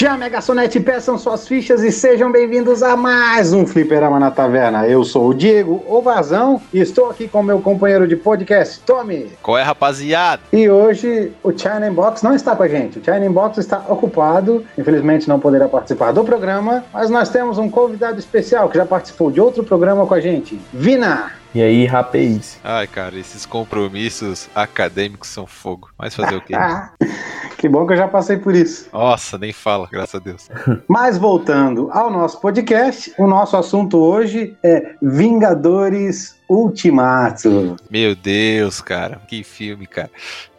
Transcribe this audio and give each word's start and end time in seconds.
Chame 0.00 0.24
a 0.24 0.30
garçonete, 0.30 0.80
peçam 0.80 1.18
suas 1.18 1.46
fichas 1.46 1.82
e 1.82 1.92
sejam 1.92 2.32
bem-vindos 2.32 2.82
a 2.82 2.96
mais 2.96 3.52
um 3.52 3.66
Fliperama 3.66 4.18
na 4.18 4.30
Taverna. 4.30 4.86
Eu 4.86 5.04
sou 5.04 5.28
o 5.28 5.34
Diego 5.34 5.84
Ovazão 5.86 6.58
e 6.72 6.80
estou 6.80 7.10
aqui 7.10 7.28
com 7.28 7.42
meu 7.42 7.60
companheiro 7.60 8.08
de 8.08 8.16
podcast, 8.16 8.80
Tommy. 8.80 9.30
Qual 9.42 9.58
é, 9.58 9.62
rapaziada? 9.62 10.40
E 10.54 10.70
hoje 10.70 11.30
o 11.42 11.52
China 11.52 11.90
Box 11.90 12.22
não 12.22 12.34
está 12.34 12.56
com 12.56 12.62
a 12.62 12.68
gente. 12.68 12.98
O 12.98 13.04
China 13.04 13.28
Box 13.28 13.58
está 13.58 13.84
ocupado, 13.90 14.64
infelizmente 14.78 15.28
não 15.28 15.38
poderá 15.38 15.68
participar 15.68 16.12
do 16.12 16.24
programa, 16.24 16.82
mas 16.94 17.10
nós 17.10 17.28
temos 17.28 17.58
um 17.58 17.68
convidado 17.68 18.18
especial 18.18 18.70
que 18.70 18.78
já 18.78 18.86
participou 18.86 19.30
de 19.30 19.38
outro 19.38 19.62
programa 19.64 20.06
com 20.06 20.14
a 20.14 20.20
gente, 20.20 20.58
Vina. 20.72 21.39
E 21.52 21.60
aí, 21.60 21.84
rapaz? 21.84 22.60
Ai, 22.62 22.86
cara, 22.86 23.18
esses 23.18 23.44
compromissos 23.44 24.48
acadêmicos 24.54 25.28
são 25.28 25.48
fogo. 25.48 25.90
Mas 25.98 26.14
fazer 26.14 26.36
o 26.36 26.40
quê? 26.40 26.54
que 27.58 27.68
bom 27.68 27.84
que 27.84 27.92
eu 27.92 27.96
já 27.96 28.06
passei 28.06 28.36
por 28.36 28.54
isso. 28.54 28.88
Nossa, 28.92 29.36
nem 29.36 29.52
fala, 29.52 29.88
graças 29.90 30.14
a 30.14 30.18
Deus. 30.22 30.48
Mas 30.86 31.18
voltando 31.18 31.90
ao 31.90 32.08
nosso 32.08 32.40
podcast, 32.40 33.12
o 33.18 33.26
nosso 33.26 33.56
assunto 33.56 33.98
hoje 33.98 34.56
é 34.62 34.94
Vingadores 35.02 36.39
Ultimato. 36.50 37.76
Meu 37.88 38.16
Deus, 38.16 38.80
cara, 38.80 39.22
que 39.28 39.44
filme, 39.44 39.86
cara. 39.86 40.10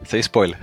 Sem 0.06 0.22
spoiler. 0.22 0.58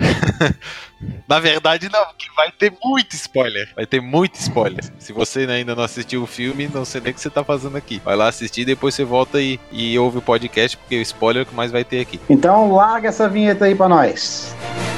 Na 1.28 1.38
verdade, 1.38 1.90
não, 1.92 2.02
porque 2.06 2.24
vai 2.34 2.50
ter 2.50 2.72
muito 2.82 3.12
spoiler. 3.12 3.70
Vai 3.76 3.84
ter 3.84 4.00
muito 4.00 4.36
spoiler. 4.36 4.82
Se 4.98 5.12
você 5.12 5.40
ainda 5.40 5.74
não 5.74 5.82
assistiu 5.82 6.22
o 6.22 6.26
filme, 6.26 6.66
não 6.72 6.82
sei 6.82 7.02
nem 7.02 7.10
o 7.10 7.14
que 7.14 7.20
você 7.20 7.28
tá 7.28 7.44
fazendo 7.44 7.76
aqui. 7.76 8.00
Vai 8.02 8.16
lá 8.16 8.28
assistir, 8.28 8.64
depois 8.64 8.94
você 8.94 9.04
volta 9.04 9.38
e, 9.38 9.60
e 9.70 9.98
ouve 9.98 10.16
o 10.16 10.22
podcast, 10.22 10.78
porque 10.78 10.96
o 10.96 11.02
spoiler 11.02 11.42
é 11.42 11.44
o 11.44 11.46
que 11.46 11.54
mais 11.54 11.70
vai 11.70 11.84
ter 11.84 12.00
aqui. 12.00 12.18
Então 12.30 12.72
larga 12.72 13.08
essa 13.08 13.28
vinheta 13.28 13.66
aí 13.66 13.74
pra 13.74 13.86
nós. 13.86 14.56
should 14.58 14.97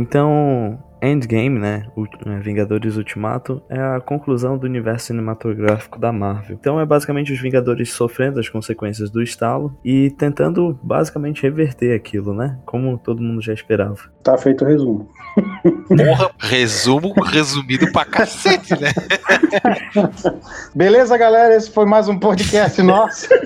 Então, 0.00 0.78
Endgame, 1.02 1.58
né? 1.58 1.86
é, 2.26 2.38
Vingadores 2.40 2.96
Ultimato, 2.96 3.62
é 3.68 3.80
a 3.80 4.00
conclusão 4.00 4.56
do 4.58 4.66
universo 4.66 5.06
cinematográfico 5.06 5.98
da 5.98 6.12
Marvel. 6.12 6.56
Então 6.60 6.80
é 6.80 6.86
basicamente 6.86 7.32
os 7.32 7.40
Vingadores 7.40 7.92
sofrendo 7.92 8.38
as 8.38 8.48
consequências 8.48 9.10
do 9.10 9.22
estalo 9.22 9.76
e 9.84 10.10
tentando 10.10 10.78
basicamente 10.82 11.42
reverter 11.42 11.94
aquilo, 11.94 12.34
né? 12.34 12.58
Como 12.64 12.98
todo 12.98 13.22
mundo 13.22 13.40
já 13.40 13.52
esperava. 13.52 14.00
Tá 14.22 14.36
feito 14.36 14.64
o 14.64 14.68
resumo. 14.68 15.08
Porra, 15.88 16.30
resumo 16.38 17.12
resumido 17.22 17.90
pra 17.92 18.04
cacete, 18.04 18.74
né? 18.80 18.92
Beleza, 20.74 21.16
galera? 21.16 21.56
Esse 21.56 21.70
foi 21.70 21.86
mais 21.86 22.08
um 22.08 22.18
podcast 22.18 22.82
nosso. 22.82 23.28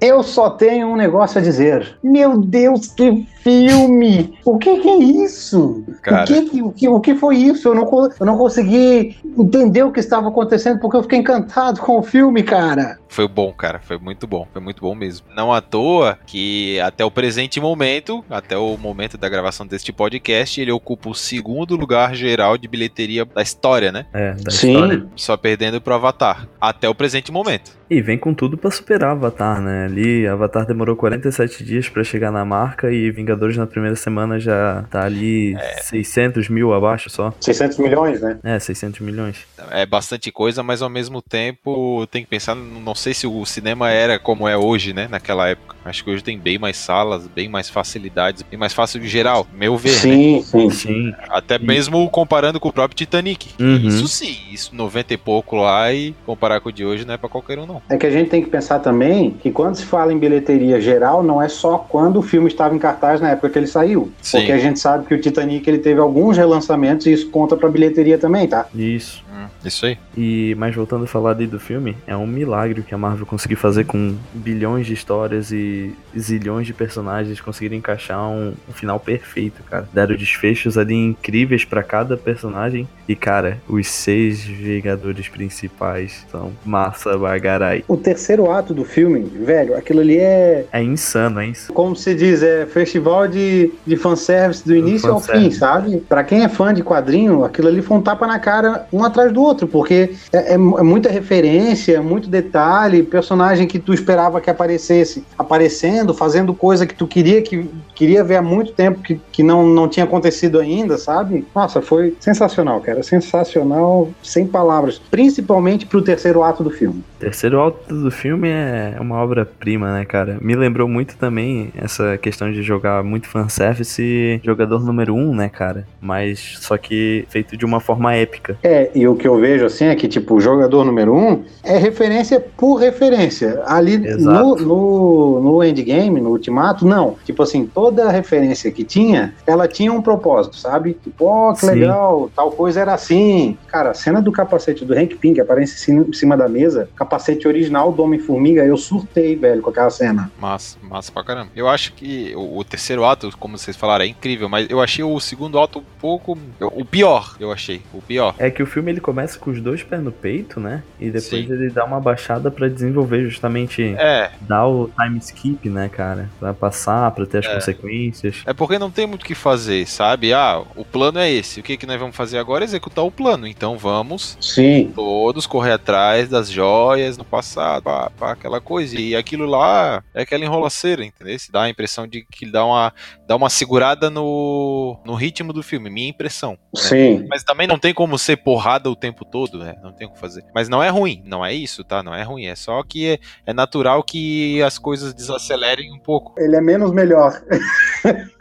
Eu 0.00 0.22
só 0.22 0.50
tenho 0.50 0.88
um 0.88 0.96
negócio 0.96 1.40
a 1.40 1.42
dizer. 1.42 1.98
Meu 2.02 2.38
Deus, 2.38 2.88
que 3.10 3.26
filme! 3.42 4.38
O 4.44 4.58
que, 4.58 4.78
que 4.80 4.88
é 4.88 4.98
isso? 4.98 5.84
Cara. 6.02 6.24
O, 6.24 6.26
que, 6.26 6.42
que- 6.50 6.62
o, 6.62 6.72
que, 6.72 6.88
o 6.88 7.00
que 7.00 7.14
foi 7.14 7.36
isso? 7.36 7.68
Eu 7.68 7.74
não, 7.74 8.10
eu 8.20 8.26
não 8.26 8.36
consegui 8.38 9.16
entender 9.36 9.82
o 9.82 9.90
que 9.90 10.00
estava 10.00 10.28
acontecendo 10.28 10.78
porque 10.78 10.96
eu 10.96 11.02
fiquei 11.02 11.18
encantado 11.18 11.80
com 11.80 11.98
o 11.98 12.02
filme, 12.02 12.42
cara. 12.42 12.98
Foi 13.08 13.26
bom, 13.28 13.52
cara. 13.52 13.80
Foi 13.80 13.98
muito 13.98 14.26
bom. 14.26 14.46
Foi 14.52 14.62
muito 14.62 14.80
bom 14.80 14.94
mesmo. 14.94 15.26
Não 15.34 15.52
à 15.52 15.60
toa 15.60 16.18
que 16.26 16.78
até 16.80 17.04
o 17.04 17.10
presente 17.10 17.60
momento, 17.60 18.24
até 18.30 18.56
o 18.56 18.76
momento 18.76 19.18
da 19.18 19.28
gravação 19.28 19.66
deste 19.66 19.92
podcast, 19.92 20.60
ele 20.60 20.72
ocupa 20.72 21.10
o 21.10 21.14
segundo 21.14 21.76
lugar 21.76 22.14
geral 22.14 22.56
de 22.56 22.68
bilheteria 22.68 23.24
da 23.24 23.42
história, 23.42 23.90
né? 23.92 24.06
É, 24.12 24.32
da 24.34 24.50
história. 24.50 25.06
Só 25.16 25.36
perdendo 25.36 25.80
pro 25.80 25.94
Avatar. 25.94 26.48
Até 26.60 26.88
o 26.88 26.94
presente 26.94 27.30
momento. 27.32 27.76
E 27.92 28.00
vem 28.00 28.16
com 28.16 28.32
tudo 28.32 28.56
pra 28.56 28.70
superar 28.70 29.10
Avatar, 29.10 29.60
né? 29.60 29.84
Ali, 29.84 30.26
Avatar 30.26 30.64
demorou 30.64 30.96
47 30.96 31.62
dias 31.62 31.90
pra 31.90 32.02
chegar 32.02 32.32
na 32.32 32.42
marca 32.42 32.90
e 32.90 33.10
Vingadores 33.10 33.54
na 33.58 33.66
primeira 33.66 33.94
semana 33.94 34.40
já 34.40 34.84
tá 34.90 35.04
ali 35.04 35.54
600 35.82 36.48
mil 36.48 36.72
abaixo 36.72 37.10
só. 37.10 37.34
600 37.38 37.76
milhões, 37.76 38.22
né? 38.22 38.38
É, 38.42 38.58
600 38.58 39.00
milhões. 39.00 39.44
É 39.70 39.84
bastante 39.84 40.32
coisa, 40.32 40.62
mas 40.62 40.80
ao 40.80 40.88
mesmo 40.88 41.20
tempo 41.20 42.06
tem 42.10 42.22
que 42.22 42.30
pensar, 42.30 42.54
não 42.54 42.94
sei 42.94 43.12
se 43.12 43.26
o 43.26 43.44
cinema 43.44 43.90
era 43.90 44.18
como 44.18 44.48
é 44.48 44.56
hoje, 44.56 44.94
né? 44.94 45.06
Naquela 45.10 45.50
época. 45.50 45.76
Acho 45.84 46.02
que 46.02 46.10
hoje 46.10 46.24
tem 46.24 46.38
bem 46.38 46.58
mais 46.58 46.78
salas, 46.78 47.26
bem 47.26 47.48
mais 47.48 47.68
facilidades, 47.68 48.42
bem 48.42 48.58
mais 48.58 48.72
fácil 48.72 49.00
de 49.00 49.08
geral, 49.08 49.46
meu 49.52 49.76
ver, 49.76 49.90
né? 49.90 49.96
Sim, 49.98 50.42
sim. 50.42 50.70
Sim. 50.70 51.14
Até 51.28 51.58
mesmo 51.58 52.08
comparando 52.08 52.58
com 52.58 52.68
o 52.68 52.72
próprio 52.72 52.96
Titanic. 52.96 53.50
Uhum. 53.60 53.88
Isso 53.88 54.08
sim, 54.08 54.38
isso 54.50 54.74
90 54.74 55.12
e 55.12 55.16
pouco 55.18 55.56
lá 55.56 55.92
e 55.92 56.14
comparar 56.24 56.60
com 56.60 56.70
o 56.70 56.72
de 56.72 56.84
hoje 56.84 57.04
não 57.04 57.12
é 57.12 57.18
pra 57.18 57.28
qualquer 57.28 57.58
um, 57.58 57.66
não. 57.66 57.81
É 57.88 57.96
que 57.96 58.06
a 58.06 58.10
gente 58.10 58.30
tem 58.30 58.42
que 58.42 58.48
pensar 58.48 58.78
também 58.78 59.32
que 59.32 59.50
quando 59.50 59.76
se 59.76 59.84
fala 59.84 60.12
em 60.12 60.18
bilheteria 60.18 60.80
geral, 60.80 61.22
não 61.22 61.42
é 61.42 61.48
só 61.48 61.76
quando 61.76 62.18
o 62.18 62.22
filme 62.22 62.48
estava 62.48 62.74
em 62.74 62.78
cartaz 62.78 63.20
na 63.20 63.30
época 63.30 63.50
que 63.50 63.58
ele 63.58 63.66
saiu. 63.66 64.10
Sim. 64.22 64.38
Porque 64.38 64.52
a 64.52 64.58
gente 64.58 64.80
sabe 64.80 65.06
que 65.06 65.14
o 65.14 65.20
Titanic 65.20 65.68
ele 65.68 65.78
teve 65.78 66.00
alguns 66.00 66.36
relançamentos 66.36 67.06
e 67.06 67.12
isso 67.12 67.28
conta 67.30 67.56
pra 67.56 67.68
bilheteria 67.68 68.16
também, 68.16 68.46
tá? 68.48 68.66
Isso. 68.74 69.22
Hum, 69.44 69.48
isso 69.64 69.86
aí. 69.86 69.98
E, 70.16 70.54
mas 70.58 70.74
voltando 70.74 71.04
a 71.04 71.06
falar 71.06 71.30
ali 71.30 71.46
do 71.46 71.58
filme, 71.58 71.96
é 72.06 72.16
um 72.16 72.26
milagre 72.26 72.80
o 72.80 72.84
que 72.84 72.94
a 72.94 72.98
Marvel 72.98 73.26
conseguiu 73.26 73.56
fazer 73.56 73.84
com 73.84 74.16
bilhões 74.32 74.86
de 74.86 74.92
histórias 74.94 75.50
e 75.52 75.94
zilhões 76.18 76.66
de 76.66 76.72
personagens, 76.74 77.40
conseguiram 77.40 77.76
encaixar 77.76 78.20
um, 78.28 78.54
um 78.68 78.72
final 78.72 78.98
perfeito, 79.00 79.62
cara. 79.64 79.88
Deram 79.92 80.16
desfechos 80.16 80.76
ali 80.78 80.94
incríveis 80.94 81.64
pra 81.64 81.82
cada 81.82 82.16
personagem. 82.16 82.88
E, 83.08 83.14
cara, 83.16 83.58
os 83.68 83.86
seis 83.88 84.42
Vingadores 84.42 85.28
principais 85.28 86.24
são 86.30 86.52
massa 86.64 87.16
bagarai. 87.18 87.84
O 87.88 87.96
terceiro 87.96 88.50
ato 88.50 88.72
do 88.72 88.84
filme, 88.84 89.20
velho, 89.20 89.76
aquilo 89.76 90.00
ali 90.00 90.18
é, 90.18 90.66
É 90.72 90.82
insano, 90.82 91.40
é 91.40 91.46
insano. 91.46 91.74
como 91.74 91.96
se 91.96 92.14
diz, 92.14 92.42
é 92.42 92.66
festival 92.66 93.26
de, 93.28 93.72
de 93.86 93.96
fanservice 93.96 94.64
do 94.64 94.74
início 94.74 95.10
ao 95.10 95.20
fim, 95.20 95.26
fanservice. 95.26 95.58
sabe? 95.58 95.96
Pra 96.08 96.22
quem 96.24 96.44
é 96.44 96.48
fã 96.48 96.72
de 96.72 96.82
quadrinho, 96.82 97.44
aquilo 97.44 97.68
ali 97.68 97.82
foi 97.82 97.96
um 97.96 98.02
tapa 98.02 98.26
na 98.26 98.38
cara 98.38 98.86
um 98.92 99.04
atrás 99.04 99.31
do 99.32 99.42
outro, 99.42 99.66
porque 99.66 100.10
é, 100.32 100.54
é 100.54 100.58
é 100.82 100.84
muita 100.84 101.10
referência, 101.10 101.96
é 101.96 102.00
muito 102.00 102.28
detalhe, 102.28 103.02
personagem 103.02 103.66
que 103.66 103.78
tu 103.78 103.92
esperava 103.92 104.40
que 104.40 104.50
aparecesse 104.50 105.24
aparecendo, 105.38 106.14
fazendo 106.14 106.54
coisa 106.54 106.86
que 106.86 106.94
tu 106.94 107.06
queria 107.06 107.42
que 107.42 107.68
queria 107.94 108.22
ver 108.22 108.36
há 108.36 108.42
muito 108.42 108.72
tempo 108.72 109.00
que, 109.00 109.20
que 109.30 109.42
não, 109.42 109.66
não 109.66 109.88
tinha 109.88 110.04
acontecido 110.04 110.58
ainda, 110.58 110.98
sabe? 110.98 111.46
Nossa, 111.54 111.80
foi 111.80 112.16
sensacional, 112.20 112.80
cara, 112.80 113.02
sensacional, 113.02 114.10
sem 114.22 114.46
palavras, 114.46 114.98
principalmente 114.98 115.86
pro 115.86 116.02
terceiro 116.02 116.42
ato 116.42 116.62
do 116.62 116.70
filme. 116.70 117.02
Terceiro 117.18 117.60
alto 117.60 117.94
do 117.94 118.10
filme 118.10 118.48
é 118.48 118.96
uma 119.00 119.16
obra-prima, 119.16 119.92
né, 119.92 120.04
cara? 120.04 120.38
Me 120.40 120.56
lembrou 120.56 120.88
muito 120.88 121.16
também 121.16 121.72
essa 121.76 122.18
questão 122.18 122.50
de 122.50 122.62
jogar 122.62 123.02
muito 123.04 123.28
fanservice 123.28 124.40
jogador 124.42 124.84
número 124.84 125.14
um, 125.14 125.34
né, 125.34 125.48
cara? 125.48 125.86
Mas 126.00 126.56
só 126.60 126.76
que 126.76 127.24
feito 127.28 127.56
de 127.56 127.64
uma 127.64 127.80
forma 127.80 128.14
épica. 128.14 128.58
É, 128.62 128.90
e 128.94 129.06
o 129.06 129.14
que 129.22 129.28
eu 129.28 129.38
vejo 129.38 129.64
assim 129.64 129.86
é 129.86 129.94
que, 129.96 130.06
tipo, 130.06 130.34
o 130.34 130.40
jogador 130.40 130.84
número 130.84 131.14
um 131.14 131.42
é 131.62 131.78
referência 131.78 132.38
por 132.40 132.74
referência. 132.76 133.62
Ali 133.66 133.96
no, 133.98 134.56
no, 134.56 135.40
no 135.40 135.64
endgame, 135.64 136.20
no 136.20 136.30
ultimato, 136.30 136.84
não. 136.86 137.16
Tipo 137.24 137.42
assim, 137.42 137.64
toda 137.64 138.10
referência 138.10 138.70
que 138.70 138.84
tinha, 138.84 139.34
ela 139.46 139.66
tinha 139.66 139.92
um 139.92 140.02
propósito, 140.02 140.56
sabe? 140.56 140.94
Tipo, 141.02 141.24
ó, 141.26 141.52
que 141.54 141.60
Sim. 141.60 141.66
legal, 141.66 142.30
tal 142.36 142.50
coisa 142.50 142.80
era 142.80 142.92
assim. 142.94 143.56
Cara, 143.68 143.90
a 143.90 143.94
cena 143.94 144.20
do 144.20 144.30
capacete 144.30 144.84
do 144.84 144.92
Hank 144.94 145.16
Pym, 145.16 145.32
que 145.34 145.40
aparece 145.40 145.90
em 145.90 146.12
cima- 146.12 146.36
da 146.36 146.48
mesa, 146.48 146.88
capacete 146.96 147.46
original 147.46 147.92
do 147.92 148.02
Homem-Formiga, 148.02 148.64
eu 148.64 148.76
surtei, 148.76 149.36
velho, 149.36 149.62
com 149.62 149.70
aquela 149.70 149.90
cena. 149.90 150.30
Massa, 150.40 150.76
massa 150.82 151.10
pra 151.12 151.22
caramba. 151.24 151.50
Eu 151.54 151.68
acho 151.68 151.92
que 151.94 152.34
o 152.36 152.42
o, 152.42 152.58
o 152.58 152.64
terceiro 152.64 153.04
ato, 153.04 153.30
como 153.38 153.56
vocês 153.56 153.76
falaram, 153.76 154.04
é 154.04 154.08
incrível, 154.08 154.48
mas 154.48 154.68
eu 154.68 154.80
achei 154.80 155.04
o 155.04 155.18
segundo 155.20 155.58
ato 155.60 155.78
um 155.78 155.84
pouco. 156.00 156.36
O 156.60 156.84
pior, 156.84 157.36
eu 157.38 157.52
achei. 157.52 157.80
O 157.94 158.02
pior. 158.02 158.34
É 158.38 158.50
que 158.50 158.62
o 158.62 158.66
filme 158.66 158.90
ele 158.90 159.00
começa 159.12 159.38
com 159.38 159.50
os 159.50 159.60
dois 159.60 159.82
pés 159.82 160.02
no 160.02 160.10
peito, 160.10 160.58
né? 160.58 160.82
E 160.98 161.06
depois 161.06 161.24
Sim. 161.46 161.52
ele 161.52 161.68
dá 161.70 161.84
uma 161.84 162.00
baixada 162.00 162.50
pra 162.50 162.66
desenvolver 162.66 163.22
justamente 163.28 163.94
É, 163.98 164.30
dar 164.40 164.66
o 164.66 164.90
time 164.98 165.18
skip, 165.18 165.68
né, 165.68 165.90
cara? 165.90 166.30
Pra 166.40 166.54
passar, 166.54 167.10
pra 167.10 167.26
ter 167.26 167.38
as 167.38 167.44
É. 167.46 167.54
consequências. 167.54 168.42
É 168.46 168.54
porque 168.54 168.78
não 168.78 168.90
tem 168.90 169.06
muito 169.06 169.22
o 169.22 169.26
que 169.26 169.34
fazer, 169.34 169.86
sabe? 169.86 170.32
Ah, 170.32 170.62
o 170.74 170.82
plano 170.84 171.18
é 171.18 171.30
esse. 171.30 171.60
O 171.60 171.62
que, 171.62 171.76
que 171.76 171.84
nós 171.86 172.00
vamos 172.00 172.16
fazer 172.16 172.38
agora? 172.38 172.64
Executar 172.64 173.04
o 173.04 173.10
plano. 173.10 173.46
Então 173.46 173.76
vamos 173.76 174.36
Sim. 174.40 174.90
todos 174.94 175.46
correr 175.46 175.72
atrás 175.72 176.28
das 176.28 176.50
joias 176.50 177.18
no 177.18 177.24
passado, 177.24 177.82
pá, 177.84 178.10
pá, 178.18 178.32
aquela 178.32 178.60
coisa. 178.60 178.98
E 178.98 179.14
aquilo 179.14 179.44
lá 179.44 180.02
é 180.14 180.22
aquela 180.22 180.44
enrolaceira, 180.44 181.04
entendeu? 181.04 181.38
Se 181.38 181.52
dá 181.52 181.62
a 181.64 181.68
impressão 181.68 182.06
de 182.06 182.24
que 182.30 182.50
dá 182.50 182.64
uma, 182.64 182.92
dá 183.28 183.36
uma 183.36 183.50
segurada 183.50 184.08
no, 184.08 184.98
no 185.04 185.14
ritmo 185.14 185.52
do 185.52 185.62
filme, 185.62 185.90
minha 185.90 186.08
impressão. 186.08 186.52
né? 186.52 186.56
Sim. 186.76 187.26
Mas 187.28 187.44
também 187.44 187.66
não 187.66 187.78
tem 187.78 187.92
como 187.92 188.18
ser 188.18 188.36
porrada 188.38 188.90
o 188.90 188.96
tempo 189.02 189.24
todo, 189.24 189.58
né? 189.58 189.74
Não 189.82 189.92
tem 189.92 190.06
o 190.06 190.10
que 190.12 190.18
fazer. 190.18 190.44
Mas 190.54 190.68
não 190.68 190.82
é 190.82 190.88
ruim, 190.88 191.22
não 191.26 191.44
é 191.44 191.52
isso, 191.52 191.82
tá? 191.84 192.02
Não 192.02 192.14
é 192.14 192.22
ruim. 192.22 192.46
É 192.46 192.54
só 192.54 192.82
que 192.82 193.06
é, 193.14 193.18
é 193.44 193.52
natural 193.52 194.02
que 194.02 194.62
as 194.62 194.78
coisas 194.78 195.12
desacelerem 195.12 195.92
um 195.92 195.98
pouco. 195.98 196.32
Ele 196.38 196.56
é 196.56 196.60
menos 196.60 196.92
melhor. 196.92 197.32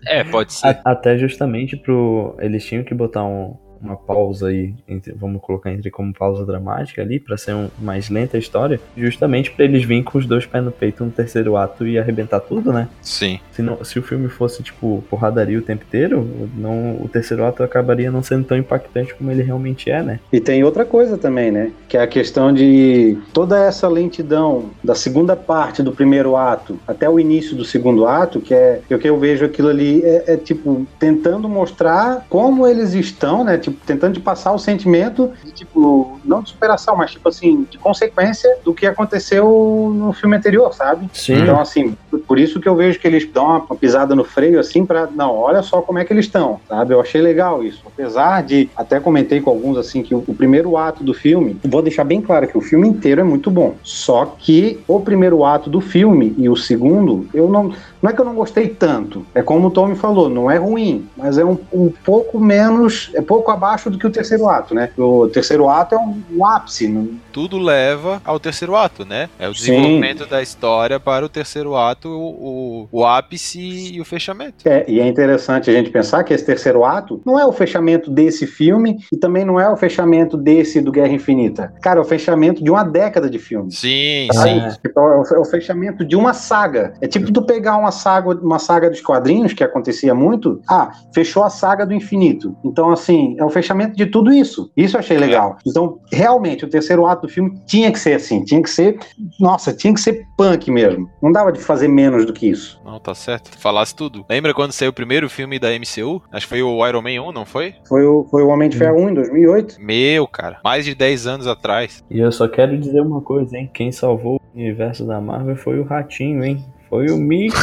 É, 0.07 0.23
pode 0.23 0.53
ser. 0.53 0.67
A- 0.67 0.81
Até 0.91 1.17
justamente 1.17 1.75
pro. 1.75 2.35
Eles 2.39 2.63
tinham 2.63 2.83
que 2.83 2.93
botar 2.93 3.23
um- 3.23 3.57
uma 3.81 3.95
pausa 3.95 4.47
aí, 4.47 4.73
entre- 4.87 5.13
vamos 5.13 5.41
colocar 5.41 5.71
entre 5.71 5.89
como 5.89 6.13
pausa 6.13 6.45
dramática 6.45 7.01
ali, 7.01 7.19
pra 7.19 7.37
ser 7.37 7.53
um, 7.53 7.69
mais 7.79 8.09
lenta 8.09 8.37
a 8.37 8.39
história, 8.39 8.79
justamente 8.95 9.51
pra 9.51 9.65
eles 9.65 9.83
virem 9.83 10.03
com 10.03 10.17
os 10.17 10.25
dois 10.25 10.45
pés 10.45 10.63
no 10.63 10.71
peito 10.71 11.03
no 11.03 11.11
terceiro 11.11 11.55
ato 11.57 11.85
e 11.87 11.97
arrebentar 11.97 12.39
tudo, 12.39 12.71
né? 12.71 12.87
Sim. 13.01 13.39
Se, 13.51 13.61
não, 13.61 13.83
se 13.83 13.97
o 13.99 14.03
filme 14.03 14.29
fosse, 14.29 14.61
tipo, 14.63 15.03
porradaria 15.09 15.57
o 15.57 15.61
tempo 15.61 15.83
inteiro, 15.87 16.27
não, 16.55 16.97
o 17.01 17.09
terceiro 17.11 17.43
ato 17.45 17.63
acabaria 17.63 18.11
não 18.11 18.21
sendo 18.23 18.45
tão 18.45 18.57
impactante 18.57 19.13
como 19.15 19.31
ele 19.31 19.41
realmente 19.43 19.89
é, 19.89 20.01
né? 20.03 20.19
E 20.31 20.39
tem 20.39 20.63
outra 20.63 20.85
coisa 20.85 21.17
também, 21.17 21.51
né? 21.51 21.71
Que 21.87 21.97
é 21.97 22.01
a 22.01 22.07
questão 22.07 22.53
de 22.53 23.17
toda 23.33 23.57
essa 23.65 23.87
lentidão 23.87 24.69
da 24.83 24.95
segunda 24.95 25.35
parte 25.35 25.81
do 25.83 25.91
primeiro 25.91 26.35
ato 26.35 26.77
até 26.87 27.09
o 27.09 27.19
início 27.19 27.55
do 27.55 27.65
segundo 27.65 28.05
ato, 28.05 28.39
que 28.39 28.53
é 28.53 28.81
o 28.89 28.97
que 28.99 29.09
eu 29.09 29.17
vejo 29.19 29.45
aquilo 29.45 29.69
ali 29.69 30.01
é, 30.03 30.33
é, 30.33 30.37
tipo 30.37 30.85
tentando 30.99 31.47
mostrar 31.49 32.25
como 32.29 32.67
eles 32.67 32.93
estão, 32.93 33.43
né? 33.43 33.57
Tipo 33.57 33.70
tentando 33.71 34.13
de 34.13 34.19
passar 34.19 34.51
o 34.51 34.59
sentimento 34.59 35.31
de 35.43 35.51
tipo 35.51 36.19
não 36.23 36.41
de 36.41 36.49
superação, 36.49 36.95
mas 36.95 37.11
tipo 37.11 37.27
assim 37.27 37.67
de 37.69 37.77
consequência 37.77 38.57
do 38.63 38.73
que 38.73 38.85
aconteceu 38.85 39.91
no 39.95 40.13
filme 40.13 40.35
anterior, 40.35 40.73
sabe? 40.73 41.09
Sim. 41.13 41.41
Então, 41.41 41.59
assim, 41.59 41.97
por 42.31 42.39
isso 42.39 42.61
que 42.61 42.69
eu 42.69 42.77
vejo 42.77 42.97
que 42.97 43.05
eles 43.05 43.29
dão 43.29 43.45
uma 43.45 43.75
pisada 43.75 44.15
no 44.15 44.23
freio, 44.23 44.57
assim, 44.57 44.85
pra. 44.85 45.05
Não, 45.05 45.35
olha 45.35 45.61
só 45.61 45.81
como 45.81 45.99
é 45.99 46.05
que 46.05 46.13
eles 46.13 46.27
estão, 46.27 46.61
sabe? 46.65 46.93
Eu 46.93 47.01
achei 47.01 47.19
legal 47.19 47.61
isso. 47.61 47.81
Apesar 47.85 48.41
de. 48.41 48.69
Até 48.73 49.01
comentei 49.01 49.41
com 49.41 49.49
alguns, 49.49 49.77
assim, 49.77 50.01
que 50.01 50.15
o, 50.15 50.23
o 50.25 50.33
primeiro 50.33 50.77
ato 50.77 51.03
do 51.03 51.13
filme. 51.13 51.57
Vou 51.61 51.81
deixar 51.81 52.05
bem 52.05 52.21
claro 52.21 52.47
que 52.47 52.57
o 52.57 52.61
filme 52.61 52.87
inteiro 52.87 53.19
é 53.19 53.23
muito 53.25 53.51
bom. 53.51 53.75
Só 53.83 54.33
que 54.39 54.79
o 54.87 55.01
primeiro 55.01 55.43
ato 55.43 55.69
do 55.69 55.81
filme 55.81 56.33
e 56.37 56.47
o 56.47 56.55
segundo, 56.55 57.27
eu 57.33 57.49
não. 57.49 57.73
Não 58.01 58.09
é 58.09 58.13
que 58.13 58.19
eu 58.19 58.25
não 58.25 58.33
gostei 58.33 58.67
tanto. 58.67 59.23
É 59.35 59.43
como 59.43 59.67
o 59.67 59.71
Tommy 59.71 59.95
falou, 59.95 60.27
não 60.27 60.49
é 60.49 60.57
ruim, 60.57 61.07
mas 61.15 61.37
é 61.37 61.45
um, 61.45 61.57
um 61.71 61.91
pouco 62.03 62.39
menos. 62.39 63.11
É 63.13 63.21
pouco 63.21 63.51
abaixo 63.51 63.91
do 63.91 63.97
que 63.97 64.07
o 64.07 64.09
terceiro 64.09 64.49
ato, 64.49 64.73
né? 64.73 64.89
O 64.97 65.27
terceiro 65.27 65.69
ato 65.69 65.93
é 65.93 65.97
um, 65.99 66.19
um 66.31 66.45
ápice. 66.45 66.91
Tudo 67.31 67.59
leva 67.59 68.19
ao 68.25 68.39
terceiro 68.39 68.75
ato, 68.75 69.05
né? 69.05 69.29
É 69.37 69.47
o 69.47 69.53
Sim. 69.53 69.65
desenvolvimento 69.65 70.25
da 70.25 70.41
história 70.41 70.99
para 70.99 71.23
o 71.23 71.29
terceiro 71.29 71.75
ato, 71.75 72.09
o, 72.21 72.87
o, 72.91 73.05
ápice 73.05 73.93
e 73.93 74.01
o 74.01 74.05
fechamento. 74.05 74.67
É, 74.67 74.85
e 74.87 74.99
é 74.99 75.07
interessante 75.07 75.69
a 75.69 75.73
gente 75.73 75.89
pensar 75.89 76.23
que 76.23 76.33
esse 76.33 76.45
terceiro 76.45 76.83
ato 76.83 77.21
não 77.25 77.39
é 77.39 77.45
o 77.45 77.51
fechamento 77.51 78.09
desse 78.11 78.45
filme 78.47 78.97
e 79.11 79.17
também 79.17 79.45
não 79.45 79.59
é 79.59 79.69
o 79.69 79.75
fechamento 79.77 80.37
desse 80.37 80.81
do 80.81 80.91
Guerra 80.91 81.13
Infinita. 81.13 81.73
Cara, 81.81 81.99
é 81.99 82.01
o 82.01 82.05
fechamento 82.05 82.63
de 82.63 82.69
uma 82.69 82.83
década 82.83 83.29
de 83.29 83.39
filme. 83.39 83.71
Sim, 83.71 84.27
sim. 84.31 84.59
é. 84.59 84.69
Tipo, 84.81 84.99
é 84.99 85.17
o- 85.19 85.35
é 85.35 85.39
o 85.39 85.45
fechamento 85.45 86.03
de 86.05 86.15
uma 86.15 86.33
saga. 86.33 86.93
É 87.01 87.07
tipo 87.07 87.31
tu 87.31 87.41
pegar 87.45 87.77
uma 87.77 87.91
saga, 87.91 88.29
uma 88.41 88.59
saga 88.59 88.89
dos 88.89 89.01
quadrinhos, 89.01 89.53
que 89.53 89.63
acontecia 89.63 90.13
muito. 90.13 90.61
Ah, 90.69 90.91
fechou 91.13 91.43
a 91.43 91.49
saga 91.49 91.85
do 91.85 91.93
infinito. 91.93 92.55
Então, 92.63 92.91
assim, 92.91 93.35
é 93.39 93.45
o 93.45 93.49
fechamento 93.49 93.95
de 93.95 94.05
tudo 94.05 94.31
isso. 94.33 94.71
Isso 94.75 94.95
eu 94.95 94.99
achei 94.99 95.17
legal. 95.17 95.57
Então, 95.65 95.99
realmente, 96.11 96.65
o 96.65 96.69
terceiro 96.69 97.05
ato 97.05 97.27
do 97.27 97.31
filme 97.31 97.53
tinha 97.65 97.91
que 97.91 97.99
ser 97.99 98.13
assim. 98.13 98.43
Tinha 98.43 98.61
que 98.61 98.69
ser. 98.69 98.97
Nossa, 99.39 99.73
tinha 99.73 99.93
que 99.93 99.99
ser 100.01 100.25
punk 100.37 100.69
mesmo. 100.71 101.09
Não 101.21 101.31
dava 101.31 101.51
de 101.51 101.59
fazer 101.59 101.87
menos 101.87 102.10
do 102.25 102.33
que 102.33 102.49
isso. 102.49 102.79
Não, 102.83 102.99
tá 102.99 103.13
certo. 103.15 103.57
Falasse 103.57 103.95
tudo. 103.95 104.25
Lembra 104.29 104.53
quando 104.53 104.71
saiu 104.71 104.89
o 104.89 104.93
primeiro 104.93 105.29
filme 105.29 105.59
da 105.59 105.69
MCU? 105.69 106.21
Acho 106.31 106.45
que 106.45 106.49
foi 106.49 106.61
o 106.61 106.87
Iron 106.87 107.01
Man 107.01 107.21
1, 107.29 107.31
não 107.31 107.45
foi? 107.45 107.75
Foi 107.87 108.05
o, 108.05 108.25
foi 108.29 108.43
o 108.43 108.47
Homem 108.47 108.69
de 108.69 108.77
Ferro 108.77 108.99
1 109.01 109.09
em 109.09 109.13
2008. 109.13 109.75
Meu, 109.79 110.27
cara. 110.27 110.59
Mais 110.63 110.85
de 110.85 110.93
10 110.95 111.27
anos 111.27 111.47
atrás. 111.47 112.03
E 112.09 112.19
eu 112.19 112.31
só 112.31 112.47
quero 112.47 112.77
dizer 112.77 113.01
uma 113.01 113.21
coisa, 113.21 113.57
hein? 113.57 113.69
Quem 113.73 113.91
salvou 113.91 114.35
o 114.35 114.57
universo 114.57 115.05
da 115.05 115.19
Marvel 115.19 115.55
foi 115.55 115.79
o 115.79 115.83
Ratinho, 115.83 116.43
hein? 116.43 116.63
Foi 116.91 117.09
o 117.09 117.17
Mickey. 117.17 117.55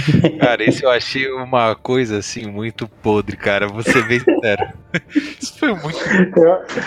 Cara, 0.40 0.64
esse 0.64 0.82
eu 0.82 0.90
achei 0.90 1.30
uma 1.30 1.74
coisa 1.74 2.16
assim 2.16 2.46
muito 2.46 2.88
podre, 2.88 3.36
cara. 3.36 3.68
Vou 3.68 3.82
ser 3.82 4.08
bem 4.08 4.18
sincero. 4.18 4.72
Isso 5.38 5.58
foi 5.58 5.74
muito 5.74 5.98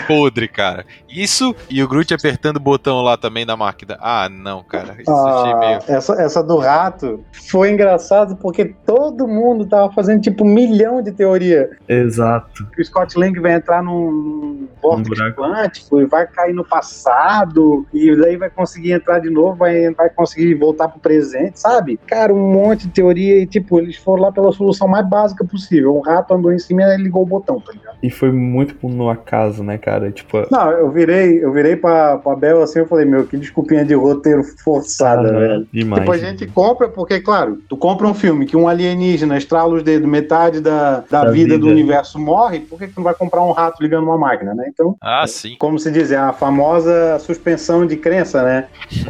podre, 0.06 0.48
cara. 0.48 0.84
Isso 1.08 1.54
e 1.70 1.82
o 1.82 1.88
Groot 1.88 2.12
apertando 2.12 2.56
o 2.56 2.60
botão 2.60 3.00
lá 3.00 3.16
também 3.16 3.46
da 3.46 3.56
máquina. 3.56 3.96
Ah, 4.00 4.28
não, 4.28 4.62
cara. 4.64 4.96
Isso 5.00 5.10
eu 5.10 5.16
achei 5.16 5.54
meio. 5.54 5.78
Ah, 5.78 5.84
essa, 5.86 6.12
essa 6.20 6.42
do 6.42 6.58
rato 6.58 7.24
foi 7.48 7.70
engraçado 7.70 8.36
porque 8.36 8.74
todo 8.84 9.28
mundo 9.28 9.64
tava 9.64 9.92
fazendo 9.92 10.20
tipo 10.20 10.44
um 10.44 10.52
milhão 10.52 11.00
de 11.00 11.12
teoria. 11.12 11.70
Exato. 11.88 12.66
Que 12.74 12.82
o 12.82 12.84
Scott 12.84 13.16
Lang 13.16 13.38
vai 13.40 13.54
entrar 13.54 13.82
num 13.82 14.68
vórtice 14.82 15.10
buraco. 15.10 15.42
quântico 15.42 16.00
e 16.00 16.06
vai 16.06 16.26
cair 16.26 16.52
no 16.52 16.64
passado 16.64 17.86
e 17.92 18.14
daí 18.16 18.36
vai 18.36 18.50
conseguir 18.50 18.92
entrar 18.92 19.20
de 19.20 19.30
novo, 19.30 19.56
vai, 19.56 19.90
vai 19.94 20.10
conseguir 20.10 20.54
voltar 20.54 20.88
pro 20.88 21.00
presente, 21.00 21.60
sabe? 21.60 21.83
Cara, 22.06 22.32
um 22.32 22.52
monte 22.52 22.86
de 22.86 22.92
teoria 22.92 23.38
e 23.40 23.46
tipo, 23.46 23.78
eles 23.78 23.96
foram 23.96 24.22
lá 24.24 24.32
pela 24.32 24.52
solução 24.52 24.88
mais 24.88 25.06
básica 25.08 25.44
possível. 25.44 25.96
Um 25.96 26.00
rato 26.00 26.34
andou 26.34 26.52
em 26.52 26.58
cima 26.58 26.82
e 26.82 26.96
ligou 26.96 27.22
o 27.22 27.26
botão, 27.26 27.60
tá 27.60 27.72
ligado? 27.72 27.96
E 28.02 28.10
foi 28.10 28.30
muito 28.30 28.74
no 28.86 29.08
acaso, 29.08 29.62
né, 29.64 29.78
cara? 29.78 30.10
Tipo, 30.10 30.46
Não, 30.50 30.70
eu 30.70 30.90
virei, 30.90 31.42
eu 31.42 31.52
virei 31.52 31.76
pra, 31.76 32.18
pra 32.18 32.36
Bel 32.36 32.62
assim, 32.62 32.80
eu 32.80 32.86
falei, 32.86 33.04
meu, 33.04 33.26
que 33.26 33.36
desculpinha 33.36 33.84
de 33.84 33.94
roteiro 33.94 34.42
forçada, 34.62 35.28
ah, 35.28 35.38
velho. 35.38 35.68
demais. 35.72 36.00
Tipo, 36.02 36.12
a 36.12 36.18
gente 36.18 36.46
compra, 36.48 36.88
porque, 36.88 37.20
claro, 37.20 37.58
tu 37.68 37.76
compra 37.76 38.06
um 38.06 38.14
filme 38.14 38.46
que 38.46 38.56
um 38.56 38.68
alienígena 38.68 39.36
estrala 39.38 39.74
os 39.74 39.82
dedos, 39.82 40.08
metade 40.08 40.60
da, 40.60 41.00
da, 41.10 41.24
Da 41.24 41.30
vida, 41.30 41.56
do 41.58 41.66
vida. 41.66 41.72
universo 41.72 42.18
morre, 42.18 42.60
por 42.60 42.78
que 42.78 42.86
que 42.88 42.92
tu 42.94 42.96
não 42.98 43.04
vai 43.04 43.14
comprar 43.14 43.42
um 43.42 43.52
rato 43.52 43.82
ligando 43.82 44.04
uma 44.04 44.18
máquina, 44.18 44.54
né? 44.54 44.66
Então, 44.68 44.96
Ah, 45.00 45.26
sim. 45.26 45.56
como 45.58 45.78
se 45.78 45.90
diz, 45.90 46.10
é 46.10 46.16
a 46.16 46.32
famosa 46.32 47.18
suspensão 47.20 47.86
de 47.86 47.96
crença, 47.96 48.42
né? 48.42 48.66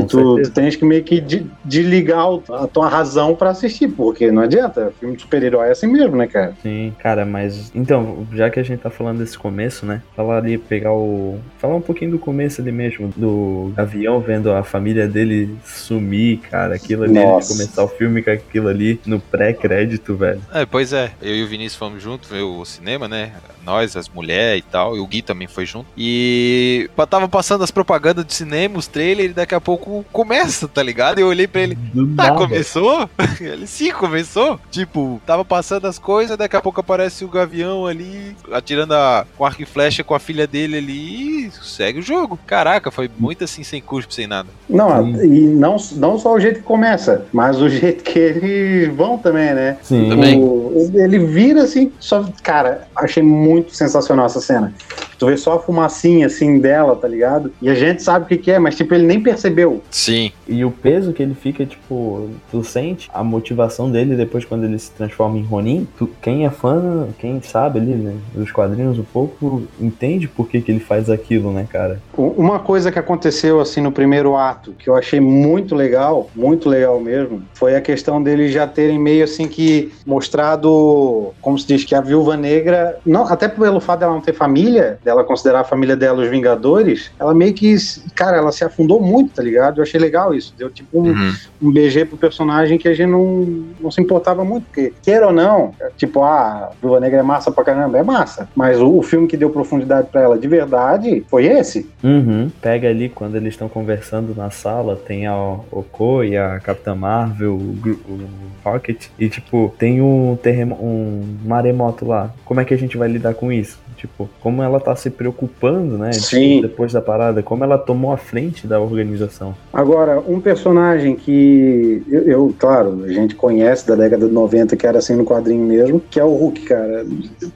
Tu, 0.08 0.42
tu 0.42 0.50
tens 0.52 0.76
que 0.76 0.84
meio 0.84 1.02
que 1.02 1.20
de- 1.20 1.46
desligar 1.64 2.30
o- 2.30 2.42
a 2.64 2.68
tua 2.68 2.88
razão 2.88 3.34
pra 3.34 3.50
assistir, 3.50 3.88
porque 3.88 4.30
não 4.30 4.42
adianta, 4.42 4.92
filme 4.98 5.16
de 5.16 5.22
super-herói 5.22 5.68
é 5.68 5.72
assim 5.72 5.86
mesmo, 5.86 6.16
né, 6.16 6.26
cara? 6.26 6.54
Sim, 6.62 6.92
cara, 6.98 7.24
mas. 7.24 7.70
Então, 7.74 8.26
já 8.32 8.50
que 8.50 8.60
a 8.60 8.62
gente 8.62 8.80
tá 8.80 8.90
falando 8.90 9.18
desse 9.18 9.38
começo, 9.38 9.84
né? 9.86 10.02
Falar 10.16 10.38
ali, 10.38 10.58
pegar 10.58 10.92
o. 10.92 11.38
Falar 11.58 11.76
um 11.76 11.80
pouquinho 11.80 12.12
do 12.12 12.18
começo 12.18 12.60
ali 12.60 12.72
mesmo, 12.72 13.12
do 13.16 13.72
avião 13.76 14.20
vendo 14.20 14.52
a 14.52 14.62
família 14.62 15.06
dele 15.06 15.54
sumir, 15.64 16.38
cara. 16.38 16.74
Aquilo 16.74 17.04
ali, 17.04 17.14
começar 17.14 17.84
o 17.84 17.88
filme 17.88 18.22
com 18.22 18.30
aquilo 18.30 18.68
ali 18.68 19.00
no 19.06 19.20
pré-crédito, 19.20 20.16
velho. 20.16 20.40
É, 20.52 20.64
pois 20.64 20.92
é. 20.92 21.12
Eu 21.20 21.34
e 21.34 21.42
o 21.42 21.46
Vinícius 21.46 21.76
fomos 21.76 22.02
juntos 22.02 22.30
ver 22.30 22.42
o 22.42 22.64
cinema, 22.64 23.06
né? 23.08 23.32
Nós, 23.64 23.96
as 23.96 24.08
mulheres 24.08 24.62
e 24.66 24.70
tal. 24.70 24.96
E 24.96 25.00
o 25.00 25.06
Gui 25.06 25.22
também 25.22 25.46
foi 25.48 25.64
junto. 25.64 25.86
E 25.96 26.88
tava 27.08 27.28
passando 27.28 27.64
as 27.64 27.70
propagandas 27.70 28.24
de 28.24 28.34
cinema, 28.34 28.78
os 28.78 28.86
trailers, 28.86 29.30
e 29.30 29.34
daqui 29.34 29.54
a 29.54 29.60
pouco 29.60 30.04
começa, 30.12 30.66
tá 30.66 30.82
ligado? 30.82 31.18
E 31.18 31.22
eu 31.22 31.28
olhei 31.28 31.46
pra 31.46 31.62
ele. 31.62 31.74
Do 31.74 32.14
Tá, 32.14 32.30
nada. 32.30 32.53
Começou? 32.54 33.10
Ele 33.40 33.66
sim, 33.66 33.90
começou. 33.92 34.58
Tipo, 34.70 35.20
tava 35.26 35.44
passando 35.44 35.86
as 35.86 35.98
coisas, 35.98 36.36
daqui 36.36 36.56
a 36.56 36.60
pouco 36.60 36.80
aparece 36.80 37.24
o 37.24 37.28
Gavião 37.28 37.86
ali, 37.86 38.36
atirando 38.52 38.94
a, 38.94 39.26
com 39.36 39.44
arco 39.44 39.62
e 39.62 39.66
flecha 39.66 40.02
com 40.04 40.14
a 40.14 40.18
filha 40.18 40.46
dele 40.46 40.78
ali 40.78 41.46
e 41.46 41.50
segue 41.62 41.98
o 41.98 42.02
jogo. 42.02 42.38
Caraca, 42.46 42.90
foi 42.90 43.10
muito 43.18 43.44
assim, 43.44 43.62
sem 43.62 43.80
cuspe, 43.80 44.14
sem 44.14 44.26
nada. 44.26 44.48
Não, 44.68 45.04
Sim. 45.14 45.24
e 45.24 45.40
não, 45.46 45.76
não 45.92 46.18
só 46.18 46.34
o 46.34 46.40
jeito 46.40 46.60
que 46.60 46.64
começa, 46.66 47.26
mas 47.32 47.60
o 47.60 47.68
jeito 47.70 48.02
que 48.04 48.18
eles 48.18 48.94
vão 48.94 49.18
também, 49.18 49.54
né? 49.54 49.76
Sim. 49.82 50.08
Também. 50.08 50.42
O- 50.42 50.72
ele 50.94 51.18
vira 51.18 51.62
assim, 51.62 51.92
só. 51.98 52.24
Cara, 52.42 52.86
achei 52.96 53.22
muito 53.22 53.74
sensacional 53.74 54.26
essa 54.26 54.40
cena. 54.40 54.72
Tu 55.18 55.26
vê 55.26 55.36
só 55.36 55.54
a 55.54 55.58
fumacinha 55.60 56.26
assim 56.26 56.58
dela, 56.58 56.96
tá 56.96 57.06
ligado? 57.06 57.52
E 57.62 57.68
a 57.70 57.74
gente 57.74 58.02
sabe 58.02 58.24
o 58.24 58.28
que, 58.28 58.36
que 58.36 58.50
é, 58.50 58.58
mas 58.58 58.76
tipo, 58.76 58.94
ele 58.94 59.06
nem 59.06 59.20
percebeu. 59.20 59.82
Sim. 59.90 60.32
E 60.48 60.64
o 60.64 60.70
peso 60.70 61.12
que 61.12 61.22
ele 61.22 61.34
fica, 61.34 61.64
tipo, 61.64 62.30
tu 62.50 62.62
sente 62.62 63.10
a 63.12 63.22
motivação 63.24 63.90
dele 63.90 64.14
depois 64.16 64.44
quando 64.44 64.64
ele 64.64 64.78
se 64.78 64.90
transforma 64.92 65.38
em 65.38 65.42
Ronin. 65.42 65.86
Tu, 65.98 66.08
quem 66.22 66.46
é 66.46 66.50
fã, 66.50 67.08
quem 67.18 67.40
sabe 67.42 67.78
ali, 67.80 67.94
né, 67.94 68.14
dos 68.34 68.50
quadrinhos 68.52 68.98
um 68.98 69.04
pouco, 69.04 69.62
entende 69.80 70.28
por 70.28 70.48
que, 70.48 70.60
que 70.60 70.70
ele 70.70 70.80
faz 70.80 71.10
aquilo, 71.10 71.52
né, 71.52 71.66
cara? 71.70 72.00
Uma 72.16 72.58
coisa 72.58 72.90
que 72.92 72.98
aconteceu 72.98 73.60
assim 73.60 73.80
no 73.80 73.90
primeiro 73.92 74.36
ato, 74.36 74.72
que 74.78 74.88
eu 74.88 74.94
achei 74.96 75.20
muito 75.20 75.74
legal, 75.74 76.30
muito 76.34 76.68
legal 76.68 77.00
mesmo, 77.00 77.42
foi 77.54 77.74
a 77.76 77.80
questão 77.80 78.22
deles 78.22 78.52
já 78.52 78.66
terem 78.66 78.98
meio 78.98 79.24
assim 79.24 79.48
que 79.48 79.92
mostrado, 80.06 81.32
como 81.40 81.58
se 81.58 81.66
diz, 81.66 81.84
que 81.84 81.94
a 81.94 82.00
viúva 82.00 82.36
negra, 82.36 82.98
não, 83.04 83.26
até 83.26 83.48
pelo 83.48 83.80
fato 83.80 84.00
dela 84.00 84.12
não 84.12 84.20
ter 84.20 84.32
família, 84.32 84.98
dela 85.04 85.24
considerar 85.24 85.60
a 85.60 85.64
família 85.64 85.96
dela 85.96 86.22
os 86.22 86.28
Vingadores, 86.28 87.10
ela 87.18 87.34
meio 87.34 87.52
que, 87.52 87.74
cara, 88.14 88.36
ela 88.36 88.52
se 88.52 88.64
afundou 88.64 89.00
muito, 89.00 89.34
tá 89.34 89.42
ligado? 89.42 89.78
Eu 89.78 89.82
achei 89.82 90.00
legal 90.00 90.34
isso. 90.34 90.54
Deu 90.56 90.70
tipo 90.70 91.00
um, 91.00 91.14
Uhum. 91.14 91.34
um 91.62 91.70
BG 91.72 92.04
pro 92.06 92.16
personagem 92.24 92.78
que 92.78 92.88
a 92.88 92.94
gente 92.94 93.10
não, 93.10 93.44
não 93.78 93.90
se 93.90 94.00
importava 94.00 94.42
muito, 94.44 94.64
porque, 94.64 94.94
queira 95.02 95.26
ou 95.26 95.32
não, 95.32 95.72
é 95.78 95.90
tipo, 95.94 96.22
ah, 96.22 96.70
a 96.70 96.72
Viúva 96.80 96.98
Negra 96.98 97.20
é 97.20 97.22
massa 97.22 97.52
pra 97.52 97.62
caramba, 97.62 97.98
é 97.98 98.02
massa. 98.02 98.48
Mas 98.56 98.80
o, 98.80 98.96
o 98.96 99.02
filme 99.02 99.26
que 99.26 99.36
deu 99.36 99.50
profundidade 99.50 100.08
pra 100.10 100.22
ela 100.22 100.38
de 100.38 100.48
verdade 100.48 101.22
foi 101.28 101.44
esse. 101.44 101.90
Uhum. 102.02 102.50
Pega 102.62 102.88
ali 102.88 103.10
quando 103.10 103.36
eles 103.36 103.52
estão 103.52 103.68
conversando 103.68 104.34
na 104.34 104.50
sala, 104.50 104.96
tem 104.96 105.26
a 105.26 105.36
Oko 105.70 106.24
e 106.24 106.34
a 106.34 106.58
Capitã 106.60 106.94
Marvel, 106.94 107.52
o, 107.52 107.90
o 108.08 108.20
Rocket, 108.64 109.08
e 109.18 109.28
tipo, 109.28 109.74
tem 109.78 110.00
um, 110.00 110.38
um 110.80 111.36
maremoto 111.44 112.06
lá. 112.06 112.30
Como 112.46 112.58
é 112.58 112.64
que 112.64 112.72
a 112.72 112.78
gente 112.78 112.96
vai 112.96 113.08
lidar 113.08 113.34
com 113.34 113.52
isso? 113.52 113.78
Tipo, 113.96 114.28
como 114.40 114.62
ela 114.62 114.80
tá 114.80 114.94
se 114.96 115.10
preocupando, 115.10 115.96
né? 115.98 116.10
tipo, 116.10 116.24
Sim. 116.24 116.60
depois 116.60 116.92
da 116.92 117.00
parada, 117.00 117.42
como 117.42 117.64
ela 117.64 117.78
tomou 117.78 118.12
a 118.12 118.16
frente 118.16 118.66
da 118.66 118.80
organização. 118.80 119.54
Agora, 119.72 120.20
um 120.26 120.40
personagem 120.40 121.16
que 121.16 122.02
eu, 122.08 122.22
eu, 122.22 122.54
claro, 122.58 123.04
a 123.04 123.08
gente 123.12 123.34
conhece 123.34 123.86
da 123.86 123.94
década 123.94 124.26
de 124.26 124.32
90, 124.32 124.76
que 124.76 124.86
era 124.86 124.98
assim 124.98 125.14
no 125.16 125.24
quadrinho 125.24 125.64
mesmo, 125.66 126.00
que 126.00 126.18
é 126.20 126.24
o 126.24 126.34
Hulk, 126.34 126.62
cara. 126.62 127.06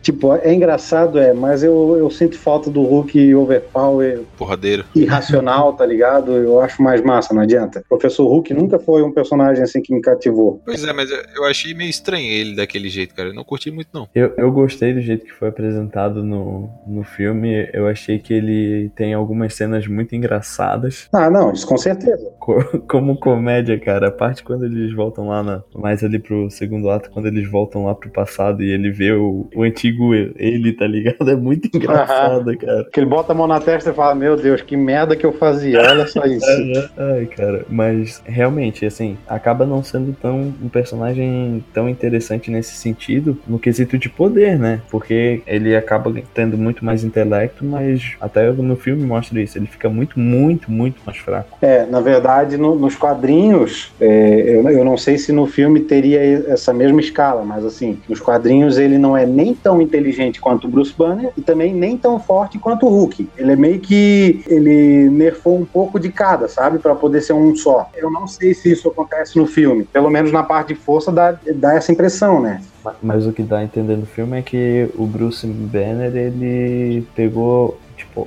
Tipo, 0.02 0.34
é 0.34 0.52
engraçado, 0.54 1.18
é, 1.18 1.32
mas 1.32 1.62
eu, 1.62 1.96
eu 1.98 2.10
sinto 2.10 2.38
falta 2.38 2.70
do 2.70 2.82
Hulk 2.82 3.34
overpower, 3.34 4.20
Porradeiro. 4.36 4.84
irracional, 4.94 5.72
tá 5.72 5.84
ligado? 5.86 6.32
Eu 6.32 6.60
acho 6.60 6.82
mais 6.82 7.02
massa, 7.02 7.34
não 7.34 7.42
adianta. 7.42 7.80
O 7.86 7.88
Professor 7.98 8.26
Hulk 8.26 8.52
nunca 8.54 8.78
foi 8.78 9.02
um 9.02 9.12
personagem 9.12 9.62
assim 9.62 9.80
que 9.80 9.94
me 9.94 10.00
cativou. 10.00 10.60
Pois 10.64 10.84
é, 10.84 10.92
mas 10.92 11.10
eu- 11.10 11.22
eu 11.36 11.44
achei 11.44 11.74
meio 11.74 11.90
estranho 11.90 12.26
ele 12.30 12.54
daquele 12.56 12.88
jeito, 12.88 13.14
cara. 13.14 13.30
Eu 13.30 13.34
não 13.34 13.44
curti 13.44 13.70
muito, 13.70 13.88
não. 13.92 14.08
Eu, 14.14 14.32
eu 14.36 14.50
gostei 14.52 14.92
do 14.94 15.00
jeito 15.00 15.24
que 15.24 15.32
foi 15.32 15.48
apresentado 15.48 16.22
no, 16.28 16.68
no 16.86 17.02
filme. 17.04 17.68
Eu 17.72 17.86
achei 17.86 18.18
que 18.18 18.32
ele 18.34 18.90
tem 18.94 19.14
algumas 19.14 19.54
cenas 19.54 19.86
muito 19.86 20.14
engraçadas. 20.14 21.08
Ah, 21.12 21.30
não, 21.30 21.52
isso 21.52 21.66
com 21.66 21.76
certeza. 21.76 22.30
Co- 22.38 22.58
Como 22.88 23.16
comédia, 23.18 23.78
cara. 23.78 24.08
A 24.08 24.12
parte 24.12 24.42
quando 24.44 24.64
eles 24.64 24.92
voltam 24.94 25.28
lá 25.28 25.42
na, 25.42 25.62
mais 25.74 26.02
ali 26.04 26.18
pro 26.18 26.50
segundo 26.50 26.90
ato, 26.90 27.10
quando 27.10 27.26
eles 27.26 27.48
voltam 27.50 27.84
lá 27.84 27.94
pro 27.94 28.10
passado 28.10 28.62
e 28.62 28.70
ele 28.70 28.90
vê 28.90 29.12
o, 29.12 29.48
o 29.54 29.62
antigo 29.62 30.14
ele, 30.14 30.72
tá 30.72 30.86
ligado? 30.86 31.28
É 31.28 31.36
muito 31.36 31.68
engraçado, 31.74 32.56
cara. 32.56 32.84
Que 32.92 33.00
ele 33.00 33.06
bota 33.06 33.32
a 33.32 33.34
mão 33.34 33.46
na 33.46 33.60
testa 33.60 33.90
e 33.90 33.94
fala: 33.94 34.14
Meu 34.14 34.36
Deus, 34.36 34.62
que 34.62 34.76
merda 34.76 35.14
que 35.16 35.24
eu 35.26 35.32
fazia, 35.32 35.78
olha 35.80 36.06
só 36.06 36.24
isso. 36.26 36.46
Ai, 36.96 37.26
cara, 37.26 37.64
mas 37.68 38.22
realmente, 38.24 38.84
assim, 38.86 39.16
acaba 39.28 39.66
não 39.66 39.82
sendo 39.82 40.12
tão 40.20 40.52
um 40.62 40.68
personagem 40.68 41.62
tão 41.72 41.88
interessante 41.88 42.50
nesse 42.50 42.74
sentido, 42.76 43.38
no 43.46 43.58
quesito 43.58 43.98
de 43.98 44.08
poder, 44.08 44.58
né? 44.58 44.80
Porque 44.90 45.42
ele 45.46 45.76
acaba 45.76 46.10
tendo 46.34 46.56
muito 46.56 46.84
mais 46.84 47.04
intelecto, 47.04 47.64
mas 47.64 48.16
até 48.20 48.50
no 48.52 48.76
filme 48.76 49.04
mostra 49.04 49.40
isso, 49.40 49.58
ele 49.58 49.66
fica 49.66 49.88
muito, 49.88 50.18
muito, 50.18 50.70
muito 50.70 51.00
mais 51.04 51.18
fraco. 51.18 51.58
É, 51.60 51.86
na 51.86 52.00
verdade, 52.00 52.56
no- 52.56 52.74
nos 52.74 52.94
quadrinhos, 52.96 53.92
é, 54.00 54.42
eu, 54.56 54.68
eu 54.70 54.84
não 54.84 54.96
sei 54.96 55.18
se 55.18 55.32
no 55.32 55.46
filme 55.46 55.80
teria 55.80 56.20
essa 56.48 56.72
mesma 56.72 57.00
escala, 57.00 57.44
mas 57.44 57.64
assim, 57.64 57.98
nos 58.08 58.20
quadrinhos 58.20 58.78
ele 58.78 58.98
não 58.98 59.16
é 59.16 59.26
nem 59.26 59.54
tão 59.54 59.80
inteligente 59.82 60.40
quanto 60.40 60.66
o 60.66 60.70
Bruce 60.70 60.94
Banner 60.96 61.30
e 61.36 61.42
também 61.42 61.74
nem 61.74 61.96
tão 61.96 62.18
forte 62.18 62.58
quanto 62.58 62.86
o 62.86 62.88
Hulk. 62.88 63.28
Ele 63.36 63.52
é 63.52 63.56
meio 63.56 63.78
que 63.80 64.42
ele 64.48 65.08
nerfou 65.10 65.58
um 65.58 65.64
pouco 65.64 65.98
de 65.98 66.10
cada, 66.10 66.48
sabe, 66.48 66.78
Pra 66.78 66.94
poder 66.94 67.20
ser 67.22 67.32
um 67.32 67.54
só. 67.56 67.90
Eu 67.96 68.10
não 68.10 68.26
sei 68.26 68.54
se 68.54 68.70
isso 68.70 68.88
acontece 68.88 69.36
no 69.36 69.46
filme, 69.46 69.84
pelo 69.84 70.08
menos 70.10 70.30
na 70.32 70.42
parte 70.42 70.68
de 70.68 70.74
força 70.76 71.10
dá, 71.10 71.34
dá 71.56 71.74
essa 71.74 71.90
impressão, 71.90 72.40
né? 72.40 72.60
Ma- 72.88 72.94
Mas 73.02 73.26
o 73.26 73.32
que 73.32 73.42
dá 73.42 73.58
a 73.58 73.64
entender 73.64 73.96
no 73.96 74.06
filme 74.06 74.38
é 74.38 74.42
que 74.42 74.88
o 74.96 75.06
Bruce 75.06 75.46
Banner, 75.46 76.14
ele 76.16 77.06
pegou, 77.14 77.78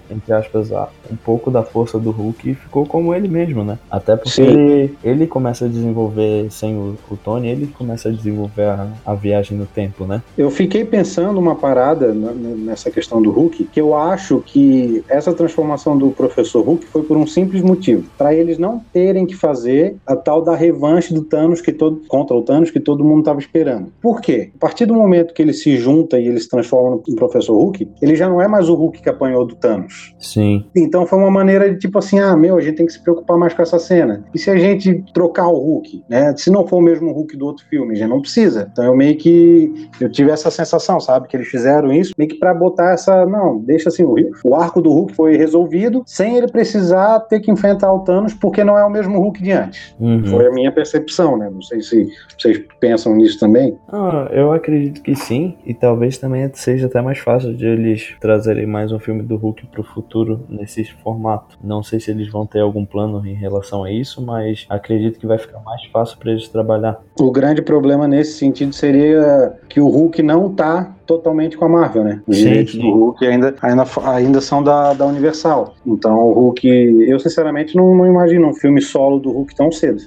entre 0.10 0.34
aspas, 0.34 0.72
a- 0.72 0.90
um 1.12 1.16
pouco 1.16 1.50
da 1.52 1.64
força 1.64 2.00
do 2.00 2.12
Hulk 2.12 2.50
e 2.52 2.54
ficou 2.56 2.86
como 2.86 3.14
ele 3.14 3.28
mesmo, 3.28 3.64
né? 3.64 3.78
Até 3.90 4.16
porque 4.16 4.30
Sim. 4.32 4.44
ele, 4.44 4.96
ele 5.04 5.28
começa 5.28 5.66
a 5.66 5.68
desenvolver, 5.68 6.48
sem 6.52 6.76
o, 6.76 6.96
o 7.10 7.18
Tony, 7.18 7.48
ele 7.50 7.68
começa 7.68 8.10
a 8.10 8.12
desenvolver 8.12 8.64
a, 8.66 8.88
a 9.06 9.14
viagem 9.14 9.58
no 9.58 9.66
tempo, 9.66 10.06
né? 10.06 10.22
Eu 10.38 10.50
fiquei 10.50 10.86
pensando 10.86 11.40
uma 11.40 11.56
parada 11.56 12.14
nessa 12.14 12.90
questão 12.92 13.22
do 13.22 13.32
Hulk, 13.32 13.66
que 13.66 13.82
eu 13.82 13.96
acho 13.96 14.42
que 14.46 15.04
essa 15.10 15.34
transformação 15.34 15.98
do 15.98 16.12
professor 16.12 16.62
Hulk 16.64 16.86
foi 16.86 17.04
por 17.04 17.18
um 17.18 17.26
simples 17.28 17.62
motivo, 17.62 18.04
para 18.18 18.34
eles 18.34 18.58
não 18.58 18.82
terem 18.94 19.26
que 19.26 19.36
fazer 19.36 19.96
a 20.06 20.16
tal 20.16 20.42
da 20.42 20.56
revanche 20.56 21.14
do 21.14 21.24
Thanos 21.24 21.62
que 21.62 21.72
todo 21.72 22.02
contra 22.08 22.36
o 22.36 22.42
Thanos 22.42 22.72
que 22.72 22.80
todo 22.80 23.04
mundo 23.04 23.20
estava 23.20 23.40
esperando. 23.40 23.88
Por 24.02 24.22
quê? 24.22 24.50
A 24.56 24.60
partir 24.60 24.86
do 24.86 24.94
momento 24.94 25.34
que 25.34 25.42
ele 25.42 25.54
se 25.54 25.78
junta 25.78 26.20
e 26.20 26.28
ele 26.28 26.40
se 26.40 26.50
transforma 26.50 27.00
no 27.08 27.16
professor 27.16 27.54
Hulk, 27.56 27.88
ele 28.02 28.16
já 28.16 28.28
não 28.30 28.42
é 28.42 28.48
mais 28.48 28.70
o 28.70 28.76
Hulk 28.76 29.02
que 29.02 29.10
apanhou 29.10 29.46
do 29.46 29.56
Thanos. 29.56 29.81
Sim. 30.20 30.66
Então 30.76 31.06
foi 31.06 31.20
uma 31.20 31.32
maneira 31.32 31.72
de 31.72 31.80
tipo 31.80 31.98
assim, 31.98 32.20
ah, 32.20 32.36
meu, 32.36 32.58
a 32.58 32.62
gente 32.62 32.76
tem 32.76 32.86
que 32.86 32.94
se 32.94 33.02
preocupar 33.02 33.38
mais 33.38 33.54
com 33.54 33.62
essa 33.62 33.80
cena. 33.80 34.24
E 34.34 34.40
se 34.40 34.50
a 34.50 34.58
gente 34.58 35.04
trocar 35.14 35.48
o 35.48 35.58
Hulk, 35.58 36.04
né? 36.10 36.34
Se 36.38 36.50
não 36.50 36.68
for 36.68 36.78
o 36.78 36.82
mesmo 36.82 37.12
Hulk 37.12 37.38
do 37.38 37.46
outro 37.46 37.66
filme, 37.68 37.94
a 37.94 37.96
gente 37.96 38.10
não 38.10 38.22
precisa. 38.22 38.70
Então 38.72 38.86
eu 38.86 38.96
meio 38.96 39.18
que 39.18 39.90
eu 40.00 40.12
tive 40.12 40.32
essa 40.32 40.50
sensação, 40.50 41.00
sabe, 41.00 41.28
que 41.28 41.36
eles 41.36 41.48
fizeram 41.48 41.92
isso 41.92 42.14
meio 42.18 42.30
que 42.30 42.38
para 42.38 42.54
botar 42.54 42.92
essa, 42.92 43.26
não, 43.26 43.60
deixa 43.60 43.90
assim, 43.90 44.04
o, 44.04 44.16
o 44.44 44.56
arco 44.56 44.82
do 44.82 44.92
Hulk 44.92 45.16
foi 45.16 45.38
resolvido 45.38 46.04
sem 46.06 46.38
ele 46.38 46.48
precisar 46.48 47.20
ter 47.22 47.40
que 47.40 47.52
enfrentar 47.52 47.92
o 47.92 48.00
Thanos, 48.00 48.34
porque 48.34 48.64
não 48.64 48.78
é 48.78 48.84
o 48.84 48.90
mesmo 48.90 49.18
Hulk 49.20 49.42
de 49.42 49.52
antes. 49.52 49.96
Uhum. 50.00 50.26
Foi 50.26 50.48
a 50.48 50.52
minha 50.52 50.72
percepção, 50.72 51.38
né? 51.38 51.50
Não 51.52 51.62
sei 51.62 51.82
se 51.82 52.10
vocês 52.38 52.62
pensam 52.80 53.16
nisso 53.16 53.40
também. 53.40 53.78
Ah, 53.92 54.30
eu 54.32 54.52
acredito 54.52 55.02
que 55.02 55.16
sim, 55.16 55.58
e 55.66 55.74
talvez 55.74 56.18
também 56.18 56.50
seja 56.54 56.88
até 56.88 57.02
mais 57.02 57.20
fácil 57.20 57.54
de 57.54 57.66
eles 57.66 58.16
trazerem 58.20 58.66
mais 58.66 58.92
um 58.92 59.00
filme 59.00 59.24
do 59.24 59.36
Hulk 59.36 59.68
pro 59.72 59.84
futuro 59.84 60.46
nesse 60.50 60.84
formato. 60.84 61.58
Não 61.64 61.82
sei 61.82 62.00
se 62.00 62.12
eles 62.12 62.30
vão 62.30 62.46
ter 62.46 62.60
algum 62.60 62.86
plano 62.86 63.26
em 63.26 63.34
relação 63.34 63.84
a 63.84 63.92
isso, 63.92 64.22
mas 64.22 64.66
acredito 64.70 65.20
que 65.20 65.26
vai 65.26 65.38
ficar 65.38 65.60
mais 65.60 65.84
fácil 65.86 66.18
para 66.18 66.32
eles 66.32 66.48
trabalhar. 66.48 67.02
O 67.20 67.32
grande 67.32 67.62
problema 67.62 68.08
nesse 68.08 68.34
sentido 68.34 68.74
seria 68.74 69.54
que 69.70 69.80
o 69.80 69.88
Hulk 69.88 70.22
não 70.22 70.54
tá 70.54 70.94
totalmente 71.06 71.58
com 71.58 71.66
a 71.66 71.70
Marvel, 71.70 72.04
né? 72.04 72.22
Os 72.28 72.38
Sim, 72.38 72.44
direitos 72.44 72.74
sim. 72.74 72.82
do 72.82 72.92
Hulk 72.92 73.26
ainda, 73.26 73.56
ainda, 73.62 73.84
ainda 74.06 74.42
são 74.42 74.64
da, 74.64 74.94
da 74.94 75.06
Universal. 75.06 75.74
Então 75.86 76.18
o 76.18 76.34
Hulk, 76.34 76.68
eu 76.68 77.20
sinceramente 77.20 77.76
não, 77.76 77.96
não 77.96 78.06
imagino 78.06 78.48
um 78.48 78.54
filme 78.54 78.82
solo 78.82 79.20
do 79.20 79.32
Hulk 79.32 79.56
tão 79.56 79.72
cedo. 79.72 80.04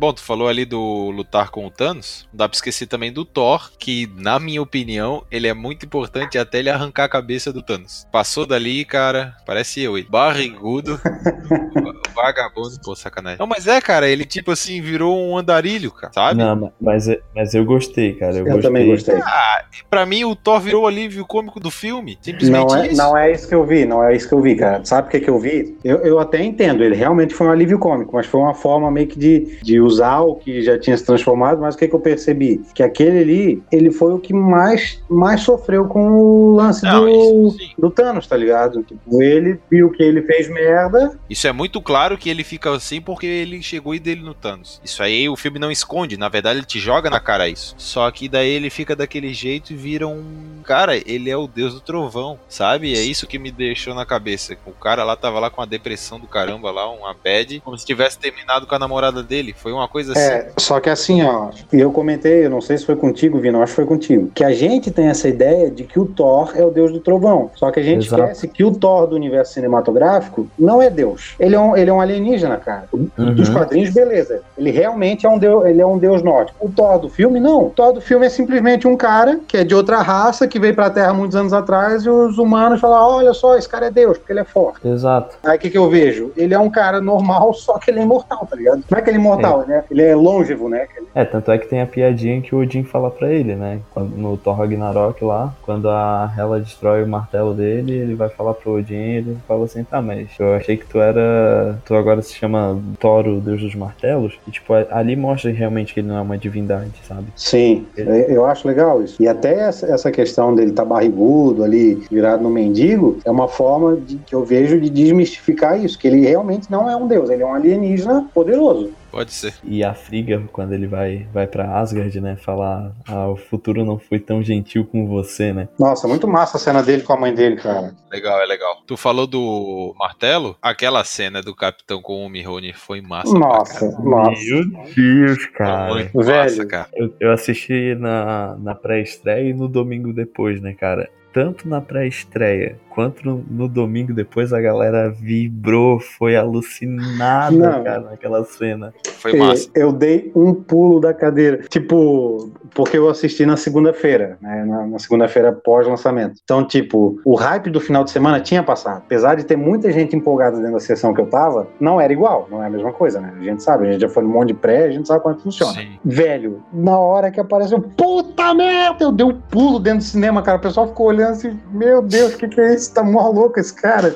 Bom, 0.00 0.14
tu 0.14 0.22
falou 0.22 0.48
ali 0.48 0.64
do 0.64 1.10
lutar 1.10 1.50
com 1.50 1.66
o 1.66 1.70
Thanos. 1.70 2.26
Não 2.32 2.38
dá 2.38 2.48
pra 2.48 2.56
esquecer 2.56 2.86
também 2.86 3.12
do 3.12 3.22
Thor, 3.22 3.70
que, 3.78 4.10
na 4.16 4.40
minha 4.40 4.62
opinião, 4.62 5.22
ele 5.30 5.46
é 5.46 5.52
muito 5.52 5.84
importante 5.84 6.38
até 6.38 6.58
ele 6.58 6.70
arrancar 6.70 7.04
a 7.04 7.08
cabeça 7.08 7.52
do 7.52 7.60
Thanos. 7.62 8.06
Passou 8.10 8.46
dali, 8.46 8.82
cara, 8.86 9.34
parece 9.44 9.82
eu, 9.82 9.98
ele. 9.98 10.08
Barrigudo, 10.08 10.98
vagabundo, 12.16 12.80
pô, 12.82 12.94
sacanagem. 12.96 13.38
Não, 13.38 13.46
mas 13.46 13.66
é, 13.66 13.80
cara, 13.80 14.08
ele 14.08 14.24
tipo 14.24 14.50
assim, 14.50 14.80
virou 14.80 15.18
um 15.18 15.36
andarilho, 15.36 15.90
cara, 15.90 16.12
sabe? 16.12 16.38
Não, 16.38 16.56
ma- 16.56 16.72
mas, 16.80 17.08
é- 17.08 17.20
mas 17.34 17.54
eu 17.54 17.64
gostei, 17.64 18.14
cara. 18.14 18.32
Eu, 18.32 18.38
Eu, 18.38 18.44
gostei. 18.44 18.62
também 18.62 18.86
gostei. 18.86 19.16
Ah, 19.22 19.64
pra 19.88 20.06
mim 20.06 20.24
o 20.24 20.34
Thor 20.34 20.60
virou 20.60 20.84
o 20.84 20.86
alívio 20.86 21.26
cômico 21.26 21.60
do 21.60 21.70
filme. 21.70 22.18
Simplesmente 22.22 22.66
Não 22.70 22.76
é, 22.76 22.86
isso. 22.88 22.96
não 22.96 23.18
é 23.18 23.32
isso 23.32 23.48
que 23.48 23.54
eu 23.54 23.66
vi, 23.66 23.84
não 23.84 24.02
é 24.02 24.14
isso 24.16 24.28
que 24.28 24.34
eu 24.34 24.40
vi, 24.40 24.56
cara. 24.56 24.84
Sabe 24.84 25.08
o 25.08 25.10
que, 25.10 25.20
que 25.20 25.28
eu 25.30 25.38
vi? 25.38 25.76
Eu, 25.84 25.98
eu 25.98 26.18
até 26.18 26.42
entendo, 26.42 26.82
ele 26.82 26.94
realmente 26.96 27.34
foi 27.34 27.46
um 27.46 27.50
alívio 27.50 27.78
cômico, 27.78 28.14
mas 28.14 28.26
foi 28.26 28.40
uma 28.40 28.54
forma 28.54 28.90
meio 28.90 29.06
que 29.06 29.18
de, 29.18 29.58
de 29.62 29.80
usar 29.90 30.20
o 30.20 30.34
que 30.34 30.62
já 30.62 30.78
tinha 30.78 30.96
se 30.96 31.04
transformado, 31.04 31.60
mas 31.60 31.74
o 31.74 31.78
que, 31.78 31.88
que 31.88 31.94
eu 31.94 32.00
percebi? 32.00 32.62
Que 32.74 32.82
aquele 32.82 33.18
ali, 33.18 33.62
ele 33.70 33.90
foi 33.90 34.12
o 34.12 34.18
que 34.18 34.32
mais, 34.32 35.02
mais 35.08 35.42
sofreu 35.42 35.86
com 35.86 36.10
o 36.10 36.54
lance 36.54 36.84
Não, 36.84 37.04
do, 37.04 37.48
isso 37.48 37.74
do 37.78 37.90
Thanos, 37.90 38.26
tá 38.26 38.36
ligado? 38.36 38.82
Tipo, 38.82 39.22
ele 39.22 39.58
viu 39.70 39.90
que 39.90 40.02
ele 40.02 40.22
fez 40.22 40.48
merda. 40.48 41.18
Isso 41.28 41.46
é 41.46 41.52
muito 41.52 41.80
claro 41.82 42.16
que 42.16 42.30
ele 42.30 42.44
fica 42.44 42.70
assim 42.74 43.00
porque 43.00 43.26
ele 43.26 43.62
chegou 43.62 43.94
e 43.94 43.98
dele 43.98 44.22
no 44.22 44.34
Thanos. 44.34 44.80
Isso 44.84 45.02
aí 45.02 45.28
o 45.28 45.36
filme 45.36 45.58
não 45.58 45.70
esconde, 45.70 46.16
na 46.16 46.28
verdade 46.28 46.58
ele 46.58 46.66
te 46.66 46.78
joga 46.78 47.10
na 47.10 47.20
cara 47.20 47.48
isso. 47.48 47.74
Só 47.76 48.10
que 48.10 48.28
daí 48.28 48.50
ele 48.50 48.70
fica 48.70 48.94
daquele 48.94 49.34
jeito 49.34 49.72
e 49.72 49.76
vira 49.76 50.06
um. 50.06 50.60
Cara, 50.64 50.96
ele 50.96 51.30
é 51.30 51.36
o 51.36 51.46
deus 51.46 51.74
do 51.74 51.80
trovão, 51.80 52.38
sabe? 52.48 52.94
É 52.94 53.02
isso 53.02 53.26
que 53.26 53.38
me 53.38 53.50
deixou 53.50 53.94
na 53.94 54.06
cabeça. 54.06 54.56
O 54.66 54.72
cara 54.72 55.04
lá 55.04 55.16
tava 55.16 55.40
lá 55.40 55.50
com 55.50 55.62
a 55.62 55.66
depressão 55.66 56.20
do 56.20 56.26
caramba 56.26 56.70
lá, 56.70 56.88
uma 56.90 57.14
bad, 57.14 57.60
como 57.60 57.76
se 57.76 57.86
tivesse 57.86 58.18
terminado 58.18 58.66
com 58.66 58.74
a 58.74 58.78
namorada 58.78 59.22
dele. 59.22 59.54
Foi 59.56 59.72
uma 59.72 59.79
coisa 59.88 60.12
assim. 60.12 60.20
É, 60.20 60.48
só 60.58 60.80
que 60.80 60.90
assim, 60.90 61.22
ó, 61.22 61.50
e 61.72 61.80
eu 61.80 61.90
comentei, 61.90 62.44
eu 62.44 62.50
não 62.50 62.60
sei 62.60 62.78
se 62.78 62.84
foi 62.84 62.96
contigo, 62.96 63.38
Vino, 63.38 63.62
acho 63.62 63.72
que 63.72 63.76
foi 63.76 63.86
contigo, 63.86 64.30
que 64.34 64.44
a 64.44 64.52
gente 64.52 64.90
tem 64.90 65.08
essa 65.08 65.28
ideia 65.28 65.70
de 65.70 65.84
que 65.84 65.98
o 65.98 66.06
Thor 66.06 66.52
é 66.54 66.64
o 66.64 66.70
deus 66.70 66.92
do 66.92 67.00
trovão. 67.00 67.50
Só 67.54 67.70
que 67.70 67.80
a 67.80 67.82
gente 67.82 68.06
Exato. 68.06 68.22
esquece 68.22 68.48
que 68.48 68.64
o 68.64 68.72
Thor 68.72 69.06
do 69.06 69.16
universo 69.16 69.54
cinematográfico 69.54 70.46
não 70.58 70.82
é 70.82 70.90
deus. 70.90 71.34
Ele 71.38 71.54
é 71.54 71.60
um, 71.60 71.76
ele 71.76 71.90
é 71.90 71.92
um 71.92 72.00
alienígena, 72.00 72.56
cara. 72.56 72.84
Uhum. 72.92 73.34
Dos 73.34 73.48
quadrinhos, 73.48 73.90
beleza. 73.90 74.42
Ele 74.56 74.70
realmente 74.70 75.26
é 75.26 75.28
um 75.28 75.38
deus, 75.38 75.64
ele 75.66 75.80
é 75.80 75.86
um 75.86 75.98
deus 75.98 76.22
nórdico. 76.22 76.66
O 76.66 76.70
Thor 76.70 76.98
do 76.98 77.08
filme, 77.08 77.40
não. 77.40 77.66
O 77.66 77.70
Thor 77.70 77.92
do 77.92 78.00
filme 78.00 78.26
é 78.26 78.28
simplesmente 78.28 78.86
um 78.86 78.96
cara 78.96 79.40
que 79.46 79.56
é 79.56 79.64
de 79.64 79.74
outra 79.74 80.02
raça, 80.02 80.46
que 80.46 80.58
veio 80.58 80.74
pra 80.74 80.90
Terra 80.90 81.12
muitos 81.12 81.36
anos 81.36 81.52
atrás, 81.52 82.04
e 82.04 82.10
os 82.10 82.38
humanos 82.38 82.80
falam: 82.80 83.16
olha 83.16 83.32
só, 83.32 83.56
esse 83.56 83.68
cara 83.68 83.86
é 83.86 83.90
deus, 83.90 84.18
porque 84.18 84.32
ele 84.32 84.40
é 84.40 84.44
forte. 84.44 84.86
Exato. 84.86 85.36
Aí 85.44 85.56
o 85.56 85.60
que, 85.60 85.70
que 85.70 85.78
eu 85.78 85.88
vejo? 85.88 86.32
Ele 86.36 86.54
é 86.54 86.58
um 86.58 86.70
cara 86.70 87.00
normal, 87.00 87.52
só 87.54 87.78
que 87.78 87.90
ele 87.90 88.00
é 88.00 88.02
imortal, 88.02 88.46
tá 88.48 88.56
ligado? 88.56 88.82
Não 88.90 88.98
é 88.98 89.02
que 89.02 89.10
ele 89.10 89.18
é 89.18 89.20
imortal, 89.20 89.64
né? 89.70 89.84
Ele 89.90 90.02
é 90.02 90.14
longevo, 90.14 90.68
né? 90.68 90.86
É, 91.14 91.24
tanto 91.24 91.50
é 91.50 91.58
que 91.58 91.68
tem 91.68 91.80
a 91.80 91.86
piadinha 91.86 92.40
que 92.40 92.54
o 92.54 92.58
Odin 92.58 92.84
fala 92.84 93.10
pra 93.10 93.32
ele, 93.32 93.54
né? 93.54 93.80
Quando- 93.92 94.16
No 94.16 94.36
Thor 94.36 94.56
Ragnarok 94.58 95.24
lá, 95.24 95.54
quando 95.62 95.88
a 95.88 96.30
Hela 96.36 96.60
destrói 96.60 97.02
o 97.02 97.08
martelo 97.08 97.54
dele, 97.54 97.92
ele 97.92 98.14
vai 98.14 98.28
falar 98.28 98.54
pro 98.54 98.72
Odin 98.78 98.94
e 98.94 99.16
ele 99.16 99.36
fala 99.46 99.64
assim, 99.64 99.82
tá, 99.84 100.02
mas 100.02 100.28
eu 100.38 100.54
achei 100.54 100.76
que 100.76 100.86
tu 100.86 101.00
era. 101.00 101.78
Tu 101.84 101.94
agora 101.94 102.20
se 102.22 102.34
chama 102.34 102.78
Thor, 102.98 103.26
o 103.26 103.40
deus 103.40 103.60
dos 103.60 103.74
martelos. 103.74 104.38
E 104.46 104.50
tipo, 104.50 104.72
ali 104.90 105.16
mostra 105.16 105.50
realmente 105.50 105.94
que 105.94 106.00
ele 106.00 106.08
não 106.08 106.16
é 106.16 106.20
uma 106.20 106.36
divindade, 106.38 106.90
sabe? 107.06 107.26
Sim, 107.36 107.86
é- 107.96 108.26
eu 108.28 108.44
acho 108.44 108.66
legal 108.66 109.02
isso. 109.02 109.16
E 109.22 109.28
até 109.28 109.54
essa, 109.68 109.86
essa 109.86 110.10
questão 110.10 110.54
dele 110.54 110.72
tá 110.72 110.84
barrigudo 110.84 111.62
ali, 111.64 112.02
virado 112.10 112.42
no 112.42 112.50
mendigo, 112.50 113.18
é 113.24 113.30
uma 113.30 113.48
forma 113.48 113.96
de, 113.96 114.16
que 114.16 114.34
eu 114.34 114.44
vejo 114.44 114.80
de 114.80 114.90
desmistificar 114.90 115.82
isso, 115.82 115.98
que 115.98 116.06
ele 116.08 116.20
realmente 116.20 116.70
não 116.70 116.90
é 116.90 116.96
um 116.96 117.06
deus, 117.06 117.30
ele 117.30 117.42
é 117.42 117.46
um 117.46 117.54
alienígena 117.54 118.26
poderoso. 118.34 118.90
Pode 119.10 119.32
ser. 119.32 119.54
E 119.64 119.82
a 119.82 119.94
Frigga, 119.94 120.42
quando 120.52 120.72
ele 120.72 120.86
vai, 120.86 121.26
vai 121.32 121.46
pra 121.46 121.78
Asgard, 121.78 122.20
né? 122.20 122.36
Falar, 122.36 122.92
ah, 123.08 123.28
o 123.28 123.36
futuro 123.36 123.84
não 123.84 123.98
foi 123.98 124.18
tão 124.18 124.42
gentil 124.42 124.84
com 124.84 125.06
você, 125.06 125.52
né? 125.52 125.68
Nossa, 125.78 126.06
muito 126.06 126.28
massa 126.28 126.56
a 126.56 126.60
cena 126.60 126.82
dele 126.82 127.02
com 127.02 127.12
a 127.12 127.16
mãe 127.16 127.34
dele, 127.34 127.56
cara. 127.56 127.94
Legal, 128.10 128.40
é 128.40 128.46
legal. 128.46 128.82
Tu 128.86 128.96
falou 128.96 129.26
do 129.26 129.94
martelo? 129.98 130.56
Aquela 130.62 131.04
cena 131.04 131.42
do 131.42 131.54
Capitão 131.54 132.00
com 132.00 132.24
o 132.24 132.28
Mihone 132.28 132.72
foi 132.72 133.00
massa. 133.00 133.36
Nossa, 133.36 133.90
pra 133.90 134.04
nossa. 134.04 134.40
Meu 134.42 134.64
Deus, 134.94 135.46
cara. 135.46 135.88
Foi 135.88 136.02
muito 136.04 136.22
Velho. 136.22 136.42
massa, 136.42 136.66
cara. 136.66 136.88
Eu, 136.94 137.14
eu 137.20 137.32
assisti 137.32 137.94
na, 137.94 138.56
na 138.56 138.74
pré-estreia 138.74 139.50
e 139.50 139.54
no 139.54 139.68
domingo 139.68 140.12
depois, 140.12 140.60
né, 140.60 140.74
cara? 140.74 141.08
Tanto 141.32 141.68
na 141.68 141.80
pré-estreia 141.80 142.78
quanto 142.90 143.24
no, 143.24 143.44
no 143.48 143.68
domingo 143.68 144.12
depois, 144.12 144.52
a 144.52 144.60
galera 144.60 145.10
vibrou, 145.10 146.00
foi 146.00 146.36
alucinada, 146.36 147.56
Não. 147.56 147.84
cara, 147.84 148.00
naquela 148.00 148.44
cena. 148.44 148.92
Foi 149.18 149.34
massa. 149.36 149.70
É, 149.74 149.82
Eu 149.82 149.92
dei 149.92 150.30
um 150.34 150.52
pulo 150.52 151.00
da 151.00 151.14
cadeira. 151.14 151.62
Tipo, 151.68 152.50
porque 152.74 152.98
eu 152.98 153.08
assisti 153.08 153.46
na 153.46 153.56
segunda-feira, 153.56 154.36
né? 154.40 154.64
Na, 154.64 154.86
na 154.86 154.98
segunda-feira 154.98 155.52
pós-lançamento. 155.52 156.40
Então, 156.42 156.66
tipo, 156.66 157.20
o 157.24 157.34
hype 157.34 157.70
do 157.70 157.80
final 157.80 158.04
de 158.04 158.10
semana 158.10 158.40
tinha 158.40 158.62
passado. 158.62 158.98
Apesar 158.98 159.36
de 159.36 159.44
ter 159.44 159.56
muita 159.56 159.90
gente 159.92 160.16
empolgada 160.16 160.56
dentro 160.56 160.72
da 160.72 160.80
sessão 160.80 161.14
que 161.14 161.20
eu 161.20 161.26
tava, 161.26 161.68
não 161.80 162.00
era 162.00 162.12
igual, 162.12 162.48
não 162.50 162.62
é 162.62 162.66
a 162.66 162.70
mesma 162.70 162.92
coisa, 162.92 163.20
né? 163.20 163.32
A 163.38 163.42
gente 163.42 163.62
sabe, 163.62 163.86
a 163.88 163.92
gente 163.92 164.00
já 164.00 164.08
foi 164.08 164.22
num 164.22 164.30
monte 164.30 164.48
de 164.48 164.54
pré, 164.54 164.84
a 164.84 164.90
gente 164.90 165.06
sabe 165.06 165.22
como 165.22 165.34
é 165.34 165.36
que 165.38 165.44
funciona. 165.44 165.72
Sim. 165.74 165.98
Velho, 166.04 166.62
na 166.72 166.98
hora 166.98 167.30
que 167.30 167.40
apareceu, 167.40 167.80
puta 167.80 168.52
merda, 168.54 169.04
eu 169.04 169.12
dei 169.12 169.26
um 169.26 169.34
pulo 169.34 169.78
dentro 169.78 170.00
do 170.00 170.04
cinema, 170.04 170.42
cara. 170.42 170.58
O 170.58 170.60
pessoal 170.60 170.88
ficou 170.88 171.06
olhando 171.06 171.32
assim, 171.32 171.58
meu 171.72 172.02
Deus, 172.02 172.34
o 172.34 172.38
que, 172.38 172.48
que 172.48 172.60
é 172.60 172.74
isso? 172.74 172.89
Tá 172.92 173.02
mó 173.02 173.28
louco 173.30 173.58
esse 173.58 173.72
cara. 173.72 174.14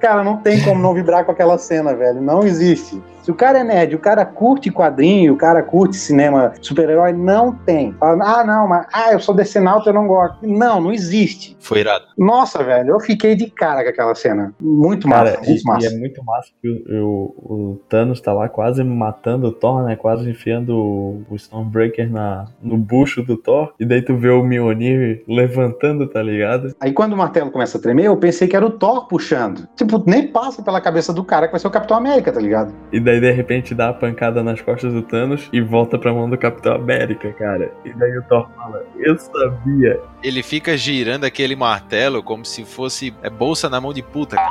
Cara, 0.00 0.24
não 0.24 0.38
tem 0.38 0.62
como 0.62 0.80
não 0.80 0.94
vibrar 0.94 1.24
com 1.24 1.32
aquela 1.32 1.58
cena, 1.58 1.94
velho. 1.94 2.20
Não 2.20 2.42
existe. 2.44 3.02
Se 3.30 3.32
o 3.32 3.36
cara 3.36 3.60
é 3.60 3.64
nerd, 3.64 3.94
o 3.94 3.98
cara 4.00 4.24
curte 4.24 4.72
quadrinho, 4.72 5.34
o 5.34 5.36
cara 5.36 5.62
curte 5.62 5.94
cinema 5.94 6.52
super-herói, 6.60 7.12
não 7.12 7.52
tem. 7.52 7.94
Ah, 8.00 8.42
não, 8.44 8.66
mas 8.66 8.88
ah, 8.92 9.12
eu 9.12 9.20
sou 9.20 9.32
decenalto, 9.32 9.88
eu 9.88 9.92
não 9.92 10.08
gosto. 10.08 10.44
Não, 10.44 10.80
não 10.80 10.92
existe. 10.92 11.56
Foi 11.60 11.78
irado. 11.78 12.06
Nossa, 12.18 12.64
velho, 12.64 12.90
eu 12.90 12.98
fiquei 12.98 13.36
de 13.36 13.48
cara 13.48 13.84
com 13.84 13.88
aquela 13.88 14.16
cena. 14.16 14.52
Muito 14.60 15.06
massa, 15.06 15.34
Cara, 15.36 15.44
e, 15.44 15.48
muito 15.48 15.60
e 15.60 15.64
massa. 15.64 15.86
é 15.86 15.90
muito 15.90 16.24
massa 16.24 16.48
que 16.60 16.68
o, 16.68 17.32
o, 17.36 17.54
o 17.54 17.80
Thanos 17.88 18.20
tá 18.20 18.32
lá 18.32 18.48
quase 18.48 18.82
matando 18.82 19.46
o 19.46 19.52
Thor, 19.52 19.84
né? 19.84 19.94
Quase 19.94 20.28
enfiando 20.28 20.76
o, 20.76 21.22
o 21.30 21.36
Stormbreaker 21.36 22.10
na, 22.10 22.46
no 22.60 22.76
bucho 22.76 23.22
do 23.22 23.36
Thor. 23.36 23.72
E 23.78 23.84
daí 23.86 24.02
tu 24.02 24.16
vê 24.16 24.30
o 24.30 24.42
Mjolnir 24.42 25.22
levantando, 25.28 26.08
tá 26.08 26.20
ligado? 26.20 26.74
Aí 26.80 26.92
quando 26.92 27.12
o 27.12 27.16
martelo 27.16 27.52
começa 27.52 27.78
a 27.78 27.80
tremer, 27.80 28.06
eu 28.06 28.16
pensei 28.16 28.48
que 28.48 28.56
era 28.56 28.66
o 28.66 28.70
Thor 28.70 29.06
puxando. 29.06 29.68
Tipo, 29.76 30.02
nem 30.04 30.26
passa 30.26 30.64
pela 30.64 30.80
cabeça 30.80 31.12
do 31.12 31.22
cara 31.22 31.46
que 31.46 31.52
vai 31.52 31.60
ser 31.60 31.68
o 31.68 31.70
Capitão 31.70 31.96
América, 31.96 32.32
tá 32.32 32.40
ligado? 32.40 32.74
E 32.92 32.98
daí 32.98 33.19
de 33.20 33.30
repente 33.30 33.74
dá 33.74 33.90
a 33.90 33.92
pancada 33.92 34.42
nas 34.42 34.60
costas 34.60 34.92
do 34.92 35.02
Thanos 35.02 35.48
e 35.52 35.60
volta 35.60 35.98
pra 35.98 36.12
mão 36.12 36.28
do 36.28 36.36
Capitão 36.38 36.74
América, 36.74 37.32
cara. 37.32 37.72
E 37.84 37.92
daí 37.92 38.18
o 38.18 38.22
Thor 38.22 38.48
fala, 38.56 38.84
eu 38.98 39.18
sabia. 39.18 40.00
Ele 40.22 40.42
fica 40.42 40.76
girando 40.76 41.24
aquele 41.24 41.54
martelo 41.54 42.22
como 42.22 42.44
se 42.44 42.64
fosse 42.64 43.14
é, 43.22 43.30
bolsa 43.30 43.68
na 43.68 43.80
mão 43.80 43.92
de 43.92 44.02
puta. 44.02 44.36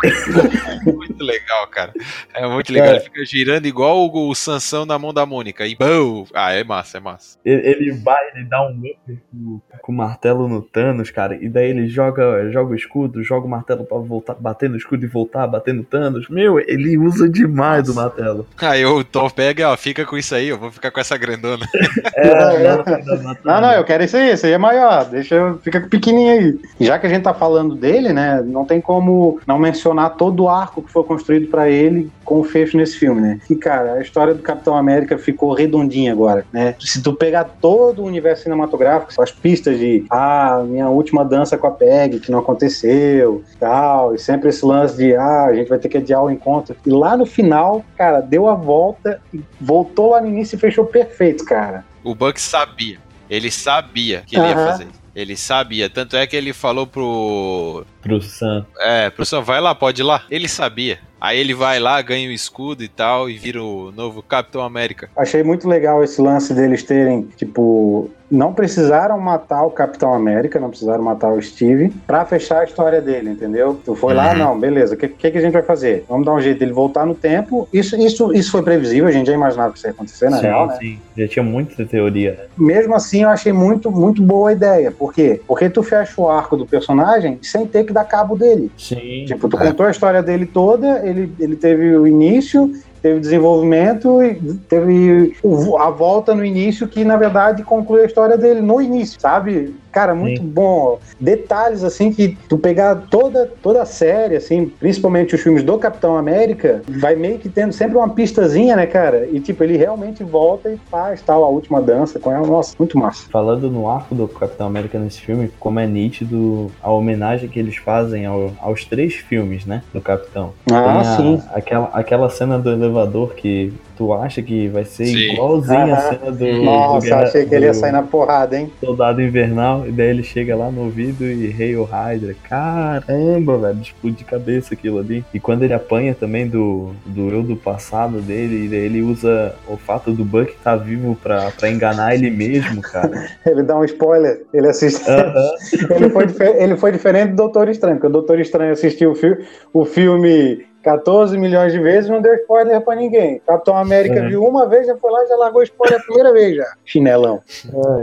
muito 1.20 1.26
legal, 1.26 1.68
cara. 1.68 1.94
É 2.34 2.48
muito 2.48 2.72
legal. 2.72 2.90
É. 2.90 2.92
Ele 2.92 3.00
fica 3.02 3.26
girando 3.26 3.66
igual 3.66 4.08
o, 4.08 4.30
o 4.30 4.36
Sansão 4.36 4.86
na 4.86 4.98
mão 4.98 5.14
da 5.14 5.26
Mônica. 5.26 5.66
E 5.66 5.76
bum! 5.76 6.26
Ah, 6.34 6.54
é 6.54 6.64
massa, 6.64 6.98
é 6.98 7.02
massa. 7.02 7.38
Ele, 7.44 7.68
ele 7.68 7.92
vai, 7.92 8.30
ele 8.34 8.46
dá 8.46 8.62
um 8.68 8.80
up 8.80 9.20
com, 9.32 9.62
com 9.82 9.92
o 9.92 9.96
martelo 9.96 10.48
no 10.48 10.62
Thanos, 10.62 11.12
cara. 11.12 11.36
E 11.36 11.50
daí 11.50 11.70
ele 11.70 11.88
joga, 11.88 12.50
joga 12.52 12.72
o 12.72 12.76
escudo, 12.76 13.24
joga 13.24 13.46
o 13.46 13.50
martelo 13.50 13.84
pra 13.84 13.98
voltar, 13.98 14.36
bater 14.36 14.70
no 14.70 14.78
escudo 14.78 15.04
e 15.06 15.08
voltar, 15.08 15.48
bater 15.48 15.74
no 15.74 15.84
Thanos. 15.84 16.30
Meu, 16.30 16.60
ele 16.60 16.98
usa 16.98 17.28
demais 17.28 17.90
o 17.90 17.96
martelo. 17.96 18.48
Aí 18.62 18.86
o 18.86 19.04
Thor 19.04 19.34
pega, 19.34 19.70
ó, 19.70 19.78
fica 19.78 20.06
com 20.06 20.18
isso 20.18 20.34
aí, 20.34 20.48
eu 20.48 20.58
vou 20.58 20.72
ficar 20.72 20.92
com 20.92 21.00
essa 21.00 21.18
grandona. 21.18 21.66
É, 22.16 22.30
É, 22.30 22.78
fica 22.78 23.16
matando. 23.24 23.40
Não, 23.44 23.62
não, 23.62 23.72
eu 23.72 23.84
quero 23.84 24.04
esse 24.04 24.16
aí, 24.16 24.30
esse 24.30 24.46
aí 24.46 24.54
é 24.54 24.58
maior, 24.58 25.06
deixa 25.06 25.36
eu, 25.36 25.58
fica 25.60 25.82
pequenininho 25.82 26.60
aí. 26.80 26.86
Já 26.86 27.00
que 27.00 27.08
a 27.08 27.10
gente 27.10 27.24
tá 27.24 27.34
falando 27.34 27.76
dele, 27.76 28.12
né, 28.14 28.42
não 28.46 28.66
tem 28.66 28.82
como 28.82 29.40
não 29.48 29.58
mencionar 29.58 30.16
todo 30.16 30.44
o 30.44 30.50
arco 30.50 30.82
que 30.82 30.92
foi 30.92 31.04
construído 31.10 31.48
pra 31.48 31.68
ele 31.68 32.12
com 32.24 32.40
o 32.40 32.44
fecho 32.44 32.78
nesse 32.78 32.98
filme, 32.98 33.20
né. 33.20 33.42
E, 33.50 33.56
cara, 33.56 33.94
a 33.94 34.02
história 34.02 34.36
do 34.36 34.44
Capitão 34.44 34.78
América 34.78 35.18
ficou 35.18 35.54
redondinha 35.54 36.12
agora, 36.12 36.46
né. 36.54 36.76
Se 36.80 37.02
tu 37.02 37.14
pegar 37.14 37.44
todo 37.44 38.04
o 38.04 38.06
universo 38.06 38.44
cinematográfico, 38.44 39.20
as 39.20 39.32
pistas 39.32 39.80
de, 39.80 40.06
ah, 40.12 40.64
minha 40.68 40.88
última 40.88 41.26
dança 41.26 41.58
com 41.58 41.66
a 41.66 41.72
Peg, 41.72 42.20
que 42.20 42.32
não 42.32 42.40
aconteceu, 42.40 43.44
tal, 43.60 44.14
e 44.14 44.20
sempre 44.20 44.50
esse 44.50 44.64
lance 44.64 44.96
de, 44.96 45.16
ah, 45.16 45.46
a 45.46 45.56
gente 45.56 45.68
vai 45.68 45.80
ter 45.80 45.90
que 45.90 45.98
adiar 45.98 46.24
o 46.24 46.30
encontro. 46.30 46.76
E 46.86 46.90
lá 46.92 47.18
no 47.18 47.26
final, 47.26 47.84
cara, 47.98 48.22
deu 48.22 48.48
a 48.48 48.54
volta 48.54 49.20
e 49.34 49.42
voltou 49.60 50.12
lá 50.12 50.22
no 50.22 50.28
início 50.28 50.56
e 50.56 50.60
fechou 50.60 50.86
perfeito, 50.86 51.44
cara. 51.44 51.84
O 52.04 52.14
Buck 52.14 52.40
sabia. 52.40 53.00
Ele 53.28 53.50
sabia 53.50 54.24
que 54.26 54.36
ele 54.36 54.48
ia 54.48 54.56
Aham. 54.56 54.66
fazer. 54.66 54.88
Ele 55.16 55.36
sabia. 55.36 55.90
Tanto 55.90 56.16
é 56.16 56.26
que 56.26 56.36
ele 56.36 56.54
falou 56.54 56.88
pro. 56.88 57.84
Pro 58.18 58.22
Sam. 58.22 58.66
É, 58.80 59.10
pro 59.10 59.26
Sam, 59.26 59.42
vai 59.42 59.62
lá, 59.62 59.76
pode 59.76 60.02
ir 60.02 60.06
lá. 60.06 60.24
Ele 60.30 60.48
sabia. 60.48 61.00
Aí 61.22 61.38
ele 61.38 61.54
vai 61.54 61.80
lá, 61.80 62.02
ganha 62.02 62.30
o 62.30 62.32
escudo 62.32 62.82
e 62.82 62.88
tal, 62.88 63.30
e 63.30 63.38
vira 63.38 63.62
o 63.62 63.92
novo 63.92 64.24
Capitão 64.24 64.62
América. 64.62 65.10
Achei 65.18 65.44
muito 65.44 65.68
legal 65.68 66.02
esse 66.02 66.22
lance 66.22 66.54
deles 66.54 66.82
terem, 66.82 67.24
tipo, 67.36 68.10
não 68.32 68.54
precisaram 68.54 69.20
matar 69.20 69.64
o 69.64 69.70
Capitão 69.70 70.14
América, 70.14 70.62
não 70.62 70.70
precisaram 70.70 71.04
matar 71.04 71.34
o 71.34 71.42
Steve 71.42 71.90
pra 72.08 72.24
fechar 72.24 72.62
a 72.62 72.64
história 72.64 73.02
dele, 73.02 73.32
entendeu? 73.32 73.78
Tu 73.84 73.96
foi 73.96 74.14
lá, 74.14 74.32
Uhum. 74.32 74.38
não, 74.38 74.60
beleza, 74.60 74.94
o 74.96 74.98
que, 74.98 75.10
que, 75.10 75.30
que 75.32 75.38
a 75.38 75.42
gente 75.42 75.52
vai 75.52 75.62
fazer? 75.64 76.06
Vamos 76.08 76.26
dar 76.26 76.34
um 76.34 76.40
jeito 76.40 76.60
dele 76.60 76.72
voltar 76.72 77.06
no 77.06 77.14
tempo. 77.14 77.68
Isso, 77.74 77.98
isso, 77.98 78.32
isso 78.34 78.50
foi 78.50 78.62
previsível, 78.64 79.10
a 79.10 79.12
gente 79.12 79.28
já 79.28 79.34
imaginava 79.34 79.74
que 79.74 79.80
isso 79.80 79.88
ia 79.88 79.92
acontecer, 79.92 80.30
na 80.30 80.38
sim, 80.38 80.44
real, 80.44 80.68
né? 80.68 80.78
sim. 80.80 81.00
Já 81.18 81.28
tinha 81.28 81.44
muita 81.44 81.86
teoria, 81.86 82.32
né? 82.32 82.46
Mesmo 82.58 82.96
assim, 82.96 83.24
eu 83.24 83.30
achei 83.30 83.52
muito, 83.52 83.92
muito 83.92 84.22
boa 84.22 84.52
a 84.52 84.54
ideia. 84.54 84.90
Por 84.90 85.14
quê? 85.14 85.42
Porque 85.46 85.70
tu 85.70 85.84
fecha 85.84 86.14
o 86.22 86.30
arco 86.30 86.56
do 86.56 86.66
personagem 86.66 87.38
sem 87.42 87.68
ter 87.68 87.84
que 87.84 87.92
dar 87.92 87.99
cabo 88.04 88.36
dele. 88.38 88.72
Sim. 88.78 89.26
Tipo, 89.26 89.48
tu 89.50 89.58
É. 89.58 89.68
contou 89.68 89.86
a 89.86 89.92
história 89.92 90.22
dele 90.24 90.46
toda, 90.46 91.02
ele, 91.08 91.32
ele 91.40 91.56
teve 91.56 91.96
o 91.96 92.06
início, 92.08 92.72
teve 93.02 93.20
desenvolvimento 93.20 94.22
e 94.22 94.36
teve 94.68 95.36
a 95.80 95.90
volta 95.90 96.36
no 96.36 96.44
início 96.44 96.88
que, 96.88 97.04
na 97.06 97.16
verdade, 97.18 97.64
conclui 97.64 98.02
a 98.02 98.06
história 98.06 98.38
dele 98.38 98.62
no 98.62 98.82
início, 98.82 99.20
sabe? 99.20 99.74
Cara, 99.92 100.14
muito 100.14 100.42
bom. 100.42 101.00
Detalhes, 101.20 101.84
assim, 101.84 102.12
que 102.12 102.38
tu 102.48 102.58
pegar 102.58 102.96
toda, 103.10 103.52
toda 103.62 103.82
a 103.82 103.86
série, 103.86 104.36
assim, 104.36 104.68
principalmente 104.80 105.36
os 105.36 105.42
filmes 105.42 105.64
do 105.64 105.78
Capitão 105.78 106.16
América, 106.16 106.82
vai 106.88 107.16
meio 107.16 107.40
que 107.40 107.50
tendo 107.50 107.74
sempre 107.74 107.98
uma 107.98 108.10
pistazinha, 108.10 108.76
né, 108.76 108.86
cara? 108.86 109.28
E, 109.32 109.40
tipo, 109.40 109.64
ele 109.64 109.78
realmente 109.78 110.24
volta 110.24 110.70
e 110.70 110.78
faz 110.90 111.22
tal, 111.22 111.44
a 111.44 111.50
última 111.50 111.82
dança 111.82 112.20
com 112.20 112.32
ela. 112.32 112.46
Nossa, 112.48 112.76
muito 112.78 112.98
massa. 112.98 113.28
Falando 113.32 113.70
no 113.70 113.90
arco 113.90 114.14
do 114.16 114.28
Capitão 114.28 114.68
América 114.68 115.00
nesse 115.00 115.22
filme, 115.22 115.52
como 115.60 115.80
é 115.80 115.88
nítido 115.88 116.72
a 116.82 116.92
homenagem 116.92 117.50
que 117.50 117.60
eles 117.60 117.78
fazem 117.78 118.26
ao- 118.26 118.52
aos 118.62 118.86
três 118.86 119.16
filmes, 119.16 119.66
né? 119.66 119.82
Do 119.94 120.02
Capitão. 120.02 120.54
Ah, 120.72 121.00
a- 121.00 121.04
sim. 121.04 121.42
Aquela, 121.54 121.90
aquela 121.94 122.30
cena 122.30 122.58
do 122.60 122.70
elevador 122.70 123.34
que 123.34 123.74
tu 124.00 124.14
acha 124.14 124.42
que 124.42 124.70
vai 124.70 124.86
ser 124.86 125.08
Sim. 125.08 125.34
igualzinha 125.34 125.94
a 125.94 126.00
cena 126.00 126.32
do, 126.32 126.38
do 126.38 126.64
Nossa, 126.64 127.06
Guerra- 127.06 127.24
achei 127.24 127.46
que 127.46 127.54
ele 127.54 127.66
ia 127.66 127.72
do 127.72 127.78
sair 127.78 127.92
na 127.92 128.02
porrada, 128.02 128.58
hein? 128.58 128.72
Soldado 128.80 129.22
Invernal, 129.22 129.86
e 129.86 129.92
daí 129.92 130.08
ele 130.08 130.24
chega 130.24 130.56
lá 130.56 130.72
no 130.72 130.86
ouvido 130.86 131.26
e 131.26 131.54
Hail 131.60 131.84
Hydra. 131.84 132.34
Caramba, 132.42 133.58
velho, 133.58 133.82
explode 133.82 134.16
de 134.16 134.24
cabeça 134.24 134.74
aquilo 134.74 135.00
ali. 135.00 135.26
E 135.34 135.40
quando 135.40 135.64
ele 135.64 135.74
apanha 135.74 136.16
também 136.16 136.48
do, 136.48 136.92
do 137.06 137.30
eu 137.30 137.44
do 137.44 137.58
passado 137.58 138.22
dele, 138.22 138.66
e 138.66 138.68
daí 138.70 138.80
ele 138.86 139.02
usa 139.02 139.54
o 139.68 139.76
fato 139.76 140.12
do 140.14 140.24
Buck 140.24 140.50
estar 140.54 140.78
vivo 140.78 141.18
pra, 141.22 141.52
pra 141.52 141.70
enganar 141.70 142.16
ele 142.16 142.30
mesmo, 142.30 142.82
cara. 142.82 143.10
Ele 143.46 143.64
dá 143.64 143.78
um 143.78 143.84
spoiler, 143.84 144.44
ele 144.54 144.68
assiste. 144.70 145.04
Aham. 145.10 145.52
ele, 145.96 146.10
foi, 146.10 146.48
ele 146.64 146.78
foi 146.78 146.92
diferente 146.94 147.32
do 147.32 147.36
Doutor 147.36 147.68
Estranho, 147.68 147.96
porque 147.98 148.08
o 148.08 148.12
Doutor 148.12 148.40
Estranho 148.40 148.72
assistiu 148.72 149.12
o, 149.12 149.16
fi- 149.16 149.38
o 149.74 149.84
filme 149.84 150.66
14 150.90 151.38
milhões 151.38 151.72
de 151.72 151.80
vezes 151.80 152.10
não 152.10 152.20
deu 152.22 152.34
spoiler 152.36 152.82
pra 152.82 152.96
ninguém. 152.96 153.40
Capitão 153.46 153.78
América 153.78 154.16
É. 154.20 154.28
viu 154.28 154.44
uma 154.44 154.68
vez, 154.68 154.88
já 154.88 154.98
foi 154.98 155.12
lá 155.12 155.24
e 155.24 155.28
já 155.28 155.36
largou 155.36 155.62
spoiler 155.62 156.00
a 156.00 156.04
primeira 156.04 156.34
vez 156.34 156.56
já. 156.56 156.66
Chinelão. 156.84 157.42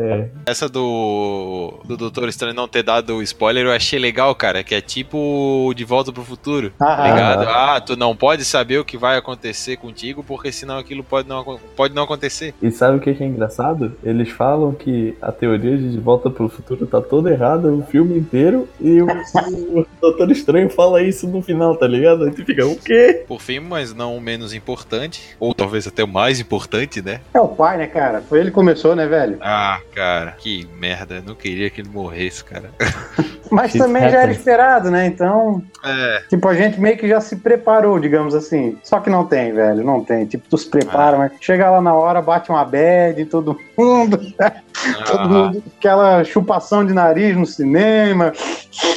É, 0.01 0.27
Essa 0.46 0.68
do, 0.68 1.75
do 1.85 1.96
Doutor 1.96 2.29
Estranho 2.29 2.55
não 2.55 2.68
ter 2.68 2.83
dado 2.85 3.16
o 3.16 3.22
spoiler 3.22 3.66
eu 3.66 3.72
achei 3.72 3.99
legal, 3.99 4.33
cara. 4.37 4.62
Que 4.62 4.75
é 4.77 4.81
tipo 4.81 5.72
De 5.75 5.85
Volta 5.85 6.12
pro 6.12 6.22
Futuro. 6.22 6.70
Tá 6.79 6.96
Ah, 7.03 7.09
ligado? 7.11 7.42
Ah, 7.49 7.81
tu 7.81 7.96
não 7.96 8.14
pode 8.14 8.44
saber 8.44 8.79
o 8.79 8.85
que 8.85 8.96
vai 8.96 9.16
acontecer 9.18 9.77
contigo, 9.77 10.22
porque 10.22 10.53
senão 10.53 10.79
aquilo 10.79 11.03
pode 11.03 11.29
não, 11.29 11.59
pode 11.77 11.92
não 11.94 12.05
acontecer. 12.05 12.55
E 12.62 12.70
sabe 12.70 12.99
o 12.99 13.01
que 13.01 13.11
é 13.11 13.27
engraçado? 13.27 13.96
Eles 14.05 14.31
falam 14.31 14.72
que 14.72 15.16
a 15.20 15.33
teoria 15.33 15.77
de 15.77 15.90
De 15.90 15.99
Volta 15.99 16.31
pro 16.31 16.49
Futuro 16.49 16.87
tá 16.87 17.01
toda 17.01 17.31
errada 17.33 17.72
o 17.72 17.83
filme 17.83 18.16
inteiro 18.18 18.68
e 18.81 19.03
o, 19.03 19.07
o 19.81 19.87
Doutor 20.01 20.31
Estranho 20.31 20.70
fala 20.70 21.03
isso 21.03 21.27
no 21.27 21.42
final, 21.42 21.77
tá 21.77 21.87
ligado? 21.88 22.25
Aí 22.25 22.31
tu 22.31 22.44
fica, 22.44 22.62
quê? 22.79 23.25
Por 23.27 23.41
fim, 23.41 23.61
mas 23.61 23.95
não 23.95 24.17
o 24.17 24.21
menos 24.21 24.55
importante, 24.55 25.37
ou 25.39 25.55
talvez 25.55 25.87
até 25.87 26.05
o 26.05 26.09
mais 26.09 26.41
importante, 26.41 27.03
né? 27.03 27.21
É 27.35 27.41
o 27.41 27.49
pai, 27.49 27.77
né, 27.77 27.87
cara? 27.87 28.23
Foi 28.29 28.41
ele 28.41 28.51
que 28.51 28.55
começou, 28.55 28.95
né, 28.95 29.07
velho? 29.07 29.39
Ah, 29.41 29.81
cara, 29.95 30.33
que 30.33 30.67
merda. 30.79 31.17
Eu 31.17 31.23
não 31.23 31.35
queria 31.35 31.71
que 31.71 31.81
ele 31.81 31.89
morresse, 31.89 32.45
cara. 32.45 32.71
Mas 33.51 33.75
It 33.75 33.79
também 33.79 34.03
já 34.03 34.23
era 34.23 34.33
esperado, 34.33 34.91
né? 34.91 35.07
Então, 35.07 35.62
É, 35.85 36.23
tipo, 36.29 36.49
a 36.49 36.55
gente 36.55 36.81
meio 36.81 36.97
que 36.97 37.09
já 37.09 37.21
se 37.21 37.37
preparou, 37.37 37.99
digamos 37.99 38.35
assim. 38.35 38.77
Só 38.83 39.01
que 39.01 39.09
não 39.09 39.25
tem, 39.25 39.53
velho, 39.53 39.85
não 39.85 40.03
tem. 40.03 40.27
Tipo, 40.27 40.49
tu 40.49 40.59
se 40.59 40.69
prepara, 40.69 41.17
mas 41.17 41.33
chega 41.41 41.71
lá 41.71 41.81
na 41.81 41.95
hora, 41.95 42.21
bate 42.21 42.51
uma 42.51 42.65
bad, 42.65 43.25
todo 43.27 43.59
mundo, 43.77 44.19
todo 45.07 45.21
ah, 45.21 45.29
mundo, 45.29 45.62
aquela 45.79 46.25
chupação 46.25 46.85
de 46.85 46.93
nariz 46.93 47.37
no 47.37 47.47
cinema. 47.47 48.33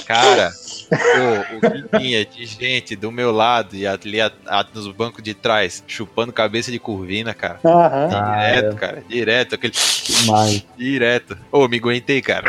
cara. 0.06 0.52
Pô, 0.90 1.58
o 1.58 1.72
que 1.72 1.98
tinha 2.00 2.26
de 2.26 2.46
gente 2.46 2.96
do 2.96 3.12
meu 3.12 3.32
lado 3.32 3.76
e 3.76 3.86
ali 3.86 4.20
a- 4.20 4.32
a- 4.48 4.66
nos 4.74 4.88
bancos 4.92 5.24
de 5.24 5.34
trás, 5.34 5.84
chupando 5.88 6.34
cabeça 6.34 6.72
de 6.72 6.80
curvina, 6.80 7.34
cara. 7.34 7.60
Aham. 7.64 8.08
Direto, 8.08 8.76
cara. 8.76 9.04
Direto, 9.08 9.56
aquele. 9.56 9.74
Demais. 10.06 10.66
Direto. 10.78 11.38
Ô, 11.52 11.68
me 11.68 11.78
aguentei, 11.78 12.22
cara. 12.22 12.48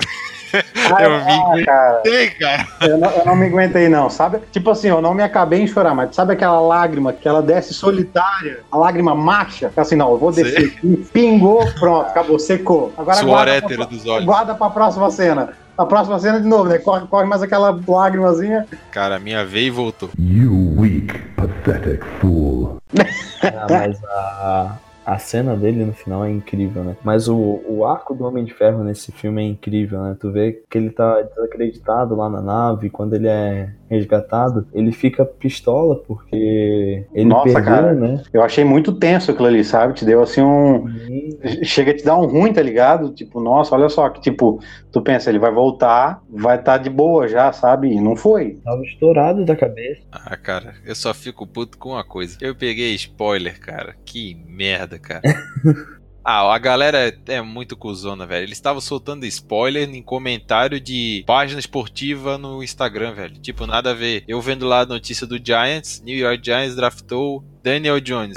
Ah, 0.52 1.02
Eu 1.04 1.14
ah, 1.14 1.64
cara. 1.64 1.90
Aguentei, 2.00 2.30
cara. 2.30 2.66
Eu 2.80 2.98
não, 2.98 3.10
eu 3.10 3.24
não 3.24 3.36
me 3.36 3.46
aguentei, 3.46 3.88
não, 3.88 4.10
sabe? 4.10 4.40
Tipo 4.50 4.70
assim, 4.70 4.88
eu 4.88 5.00
não 5.00 5.14
me 5.14 5.22
acabei 5.22 5.60
em 5.60 5.66
chorar, 5.68 5.94
mas 5.94 6.12
sabe 6.14 6.32
aquela 6.32 6.60
lágrima 6.60 7.12
que 7.12 7.28
ela 7.28 7.40
desce 7.40 7.72
solitária, 7.72 8.60
a 8.70 8.76
lágrima 8.76 9.14
marcha? 9.14 9.72
Assim, 9.76 9.94
não, 9.94 10.10
eu 10.10 10.18
vou 10.18 10.32
Sei. 10.32 10.42
descer 10.42 10.66
aqui, 10.76 11.06
pingou, 11.12 11.64
pronto, 11.78 12.08
acabou, 12.08 12.36
secou. 12.38 12.92
Agora 12.98 13.18
Suor 13.18 13.28
guarda 13.30 13.52
hétero 13.52 13.76
pra, 13.76 13.84
dos 13.86 14.04
olhos. 14.06 14.24
guarda 14.26 14.54
pra 14.56 14.70
próxima 14.70 15.08
cena. 15.12 15.50
A 15.80 15.86
próxima 15.86 16.18
cena 16.18 16.38
de 16.38 16.46
novo, 16.46 16.64
né? 16.64 16.76
Corre, 16.76 17.06
corre 17.06 17.24
mais 17.24 17.40
aquela 17.40 17.80
lágrimazinha. 17.88 18.66
Cara, 18.90 19.18
minha 19.18 19.46
veio 19.46 19.68
e 19.68 19.70
voltou. 19.70 20.10
You 20.18 20.74
weak, 20.76 21.18
pathetic 21.36 22.04
fool. 22.20 22.76
Ah, 23.42 23.66
mas 23.70 24.04
a, 24.04 24.76
a 25.04 25.18
cena 25.18 25.56
dele 25.56 25.84
no 25.84 25.92
final 25.92 26.24
é 26.24 26.30
incrível, 26.30 26.84
né? 26.84 26.96
Mas 27.02 27.28
o, 27.28 27.62
o 27.66 27.84
arco 27.84 28.14
do 28.14 28.24
Homem 28.24 28.44
de 28.44 28.52
Ferro 28.54 28.84
nesse 28.84 29.12
filme 29.12 29.42
é 29.42 29.46
incrível, 29.46 30.02
né? 30.02 30.16
Tu 30.20 30.30
vê 30.30 30.62
que 30.70 30.78
ele 30.78 30.90
tá 30.90 31.22
desacreditado 31.22 32.14
lá 32.14 32.28
na 32.28 32.40
nave, 32.40 32.90
quando 32.90 33.14
ele 33.14 33.28
é 33.28 33.72
resgatado, 33.88 34.66
ele 34.72 34.92
fica 34.92 35.24
pistola 35.24 35.96
porque 35.96 37.04
ele 37.12 37.28
Nossa, 37.28 37.44
perdeu, 37.52 37.64
cara. 37.64 37.94
né? 37.94 38.22
Eu 38.32 38.42
achei 38.42 38.62
muito 38.62 38.92
tenso 38.92 39.30
aquilo 39.32 39.48
ali, 39.48 39.64
sabe? 39.64 39.94
Te 39.94 40.04
deu 40.04 40.22
assim 40.22 40.42
um. 40.42 40.84
Chega 41.64 41.90
a 41.90 41.96
te 41.96 42.04
dar 42.04 42.16
um 42.18 42.26
ruim, 42.26 42.52
tá 42.52 42.62
ligado? 42.62 43.10
Tipo, 43.12 43.40
nossa, 43.40 43.74
olha 43.74 43.88
só, 43.88 44.08
que 44.08 44.20
tipo, 44.20 44.60
tu 44.92 45.02
pensa, 45.02 45.28
ele 45.28 45.38
vai 45.38 45.50
voltar, 45.52 46.22
vai 46.30 46.58
estar 46.58 46.78
de 46.78 46.88
boa 46.88 47.26
já, 47.26 47.52
sabe? 47.52 47.88
E 47.88 48.00
não 48.00 48.14
foi. 48.14 48.58
tava 48.64 48.82
estourado 48.82 49.44
da 49.44 49.56
cabeça. 49.56 50.02
Ah, 50.12 50.36
cara, 50.36 50.74
eu 50.84 50.94
só 50.94 51.12
fico 51.12 51.46
puto 51.46 51.76
com 51.78 51.90
uma 51.90 52.04
coisa. 52.04 52.36
Eu 52.40 52.54
peguei 52.54 52.94
spoiler, 52.94 53.58
cara. 53.60 53.96
Que 54.04 54.34
merda, 54.46 54.89
cara. 54.98 55.22
Ah, 56.22 56.54
a 56.54 56.58
galera 56.58 57.18
é 57.26 57.40
muito 57.40 57.76
cuzona, 57.76 58.26
velho. 58.26 58.44
Eles 58.44 58.58
estavam 58.58 58.80
soltando 58.80 59.24
spoiler 59.24 59.88
em 59.88 60.02
comentário 60.02 60.78
de 60.78 61.24
página 61.26 61.58
esportiva 61.58 62.36
no 62.36 62.62
Instagram, 62.62 63.14
velho. 63.14 63.38
Tipo, 63.38 63.66
nada 63.66 63.90
a 63.90 63.94
ver. 63.94 64.22
Eu 64.28 64.40
vendo 64.40 64.66
lá 64.66 64.80
a 64.80 64.86
notícia 64.86 65.26
do 65.26 65.42
Giants, 65.42 66.02
New 66.04 66.16
York 66.16 66.44
Giants 66.44 66.76
draftou 66.76 67.42
Daniel 67.62 67.98
Jones. 68.00 68.36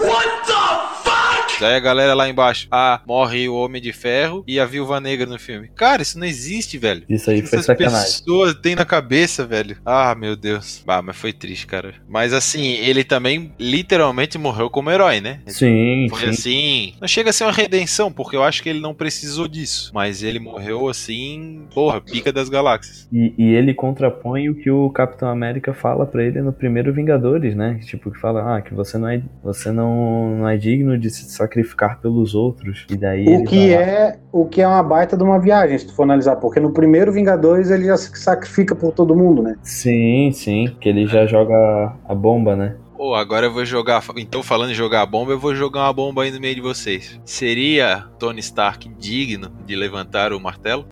Daí 1.60 1.76
a 1.76 1.80
galera 1.80 2.14
lá 2.14 2.28
embaixo, 2.28 2.68
ah, 2.72 3.02
morre 3.08 3.48
o 3.48 3.56
Homem 3.56 3.82
de 3.82 3.94
Ferro 3.94 4.44
e 4.48 4.60
a 4.60 4.66
Viúva 4.66 5.00
Negra 5.00 5.26
no 5.26 5.40
filme. 5.40 5.70
Cara, 5.76 6.02
isso 6.02 6.20
não 6.20 6.26
existe, 6.26 6.78
velho. 6.78 7.04
Isso 7.08 7.30
aí 7.30 7.42
foi 7.42 7.60
Essas 7.60 7.66
sacanagem. 7.66 8.00
pessoas 8.20 8.54
têm 8.56 8.76
na 8.76 8.86
cabeça, 8.86 9.46
velho. 9.46 9.78
Ah, 9.86 10.14
meu 10.16 10.36
Deus. 10.36 10.84
Ah, 10.88 11.02
mas 11.02 11.16
foi 11.16 11.32
triste, 11.32 11.66
cara. 11.68 11.94
Mas 12.08 12.34
assim, 12.34 12.74
ele 12.74 13.04
também 13.04 13.54
literalmente 13.60 14.38
morreu 14.38 14.70
como 14.70 14.90
herói, 14.92 15.22
né? 15.22 15.40
Sim, 15.48 16.08
Foi 16.10 16.20
sim. 16.22 16.30
assim. 16.30 16.94
Não 17.00 17.08
chega 17.08 17.30
a 17.30 17.34
ser 17.34 17.44
uma 17.46 17.52
redenção, 17.52 18.12
porque 18.12 18.36
eu 18.36 18.44
acho 18.44 18.62
que 18.62 18.70
ele 18.70 18.80
não 18.80 18.94
precisou 18.94 19.48
disso. 19.48 19.92
Mas 19.94 20.24
ele 20.24 20.40
morreu 20.40 20.90
assim, 20.90 21.66
porra, 21.74 22.02
pica 22.02 22.32
das 22.32 22.50
galáxias. 22.50 23.08
E, 23.12 23.34
e 23.38 23.54
ele 23.54 23.74
contrapõe 23.74 24.50
o 24.50 24.56
que 24.56 24.70
o 24.72 24.90
Capitão 24.90 25.30
América 25.30 25.74
fala 25.74 26.06
pra 26.06 26.24
ele 26.24 26.42
no 26.42 26.52
primeiro 26.52 26.94
Vingadores, 26.94 27.56
né? 27.56 27.80
Tipo, 27.86 28.12
que 28.12 28.20
fala, 28.20 28.58
ah, 28.58 28.62
que 28.62 28.74
você 28.74 28.98
não 28.98 29.08
é, 29.08 29.22
você 29.44 29.72
não, 29.72 30.38
não 30.40 30.50
é 30.50 30.58
digno 30.58 30.98
de 30.98 31.10
se 31.10 31.32
sacrificar 31.44 32.00
pelos 32.00 32.34
outros. 32.34 32.86
E 32.90 32.98
daí 32.98 33.26
O 33.26 33.30
ele 33.30 33.44
que 33.44 33.74
é 33.74 34.20
o 34.32 34.46
que 34.46 34.62
é 34.62 34.68
uma 34.68 34.82
baita 34.82 35.16
de 35.16 35.24
uma 35.24 35.40
viagem, 35.40 35.78
se 35.78 35.88
tu 35.88 35.94
for 35.94 36.04
analisar, 36.04 36.38
porque 36.38 36.60
no 36.60 36.72
primeiro 36.72 37.12
Vingadores 37.12 37.70
ele 37.70 37.86
já 37.86 37.98
se 37.98 38.18
sacrifica 38.18 38.76
por 38.76 38.92
todo 38.92 39.16
mundo, 39.16 39.42
né? 39.42 39.56
Sim, 39.62 40.32
sim, 40.34 40.76
que 40.80 40.90
ele 40.90 41.06
já 41.08 41.26
joga 41.26 41.94
a 42.08 42.16
bomba, 42.16 42.56
né? 42.56 42.76
Pô, 42.98 43.16
agora 43.16 43.48
eu 43.48 43.54
vou 43.54 43.66
jogar. 43.66 44.02
Então, 44.18 44.42
falando 44.42 44.72
em 44.72 44.76
jogar 44.76 45.02
a 45.02 45.06
bomba, 45.06 45.32
eu 45.32 45.40
vou 45.40 45.54
jogar 45.54 45.82
uma 45.82 45.94
bomba 45.94 46.24
aí 46.24 46.32
no 46.32 46.40
meio 46.40 46.56
de 46.56 46.62
vocês. 46.62 47.20
Seria 47.26 48.06
Tony 48.18 48.40
Stark 48.40 48.90
digno 48.98 49.52
de 49.66 49.76
levantar 49.76 50.32
o 50.32 50.40
martelo? 50.40 50.86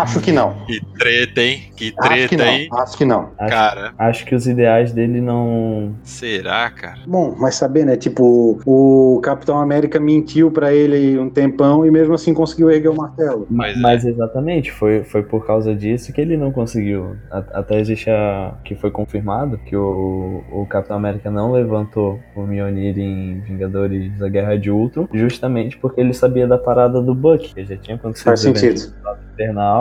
Acho 0.00 0.20
que 0.20 0.32
não. 0.32 0.54
Que 0.66 0.80
treta, 0.98 1.40
hein? 1.42 1.62
Que 1.76 1.92
Acho 1.98 2.28
que 2.28 2.36
treta, 2.36 2.46
hein? 2.48 2.68
não. 2.70 2.78
Acho 2.80 2.96
que 2.98 3.04
não. 3.04 3.30
Acho, 3.38 3.50
Cara, 3.50 3.94
acho 3.98 4.24
que 4.24 4.34
os 4.34 4.46
ideais 4.46 4.92
dele 4.92 5.20
não. 5.20 5.94
será, 6.02 6.70
cara? 6.70 7.00
Bom, 7.06 7.34
mas 7.38 7.54
saber, 7.56 7.84
né? 7.84 7.96
Tipo, 7.96 8.60
o 8.64 9.20
Capitão 9.22 9.58
América 9.60 9.98
mentiu 10.00 10.50
pra 10.50 10.72
ele 10.72 11.18
um 11.18 11.28
tempão 11.28 11.84
e 11.84 11.90
mesmo 11.90 12.14
assim 12.14 12.32
conseguiu 12.32 12.70
erguer 12.70 12.88
o 12.88 12.96
martelo. 12.96 13.46
Mas 13.50 13.76
Mas, 13.80 14.04
é. 14.04 14.10
exatamente, 14.10 14.70
foi, 14.72 15.04
foi 15.04 15.22
por 15.22 15.46
causa 15.46 15.74
disso 15.74 16.12
que 16.12 16.20
ele 16.20 16.36
não 16.36 16.50
conseguiu. 16.52 17.16
Até 17.30 17.80
existe 17.80 18.08
a. 18.10 18.54
que 18.64 18.74
foi 18.74 18.90
confirmado 18.90 19.58
que 19.58 19.76
o, 19.76 20.42
o 20.50 20.66
Capitão 20.66 20.96
América 20.96 21.30
não 21.30 21.52
levantou 21.52 22.20
o 22.34 22.42
Mjolnir 22.42 22.98
em 22.98 23.40
Vingadores 23.40 24.16
da 24.18 24.28
Guerra 24.28 24.56
de 24.58 24.70
Ultron, 24.70 25.08
justamente 25.12 25.76
porque 25.78 26.00
ele 26.00 26.14
sabia 26.14 26.46
da 26.46 26.58
parada 26.58 27.00
do 27.02 27.14
Buck, 27.14 27.54
que 27.54 27.64
já 27.64 27.76
tinha 27.76 27.96
acontecido. 27.96 28.24
Faz 28.24 28.40
sentido. 28.40 28.92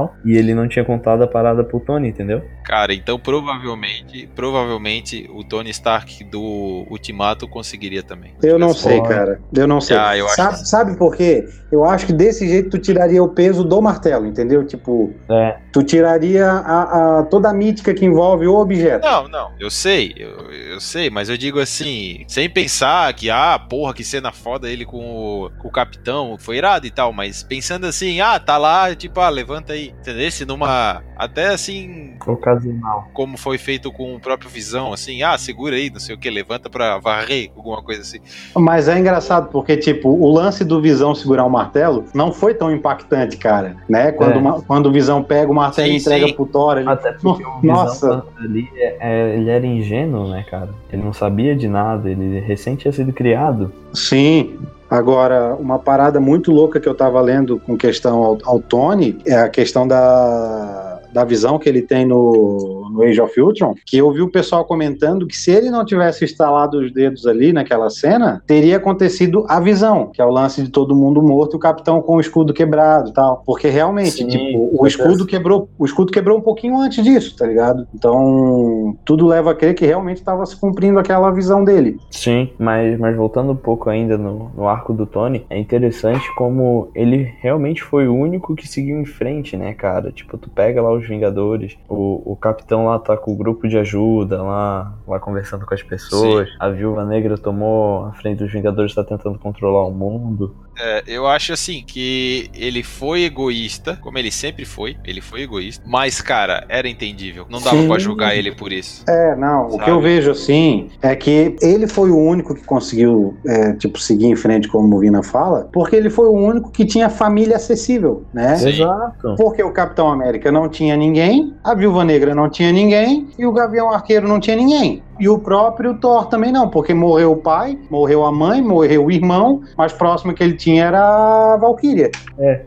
Infernal 0.01 0.15
e 0.25 0.35
ele 0.37 0.53
não 0.53 0.67
tinha 0.67 0.83
contado 0.85 1.23
a 1.23 1.27
parada 1.27 1.63
pro 1.63 1.79
Tony, 1.79 2.09
entendeu? 2.09 2.41
Cara, 2.65 2.93
então 2.93 3.19
provavelmente, 3.19 4.29
provavelmente 4.35 5.29
o 5.33 5.43
Tony 5.43 5.69
Stark 5.71 6.23
do 6.23 6.85
Ultimato 6.89 7.47
conseguiria 7.47 8.03
também. 8.03 8.33
Eu 8.41 8.57
não 8.57 8.73
sei, 8.73 8.97
Pode. 8.97 9.09
cara. 9.13 9.39
Eu 9.55 9.67
não 9.67 9.81
sei. 9.81 9.97
Ah, 9.97 10.17
eu 10.17 10.25
acho 10.25 10.35
sabe, 10.35 10.57
que- 10.57 10.67
sabe 10.67 10.97
por 10.97 11.15
quê? 11.15 11.47
Eu 11.71 11.85
acho 11.85 12.05
que 12.05 12.13
desse 12.13 12.47
jeito 12.47 12.69
tu 12.71 12.77
tiraria 12.79 13.23
o 13.23 13.29
peso 13.29 13.63
do 13.63 13.81
martelo, 13.81 14.25
entendeu? 14.25 14.65
Tipo, 14.65 15.13
É. 15.29 15.57
tu 15.71 15.83
tiraria 15.83 16.45
a, 16.49 17.19
a- 17.19 17.23
toda 17.23 17.49
a 17.49 17.53
mítica 17.53 17.93
que 17.93 18.05
envolve 18.05 18.45
o 18.47 18.55
objeto. 18.57 19.05
Não, 19.05 19.27
não, 19.27 19.51
eu 19.59 19.69
sei, 19.69 20.13
eu, 20.17 20.51
eu 20.51 20.79
sei, 20.81 21.09
mas 21.09 21.29
eu 21.29 21.37
digo 21.37 21.59
assim, 21.59 22.23
sem 22.27 22.49
pensar 22.49 23.13
que, 23.13 23.29
ah, 23.29 23.57
porra, 23.57 23.93
que 23.93 24.03
cena 24.03 24.31
foda 24.31 24.69
ele 24.69 24.85
com 24.85 24.97
o, 25.45 25.49
com 25.59 25.67
o 25.67 25.71
capitão, 25.71 26.37
foi 26.39 26.57
irado 26.57 26.85
e 26.85 26.91
tal, 26.91 27.13
mas 27.13 27.43
pensando 27.43 27.85
assim, 27.85 28.19
ah, 28.21 28.39
tá 28.39 28.57
lá, 28.57 28.93
tipo, 28.95 29.19
ah, 29.19 29.29
levanta 29.29 29.73
aí, 29.73 29.93
entendeu? 29.99 30.29
Se 30.31 30.45
numa, 30.45 31.03
até 31.17 31.47
assim, 31.47 32.15
Ocasional. 32.25 33.09
como 33.13 33.37
foi 33.37 33.57
feito 33.57 33.91
com 33.91 34.15
o 34.15 34.19
próprio 34.19 34.49
Visão, 34.49 34.91
assim, 34.93 35.23
ah, 35.23 35.37
segura 35.37 35.75
aí, 35.75 35.89
não 35.89 35.99
sei 35.99 36.15
o 36.15 36.17
que, 36.19 36.29
levanta 36.29 36.69
pra 36.69 36.97
varrer, 36.99 37.51
alguma 37.55 37.81
coisa 37.81 38.01
assim. 38.01 38.19
Mas 38.55 38.87
é 38.87 38.97
engraçado 38.99 39.49
porque, 39.49 39.77
tipo, 39.77 40.09
o 40.09 40.29
lance 40.31 40.63
do 40.65 40.81
Visão 40.81 41.15
segurar 41.15 41.45
o 41.45 41.49
martelo 41.49 42.05
não 42.13 42.31
foi 42.33 42.53
tão 42.53 42.71
impactante, 42.71 43.37
cara. 43.37 43.77
Né? 43.87 44.11
Quando, 44.11 44.33
É. 44.33 44.37
uma- 44.37 44.61
quando 44.61 44.87
o 44.87 44.91
Visão 44.91 45.23
pega 45.23 45.51
o 45.51 45.55
martelo 45.61 45.87
Sim, 45.87 45.95
entrega 45.95 46.27
sim. 46.27 46.33
pro 46.33 46.45
Thor, 46.45 46.77
ele... 46.77 46.89
Até 46.89 47.11
porque 47.13 47.43
o 47.43 47.59
Nossa. 47.63 48.07
Visão 48.07 48.23
ali, 48.39 48.69
é- 48.75 48.97
é- 48.99 49.37
ele 49.37 49.49
era 49.49 49.65
ingênuo, 49.65 50.29
né, 50.29 50.45
cara? 50.49 50.69
Ele 50.91 51.03
não 51.03 51.13
sabia 51.13 51.55
de 51.55 51.67
nada, 51.67 52.09
ele 52.09 52.39
recém 52.39 52.75
tinha 52.75 52.91
sido 52.91 53.13
criado. 53.13 53.71
Sim. 53.93 54.59
Agora, 54.89 55.55
uma 55.55 55.79
parada 55.79 56.19
muito 56.19 56.51
louca 56.51 56.79
que 56.79 56.89
eu 56.89 56.93
tava 56.95 57.21
lendo 57.21 57.59
com 57.59 57.77
questão 57.77 58.23
ao, 58.23 58.37
ao 58.43 58.59
Tony 58.59 59.17
é 59.25 59.35
a 59.35 59.47
questão 59.47 59.87
da, 59.87 60.99
da 61.13 61.23
visão 61.23 61.57
que 61.57 61.69
ele 61.69 61.81
tem 61.81 62.05
no, 62.05 62.80
no 62.91 63.03
Age 63.03 63.21
of 63.21 63.39
Ultron, 63.39 63.75
que 63.85 63.97
eu 63.97 64.11
vi 64.11 64.21
o 64.21 64.31
pessoal 64.31 64.65
comentando 64.65 65.25
que 65.25 65.37
se 65.37 65.51
ele 65.51 65.69
não 65.69 65.85
tivesse 65.85 66.25
instalado 66.25 66.79
os 66.79 66.93
dedos 66.93 67.25
ali 67.25 67.53
naquela 67.53 67.89
cena, 67.89 68.43
teria 68.45 68.77
acontecido 68.77 69.45
a 69.47 69.59
visão, 69.59 70.07
que 70.07 70.21
é 70.21 70.25
o 70.25 70.29
lance 70.29 70.61
de 70.61 70.69
todo 70.69 70.95
mundo 70.95 71.21
morto 71.21 71.53
e 71.53 71.57
o 71.57 71.59
capitão 71.59 72.01
com 72.01 72.15
o 72.15 72.21
escudo 72.21 72.53
quebrado 72.53 73.09
e 73.09 73.13
tal. 73.13 73.43
Porque 73.45 73.69
realmente, 73.69 74.17
Sim, 74.17 74.27
tipo, 74.27 74.69
o 74.79 74.85
escudo 74.85 75.25
quebrou, 75.25 75.69
o 75.77 75.85
escudo 75.85 76.11
quebrou 76.11 76.37
um 76.37 76.41
pouquinho 76.41 76.77
antes 76.77 77.03
disso, 77.03 77.35
tá 77.37 77.45
ligado? 77.45 77.87
Então, 77.93 78.95
tudo 79.05 79.27
leva 79.27 79.51
a 79.51 79.55
crer 79.55 79.73
que 79.75 79.85
realmente 79.85 80.17
estava 80.17 80.45
se 80.45 80.55
cumprindo 80.55 80.99
aquela 80.99 81.31
visão 81.31 81.63
dele. 81.63 81.97
Sim, 82.09 82.49
mas, 82.57 82.99
mas 82.99 83.15
voltando 83.15 83.51
um 83.51 83.55
pouco 83.55 83.89
ainda 83.89 84.17
no, 84.17 84.51
no 84.55 84.67
arco 84.67 84.93
do 84.93 85.05
Tony, 85.05 85.45
é 85.49 85.57
interessante 85.57 86.33
como 86.35 86.89
ele 86.95 87.33
realmente 87.39 87.83
foi 87.83 88.07
o 88.07 88.15
único 88.15 88.55
que 88.55 88.67
seguiu 88.67 88.99
em 88.99 89.05
frente, 89.05 89.55
né, 89.55 89.73
cara? 89.73 90.11
Tipo, 90.11 90.37
tu 90.37 90.49
pega 90.49 90.81
lá 90.81 90.91
os 90.91 91.07
Vingadores, 91.07 91.77
o, 91.89 92.21
o 92.25 92.35
capitão 92.35 92.80
lá 92.85 92.99
tá 92.99 93.17
com 93.17 93.31
o 93.33 93.35
grupo 93.35 93.67
de 93.67 93.77
ajuda, 93.77 94.41
lá, 94.41 94.93
lá 95.07 95.19
conversando 95.19 95.65
com 95.65 95.73
as 95.73 95.83
pessoas, 95.83 96.49
a 96.59 96.69
viúva 96.69 97.05
negra 97.05 97.37
tomou 97.37 98.05
a 98.05 98.13
frente 98.13 98.39
dos 98.39 98.51
Vingadores, 98.51 98.93
tá 98.93 99.03
tentando 99.03 99.37
controlar 99.39 99.85
o 99.85 99.91
mundo. 99.91 100.55
É, 100.79 101.03
eu 101.07 101.27
acho 101.27 101.53
assim 101.53 101.83
que 101.85 102.49
ele 102.53 102.83
foi 102.83 103.23
egoísta, 103.23 103.97
como 104.01 104.17
ele 104.17 104.31
sempre 104.31 104.65
foi, 104.65 104.97
ele 105.05 105.21
foi 105.21 105.41
egoísta, 105.41 105.83
mas 105.87 106.21
cara, 106.21 106.65
era 106.69 106.87
entendível, 106.87 107.45
não 107.49 107.61
dava 107.61 107.83
pra 107.85 107.99
julgar 107.99 108.35
ele 108.35 108.51
por 108.53 108.71
isso. 108.71 109.03
É, 109.07 109.35
não, 109.35 109.67
o 109.67 109.71
Sabe? 109.71 109.83
que 109.83 109.89
eu 109.91 110.01
vejo 110.01 110.31
assim 110.31 110.89
é 111.01 111.15
que 111.15 111.55
ele 111.61 111.87
foi 111.87 112.09
o 112.09 112.17
único 112.17 112.55
que 112.55 112.63
conseguiu, 112.63 113.37
é, 113.45 113.73
tipo, 113.73 113.99
seguir 113.99 114.27
em 114.27 114.35
frente, 114.35 114.67
como 114.67 114.95
o 114.95 114.99
Vina 114.99 115.23
fala, 115.23 115.69
porque 115.71 115.95
ele 115.95 116.09
foi 116.09 116.27
o 116.27 116.33
único 116.33 116.71
que 116.71 116.85
tinha 116.85 117.09
família 117.09 117.55
acessível, 117.55 118.25
né? 118.33 118.55
Sim. 118.55 118.69
Exato. 118.69 119.35
Porque 119.37 119.61
o 119.63 119.71
Capitão 119.71 120.09
América 120.09 120.51
não 120.51 120.69
tinha 120.69 120.95
ninguém, 120.95 121.53
a 121.63 121.73
Viúva 121.73 122.03
Negra 122.03 122.33
não 122.33 122.49
tinha 122.49 122.71
ninguém 122.71 123.27
e 123.37 123.45
o 123.45 123.51
Gavião 123.51 123.91
Arqueiro 123.91 124.27
não 124.27 124.39
tinha 124.39 124.55
ninguém. 124.55 125.03
E 125.21 125.29
o 125.29 125.37
próprio 125.37 125.93
Thor 125.93 126.25
também 126.25 126.51
não, 126.51 126.67
porque 126.67 126.95
morreu 126.95 127.33
o 127.33 127.37
pai, 127.37 127.77
morreu 127.91 128.25
a 128.25 128.31
mãe, 128.31 128.59
morreu 128.59 129.05
o 129.05 129.11
irmão, 129.11 129.61
mais 129.77 129.93
próximo 129.93 130.33
que 130.33 130.43
ele 130.43 130.55
tinha 130.55 130.85
era 130.85 131.53
a 131.53 131.57
Valkyria. 131.57 132.09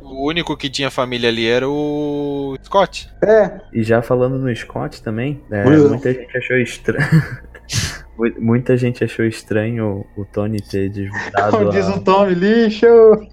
O 0.01 0.29
único 0.29 0.57
que 0.57 0.71
tinha 0.71 0.89
família 0.89 1.29
ali 1.29 1.49
era 1.49 1.69
o 1.69 2.57
Scott. 2.63 3.11
É, 3.25 3.61
E 3.73 3.83
já 3.83 4.01
falando 4.03 4.39
no 4.39 4.55
Scott 4.55 5.03
também, 5.03 5.43
é, 5.51 5.65
Ui. 5.67 5.89
muita 5.89 6.13
gente 6.13 6.39
achou 6.39 6.57
estranho. 6.59 7.05
Mu- 8.17 8.33
Muita 8.41 8.77
gente 8.77 9.03
achou 9.05 9.25
estranho 9.25 10.05
o 10.17 10.25
Tony 10.25 10.61
ter 10.61 10.89
desvendado 10.91 11.57
como 11.59 11.71
diz 11.71 11.87
a... 11.89 11.97
o 11.97 12.01
Tommy, 12.01 12.35
lixo. 12.35 12.87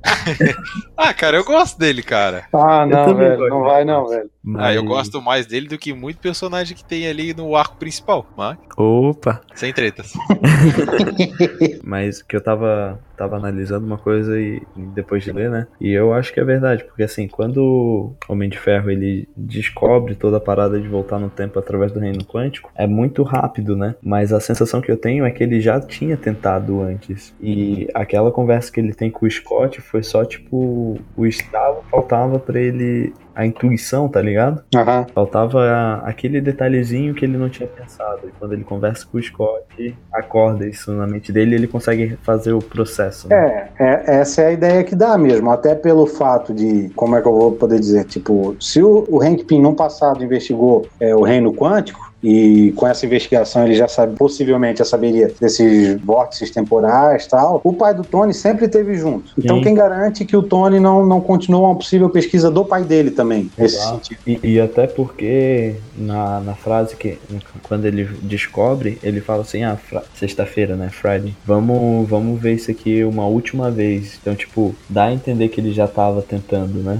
Ah, 1.04 1.16
cara, 1.16 1.38
eu 1.38 1.44
gosto 1.44 1.80
dele, 1.80 2.04
cara. 2.04 2.44
Ah, 2.54 2.86
não, 2.86 3.16
velho, 3.16 3.38
gosto. 3.38 3.50
não 3.50 3.64
vai 3.64 3.84
não, 3.84 4.08
velho. 4.08 4.30
Ah, 4.58 4.72
eu 4.72 4.84
mas- 4.84 4.92
gosto 4.94 5.20
mais 5.20 5.46
dele 5.48 5.68
do 5.68 5.76
que 5.78 5.94
muito 5.94 6.20
personagem 6.20 6.78
que 6.78 6.86
tem 6.86 7.08
ali 7.08 7.34
no 7.34 7.56
arco 7.56 7.76
principal, 7.78 8.24
mas 8.38 8.56
Opa! 8.78 9.42
sem 9.56 9.74
tretas. 9.74 10.14
Mas 11.84 12.22
que 12.22 12.36
eu 12.36 12.42
tava, 12.42 13.00
tava 13.18 13.36
analisando 13.38 13.86
uma 13.86 13.98
coisa 13.98 14.40
e 14.40 14.62
depois 14.76 15.24
de 15.24 15.32
ler, 15.32 15.50
né? 15.50 15.68
E 15.80 15.90
eu 15.92 16.14
acho 16.14 16.32
que 16.34 16.40
é 16.40 16.44
verdade, 16.44 16.84
porque 16.84 17.04
assim, 17.04 17.28
quando 17.28 17.58
o 17.64 18.16
Homem 18.32 18.48
de 18.50 18.58
Ferro 18.60 18.90
ele 18.92 19.28
descobre 19.36 20.16
toda 20.16 20.38
a 20.38 20.42
parada 20.42 20.80
de 20.80 20.88
voltar 20.88 21.20
no 21.20 21.30
tempo 21.30 21.58
através 21.58 21.92
do 21.92 22.00
reino 22.00 22.24
quântico, 22.24 22.72
é 22.76 22.86
muito 22.88 23.24
rápido, 23.24 23.76
né? 23.76 23.96
Mas 24.02 24.32
a 24.32 24.40
sensação 24.40 24.71
que 24.80 24.92
eu 24.92 24.96
tenho 24.98 25.26
é 25.26 25.32
que 25.32 25.44
ele 25.44 25.60
já 25.60 25.80
tinha 25.82 26.16
tentado 26.16 26.82
antes. 26.82 27.34
E 27.42 27.88
aquela 27.94 28.32
conversa 28.32 28.72
que 28.72 28.80
ele 28.80 28.94
tem 28.94 29.10
com 29.10 29.26
o 29.26 29.32
Scott 29.32 29.82
foi 29.82 30.04
só 30.04 30.24
tipo 30.24 30.98
o 31.18 31.26
estalo 31.26 31.84
faltava 31.90 32.38
pra 32.40 32.60
ele 32.60 33.12
a 33.34 33.46
intuição, 33.46 34.10
tá 34.10 34.22
ligado? 34.22 34.62
Aham. 34.76 35.06
Faltava 35.16 35.62
a- 35.64 35.96
aquele 36.08 36.42
detalhezinho 36.42 37.14
que 37.14 37.24
ele 37.24 37.38
não 37.38 37.48
tinha 37.50 37.68
pensado. 37.68 38.20
E 38.28 38.32
quando 38.38 38.52
ele 38.54 38.64
conversa 38.64 39.06
com 39.10 39.18
o 39.18 39.24
Scott, 39.24 39.96
acorda 40.14 40.68
isso 40.68 40.92
na 40.92 41.08
mente 41.08 41.32
dele 41.32 41.52
e 41.54 41.56
ele 41.56 41.68
consegue 41.68 42.18
fazer 42.24 42.52
o 42.52 42.60
processo. 42.60 43.30
Né? 43.30 43.70
É, 43.80 43.84
é, 43.84 44.16
essa 44.20 44.42
é 44.42 44.48
a 44.48 44.52
ideia 44.52 44.84
que 44.84 44.96
dá 44.96 45.18
mesmo, 45.18 45.50
até 45.50 45.74
pelo 45.74 46.06
fato 46.06 46.54
de, 46.54 46.90
como 46.94 47.16
é 47.16 47.22
que 47.22 47.28
eu 47.28 47.34
vou 47.34 47.54
poder 47.54 47.80
dizer, 47.80 48.04
tipo, 48.04 48.56
se 48.60 48.84
o, 48.84 49.06
o 49.10 49.22
Hank 49.24 49.46
Pym 49.46 49.62
no 49.62 49.74
passado 49.74 50.22
investigou 50.24 50.86
é, 51.00 51.16
o 51.16 51.22
reino 51.22 51.54
quântico, 51.54 52.11
e 52.24 52.72
com 52.76 52.88
essa 52.88 53.06
investigação 53.06 53.66
ele 53.66 53.76
já 53.76 53.88
sabe, 53.88 54.16
possivelmente 54.16 54.80
já 54.80 54.86
saberia 54.86 55.32
desses 55.40 56.00
vórtices 56.02 56.52
temporais 56.52 57.26
e 57.26 57.30
tal, 57.30 57.62
o 57.64 57.74
pai 57.74 57.94
do 57.94 58.04
Tony 58.04 58.34
sempre 58.34 58.66
esteve 58.66 58.96
junto. 58.96 59.32
Então 59.38 59.58
Sim. 59.58 59.64
quem 59.64 59.76
garante 59.76 60.26
que 60.26 60.36
o 60.36 60.44
Tony 60.44 60.80
não, 60.80 61.06
não 61.06 61.22
continuou 61.22 61.66
uma 61.66 61.76
possível 61.76 62.10
pesquisa 62.10 62.52
do 62.52 62.64
pai 62.64 62.84
dele 62.84 63.12
também, 63.12 63.50
nesse 63.58 63.76
Exato. 63.76 64.08
sentido. 64.08 64.20
E, 64.26 64.40
e 64.44 64.60
até 64.60 64.88
porque 64.88 65.76
na, 65.98 66.40
na 66.40 66.54
frase 66.56 66.96
que 66.96 67.18
quando 67.64 67.86
ele 67.86 68.06
descobre, 68.22 68.98
ele 69.04 69.22
fala 69.22 69.42
assim, 69.42 69.64
ah, 69.64 69.78
sexta-feira, 70.16 70.76
né? 70.76 70.90
Friday. 70.90 71.36
Vamos, 71.46 72.08
vamos 72.08 72.40
ver 72.40 72.54
isso 72.54 72.70
aqui 72.72 73.04
uma 73.04 73.26
última 73.26 73.72
vez. 73.72 74.18
Então, 74.22 74.36
tipo, 74.36 74.76
dá 74.90 75.06
a 75.06 75.14
entender 75.14 75.50
que 75.50 75.60
ele 75.60 75.72
já 75.72 75.88
tava 75.88 76.22
tentando, 76.22 76.80
né? 76.80 77.00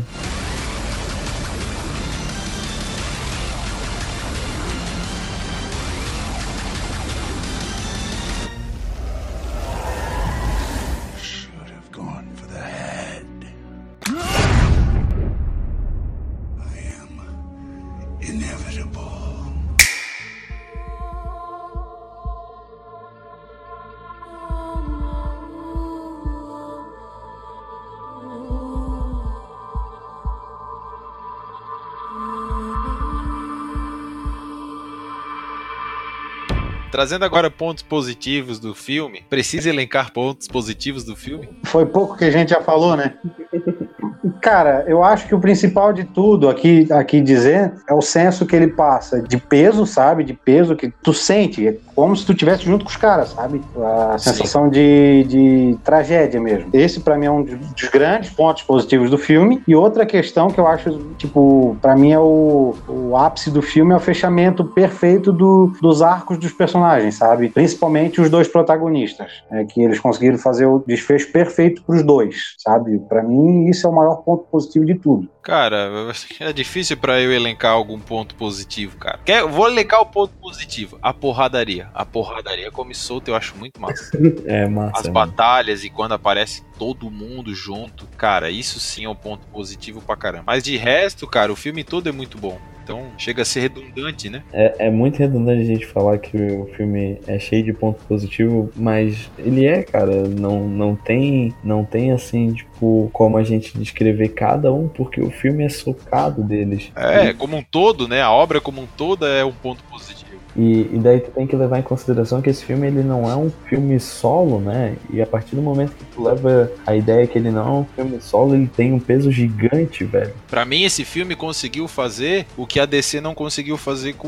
Trazendo 37.12 37.26
agora 37.26 37.52
pontos 37.52 37.84
positivos 37.84 38.58
do 38.58 38.74
filme, 38.74 39.26
precisa 39.30 39.68
elencar 39.68 40.14
pontos 40.14 40.48
positivos 40.48 41.04
do 41.04 41.14
filme? 41.14 41.50
Foi 41.66 41.86
pouco 41.86 42.16
que 42.16 42.24
a 42.24 42.32
gente 42.32 42.52
já 42.52 42.62
falou, 42.62 42.96
né? 42.96 43.18
Cara, 44.42 44.84
eu 44.88 45.04
acho 45.04 45.28
que 45.28 45.36
o 45.36 45.40
principal 45.40 45.94
de 45.94 46.04
tudo 46.04 46.50
aqui, 46.50 46.88
aqui 46.92 47.22
dizer 47.22 47.74
é 47.88 47.94
o 47.94 48.02
senso 48.02 48.46
que 48.46 48.56
ele 48.56 48.68
passa 48.68 49.22
de 49.22 49.38
peso, 49.38 49.86
sabe? 49.86 50.24
De 50.24 50.34
peso 50.34 50.76
que 50.76 50.92
tu 51.04 51.14
sente. 51.14 51.80
como 51.96 52.16
se 52.16 52.26
tu 52.26 52.34
tivesse 52.34 52.64
junto 52.64 52.84
com 52.84 52.90
os 52.90 52.98
caras, 52.98 53.30
sabe? 53.30 53.62
A 53.78 54.18
sensação 54.18 54.68
de, 54.68 55.24
de 55.28 55.78
tragédia 55.84 56.42
mesmo. 56.42 56.70
Esse, 56.74 57.00
pra 57.00 57.18
mim, 57.18 57.28
é 57.28 57.32
um 57.32 57.44
dos 57.44 57.90
grandes 57.90 58.32
pontos 58.32 58.64
positivos 58.64 59.12
do 59.12 59.18
filme. 59.18 59.62
E 59.68 59.76
outra 59.76 60.06
questão 60.06 60.48
que 60.48 60.60
eu 60.60 60.66
acho, 60.66 60.98
tipo, 61.18 61.78
pra 61.80 61.96
mim 61.96 62.12
é 62.12 62.20
o, 62.20 62.74
o 62.88 63.16
ápice 63.16 63.52
do 63.52 63.62
filme 63.62 63.94
é 63.94 63.98
o 63.98 64.00
fechamento 64.00 64.66
perfeito 64.66 65.32
do, 65.32 65.72
dos 65.80 66.02
arcos 66.02 66.40
dos 66.40 66.52
personagens, 66.52 67.16
sabe? 67.16 67.50
Principalmente 67.50 68.20
os 68.20 68.30
dois 68.30 68.48
protagonistas. 68.48 69.44
É 69.52 69.64
que 69.66 69.82
eles 69.84 70.00
conseguiram 70.00 70.40
fazer 70.40 70.66
o 70.66 70.84
desfecho 70.86 71.32
perfeito 71.32 71.84
pros 71.84 72.02
dois, 72.04 72.56
sabe? 72.58 72.98
Pra 73.08 73.22
mim, 73.22 73.68
isso 73.68 73.86
é 73.86 73.90
o 73.90 73.94
maior 73.94 74.16
ponto 74.24 74.31
positivo 74.38 74.86
de 74.86 74.96
tudo. 74.96 75.30
Cara, 75.42 75.90
é 76.40 76.54
difícil 76.54 76.98
pra 76.98 77.20
eu 77.20 77.32
elencar 77.32 77.72
algum 77.72 78.00
ponto 78.00 78.36
positivo, 78.36 78.98
cara. 78.98 79.20
Quer, 79.26 79.44
vou 79.46 79.68
elencar 79.68 80.02
o 80.02 80.06
ponto 80.06 80.34
positivo. 80.36 80.98
A 81.02 81.14
porradaria. 81.14 81.90
A 81.94 82.06
porradaria 82.06 82.72
come 82.72 82.94
solto 82.94 83.30
eu 83.30 83.36
acho 83.36 83.56
muito 83.58 83.80
massa. 83.82 84.12
É 84.46 84.68
massa. 84.68 85.00
As 85.02 85.06
né? 85.06 85.12
batalhas 85.12 85.84
e 85.84 85.90
quando 85.90 86.14
aparece 86.14 86.64
todo 86.78 87.10
mundo 87.10 87.54
junto. 87.54 88.08
Cara, 88.18 88.50
isso 88.50 88.80
sim 88.80 89.06
é 89.06 89.10
um 89.10 89.16
ponto 89.16 89.46
positivo 89.48 90.02
pra 90.02 90.16
caramba. 90.16 90.44
Mas 90.48 90.64
de 90.64 90.78
resto, 90.78 91.28
cara, 91.28 91.52
o 91.52 91.56
filme 91.56 91.84
todo 91.84 92.10
é 92.10 92.12
muito 92.12 92.38
bom. 92.38 92.60
Então 92.92 93.12
chega 93.18 93.42
a 93.42 93.46
ser 93.46 93.62
redundante, 93.62 94.30
né? 94.30 94.44
É, 94.52 94.88
é 94.88 94.90
muito 94.90 95.18
redundante 95.18 95.62
a 95.62 95.66
gente 95.66 95.86
falar 95.86 96.18
que 96.18 96.38
o 96.38 96.70
filme 96.76 97.20
é 97.28 97.40
cheio 97.40 97.64
de 97.64 97.74
ponto 97.74 98.04
positivo, 98.06 98.72
mas 98.76 99.30
ele 99.38 99.66
é, 99.66 99.84
cara. 99.84 100.28
Não, 100.28 100.68
não 100.68 100.96
tem, 100.96 101.54
não 101.64 101.84
tem 101.86 102.12
assim, 102.12 102.54
tipo, 102.54 103.10
como 103.14 103.38
a 103.38 103.44
gente 103.44 103.78
descrever 103.78 104.30
cada 104.30 104.72
um, 104.72 104.88
porque 104.88 105.22
o 105.22 105.32
filme 105.32 105.64
é 105.64 105.70
socado 105.70 106.44
deles. 106.44 106.92
É, 106.96 107.34
como 107.34 107.58
um 107.58 107.64
todo, 107.64 108.08
né? 108.08 108.22
A 108.22 108.32
obra 108.32 108.60
como 108.60 108.82
um 108.82 108.88
todo 108.88 109.26
é 109.26 109.44
um 109.44 109.52
ponto 109.52 109.84
positivo. 109.84 110.31
E, 110.56 110.90
e 110.92 111.00
daí 111.02 111.20
tu 111.22 111.32
tem 111.32 111.48
que 111.48 111.56
levar 111.56 111.80
em 111.80 111.82
consideração 111.82 112.42
que 112.42 112.50
esse 112.50 112.66
filme 112.66 112.86
ele 112.88 113.04
não 113.04 113.30
é 113.30 113.36
um 113.36 113.52
filme 113.70 114.00
solo, 114.00 114.60
né? 114.60 114.96
E 115.12 115.22
a 115.22 115.26
partir 115.26 115.56
do 115.56 115.62
momento 115.62 115.94
que 115.96 116.04
tu 116.06 116.22
leva 116.24 116.70
a 116.86 116.96
ideia 116.96 117.26
que 117.26 117.38
ele 117.38 117.52
não 117.52 117.62
é 117.68 117.72
um 117.80 117.86
filme 117.96 118.20
solo, 118.22 118.54
ele 118.56 118.68
tem 118.68 118.92
um 118.92 119.00
peso 119.00 119.32
gigante, 119.32 120.04
velho. 120.04 120.34
Pra 120.50 120.66
mim, 120.66 120.84
esse 120.84 121.06
filme 121.06 121.36
conseguiu 121.36 121.88
fazer 121.88 122.46
o 122.58 122.68
que 122.68 122.80
a 122.80 122.86
DC 122.86 123.22
não 123.22 123.34
conseguiu 123.34 123.78
fazer 123.78 124.14
com 124.14 124.28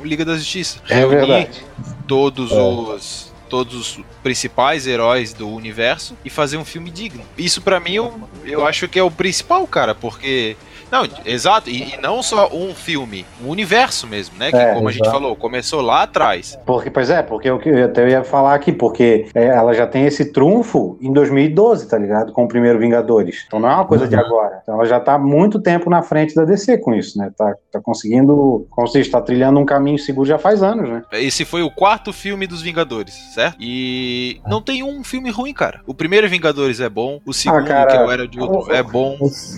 o 0.00 0.04
Liga 0.04 0.24
da 0.24 0.36
Justiça. 0.36 0.78
É 0.88 0.96
Reunir 1.00 1.16
verdade. 1.16 1.64
todos 2.08 2.50
É. 2.50 2.54
os 2.60 3.32
todos 3.48 3.74
os 3.98 4.00
principais 4.22 4.86
heróis 4.86 5.34
do 5.34 5.46
universo 5.46 6.16
e 6.24 6.30
fazer 6.30 6.56
um 6.56 6.64
filme 6.64 6.90
digno. 6.90 7.22
Isso 7.36 7.60
pra 7.60 7.78
mim 7.78 7.92
eu, 7.92 8.14
eu 8.46 8.66
acho 8.66 8.88
que 8.88 8.98
é 8.98 9.02
o 9.02 9.10
principal, 9.10 9.66
cara, 9.66 9.94
porque 9.94 10.56
não, 10.92 11.08
exato, 11.24 11.70
e, 11.70 11.94
e 11.94 12.00
não 12.00 12.22
só 12.22 12.48
um 12.52 12.74
filme, 12.74 13.24
um 13.42 13.48
universo 13.48 14.06
mesmo, 14.06 14.36
né? 14.38 14.50
Que 14.50 14.56
É, 14.56 14.74
como 14.74 14.88
a 14.88 14.92
gente 14.92 15.02
exato. 15.02 15.18
falou, 15.18 15.34
começou 15.34 15.80
lá 15.80 16.02
atrás. 16.02 16.58
Porque, 16.66 16.90
pois 16.90 17.08
é, 17.10 17.22
porque 17.22 17.48
eu, 17.48 17.60
eu 17.62 17.86
até 17.86 18.08
ia 18.10 18.22
falar 18.22 18.54
aqui, 18.54 18.70
porque 18.72 19.26
é, 19.34 19.46
ela 19.46 19.72
já 19.72 19.86
tem 19.86 20.04
esse 20.04 20.32
trunfo 20.32 20.98
em 21.00 21.12
2012, 21.12 21.88
tá 21.88 21.98
ligado? 21.98 22.32
Com 22.32 22.44
o 22.44 22.48
primeiro 22.48 22.78
Vingadores. 22.78 23.44
Então 23.46 23.58
não 23.58 23.70
é 23.70 23.74
uma 23.74 23.86
coisa 23.86 24.06
de 24.06 24.14
Uhum. 24.14 24.20
agora. 24.20 24.60
Então 24.62 24.74
ela 24.74 24.84
já 24.84 25.00
tá 25.00 25.18
muito 25.18 25.58
tempo 25.60 25.88
na 25.88 26.02
frente 26.02 26.34
da 26.34 26.44
DC 26.44 26.76
com 26.78 26.94
isso, 26.94 27.18
né? 27.18 27.30
Tá, 27.36 27.54
tá 27.72 27.80
conseguindo, 27.80 28.66
como 28.70 28.86
se 28.86 28.98
diz, 29.00 29.10
tá 29.10 29.20
trilhando 29.20 29.58
um 29.58 29.64
caminho 29.64 29.98
seguro 29.98 30.28
já 30.28 30.38
faz 30.38 30.62
anos, 30.62 30.88
né? 30.88 31.02
Esse 31.12 31.44
foi 31.44 31.62
o 31.62 31.70
quarto 31.70 32.12
filme 32.12 32.46
dos 32.46 32.60
Vingadores, 32.60 33.14
certo? 33.34 33.56
E 33.58 34.40
não 34.46 34.60
tem 34.60 34.82
um 34.82 35.02
filme 35.02 35.30
ruim, 35.30 35.54
cara. 35.54 35.80
O 35.86 35.94
primeiro 35.94 36.28
Vingadores 36.28 36.80
é 36.80 36.88
bom, 36.88 37.20
o 37.26 37.32
segundo, 37.32 37.64
cara, 37.66 37.90
que 37.90 37.96
é 37.96 38.04
o 38.04 38.10
Era 38.10 38.28
de 38.28 38.38
Ultron, 38.38 38.72
é 38.74 38.82
bom. 38.82 39.16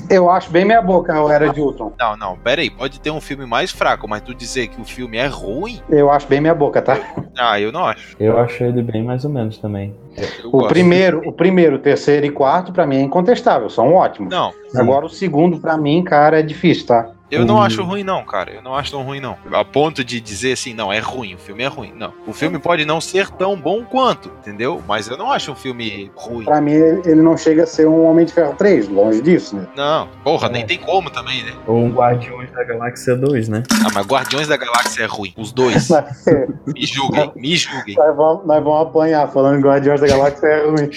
Eu 0.08 0.30
acho 0.30 0.50
bem 0.50 0.64
meia 0.64 0.80
boca 0.82 1.23
Era 1.30 1.48
de 1.48 1.60
Ultron. 1.60 1.92
Não, 1.98 2.16
não, 2.16 2.36
pera 2.36 2.60
aí, 2.60 2.70
pode 2.70 3.00
ter 3.00 3.10
um 3.10 3.20
filme 3.20 3.46
mais 3.46 3.70
fraco, 3.70 4.08
mas 4.08 4.22
tu 4.22 4.34
dizer 4.34 4.68
que 4.68 4.80
o 4.80 4.84
filme 4.84 5.16
é 5.16 5.26
ruim? 5.26 5.80
Eu 5.88 6.10
acho 6.10 6.26
bem 6.26 6.40
meia 6.40 6.54
boca, 6.54 6.80
tá? 6.82 6.98
Ah, 7.38 7.60
eu 7.60 7.72
não 7.72 7.84
acho. 7.84 8.16
Eu 8.20 8.38
acho 8.38 8.62
ele 8.62 8.82
bem 8.82 9.02
mais 9.02 9.24
ou 9.24 9.30
menos 9.30 9.58
também. 9.58 9.94
Eu 10.42 10.48
O 10.48 10.52
gosto. 10.52 10.68
primeiro, 10.68 11.20
o 11.26 11.32
primeiro, 11.32 11.78
terceiro 11.78 12.24
e 12.26 12.30
quarto, 12.30 12.72
pra 12.72 12.86
mim, 12.86 12.96
é 12.96 13.00
incontestável, 13.02 13.68
são 13.68 13.92
ótimos. 13.94 14.30
Não, 14.30 14.52
Agora 14.76 15.06
o 15.06 15.08
segundo, 15.10 15.58
pra 15.60 15.76
mim, 15.76 16.02
cara, 16.02 16.40
é 16.40 16.42
difícil, 16.42 16.86
tá? 16.86 17.10
Eu 17.34 17.44
não 17.44 17.60
acho 17.62 17.82
ruim, 17.82 18.02
não, 18.04 18.24
cara. 18.24 18.52
Eu 18.52 18.62
não 18.62 18.74
acho 18.74 18.90
tão 18.90 19.02
ruim, 19.02 19.20
não. 19.20 19.36
A 19.52 19.64
ponto 19.64 20.02
de 20.04 20.20
dizer 20.20 20.52
assim, 20.52 20.74
não, 20.74 20.92
é 20.92 20.98
ruim, 20.98 21.34
o 21.34 21.38
filme 21.38 21.62
é 21.62 21.66
ruim. 21.66 21.92
Não. 21.94 22.12
O 22.26 22.32
filme 22.32 22.58
pode 22.58 22.84
não 22.84 23.00
ser 23.00 23.28
tão 23.30 23.56
bom 23.56 23.84
quanto, 23.84 24.30
entendeu? 24.40 24.82
Mas 24.86 25.08
eu 25.08 25.16
não 25.16 25.30
acho 25.30 25.52
um 25.52 25.54
filme 25.54 26.10
ruim. 26.14 26.44
Pra 26.44 26.60
mim, 26.60 26.72
ele 26.72 27.22
não 27.22 27.36
chega 27.36 27.64
a 27.64 27.66
ser 27.66 27.86
um 27.88 28.04
Homem 28.04 28.24
de 28.26 28.32
Ferro 28.32 28.54
3, 28.56 28.88
longe 28.88 29.20
disso, 29.22 29.56
né? 29.56 29.66
Não, 29.76 30.08
porra, 30.22 30.48
É. 30.48 30.52
nem 30.52 30.66
tem 30.66 30.78
como 30.78 31.10
também, 31.10 31.42
né? 31.44 31.52
Ou 31.66 31.76
um 31.84 31.90
Guardiões 31.90 32.50
da 32.52 32.64
Galáxia 32.64 33.16
2, 33.16 33.48
né? 33.48 33.62
Ah, 33.84 33.88
mas 33.94 34.06
Guardiões 34.06 34.48
da 34.48 34.56
Galáxia 34.56 35.02
é 35.04 35.06
ruim. 35.06 35.32
Os 35.36 35.52
dois. 35.52 35.88
Me 36.66 36.86
julguem, 36.86 37.32
me 37.36 37.56
julguem. 37.56 37.94
Nós 37.96 38.16
vamos, 38.16 38.46
nós 38.46 38.62
vamos 38.64 38.82
apanhar 38.88 39.28
falando 39.28 39.60
que 39.60 39.68
Guardiões 39.68 40.00
da 40.00 40.06
Galáxia 40.06 40.46
é 40.46 40.66
ruim. 40.66 40.90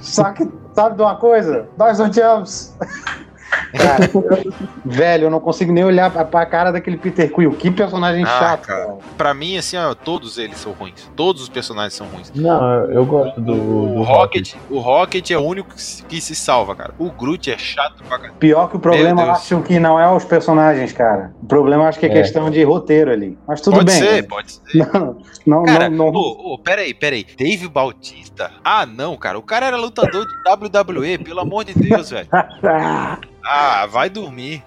Só 0.00 0.32
que, 0.32 0.48
sabe 0.74 0.96
de 0.96 1.02
uma 1.02 1.16
coisa? 1.16 1.68
Nós 1.76 2.00
odiamos. 2.00 2.74
Cara, 3.76 4.08
eu- 4.14 4.52
velho, 4.84 5.24
eu 5.24 5.30
não 5.30 5.40
consigo 5.40 5.72
nem 5.72 5.84
olhar 5.84 6.10
pra, 6.10 6.24
pra 6.24 6.46
cara 6.46 6.70
daquele 6.70 6.96
Peter 6.96 7.32
Quill. 7.32 7.52
Que 7.52 7.70
personagem 7.70 8.24
Ah, 8.24 8.26
chato, 8.38 8.66
cara. 8.66 8.86
cara. 8.86 8.98
Pra 9.16 9.34
mim, 9.34 9.56
assim, 9.56 9.76
ó, 9.76 9.94
todos 9.94 10.38
eles 10.38 10.58
são 10.58 10.72
ruins. 10.72 11.10
Todos 11.16 11.42
os 11.42 11.48
personagens 11.48 11.94
são 11.94 12.06
ruins. 12.06 12.30
Não, 12.34 12.84
eu- 12.90 13.06
gosto 13.06 13.40
do, 13.40 13.52
o 13.54 13.94
do 13.96 14.02
Rocket, 14.02 14.54
o 14.70 14.78
Rocket 14.80 15.30
é 15.30 15.38
o 15.38 15.42
único 15.42 15.74
que 15.74 15.80
se- 15.82 16.02
que 16.04 16.20
se 16.20 16.34
salva, 16.34 16.74
cara. 16.76 16.92
O 16.98 17.10
Groot 17.10 17.50
é 17.50 17.56
chato 17.56 18.02
pra 18.04 18.18
caralho. 18.18 18.34
Pior 18.38 18.68
que 18.68 18.76
o 18.76 18.78
problema, 18.80 19.22
acho 19.32 19.60
que 19.62 19.78
não 19.78 19.98
é 19.98 20.10
os 20.14 20.24
personagens, 20.24 20.92
cara. 20.92 21.32
O 21.42 21.46
problema, 21.46 21.88
acho 21.88 21.98
que 21.98 22.06
é, 22.06 22.10
É. 22.10 22.12
questão 22.12 22.50
de 22.50 22.62
roteiro 22.62 23.10
ali. 23.10 23.38
Mas 23.46 23.60
tudo 23.62 23.76
pode 23.78 23.90
bem. 23.92 23.94
ser, 24.02 24.22
pode 24.26 24.52
ser. 24.52 24.60
Não, 24.92 25.16
não, 25.46 25.64
Cara, 25.64 25.88
não, 25.88 26.12
não- 26.12 26.20
ô, 26.20 26.54
ô, 26.54 26.58
peraí, 26.58 26.92
peraí. 26.92 27.24
Dave 27.38 27.68
Bautista? 27.68 28.50
Ah, 28.62 28.84
não, 28.84 29.16
cara. 29.16 29.38
O 29.38 29.42
cara 29.42 29.66
era 29.66 29.76
lutador 29.78 30.26
de 30.26 30.32
WWE, 30.50 31.16
pelo 31.18 31.40
amor 31.40 31.64
de 31.64 31.72
Deus, 31.74 32.10
velho. 32.10 32.28
Ah, 33.44 33.86
vai 33.86 34.08
dormir. 34.10 34.62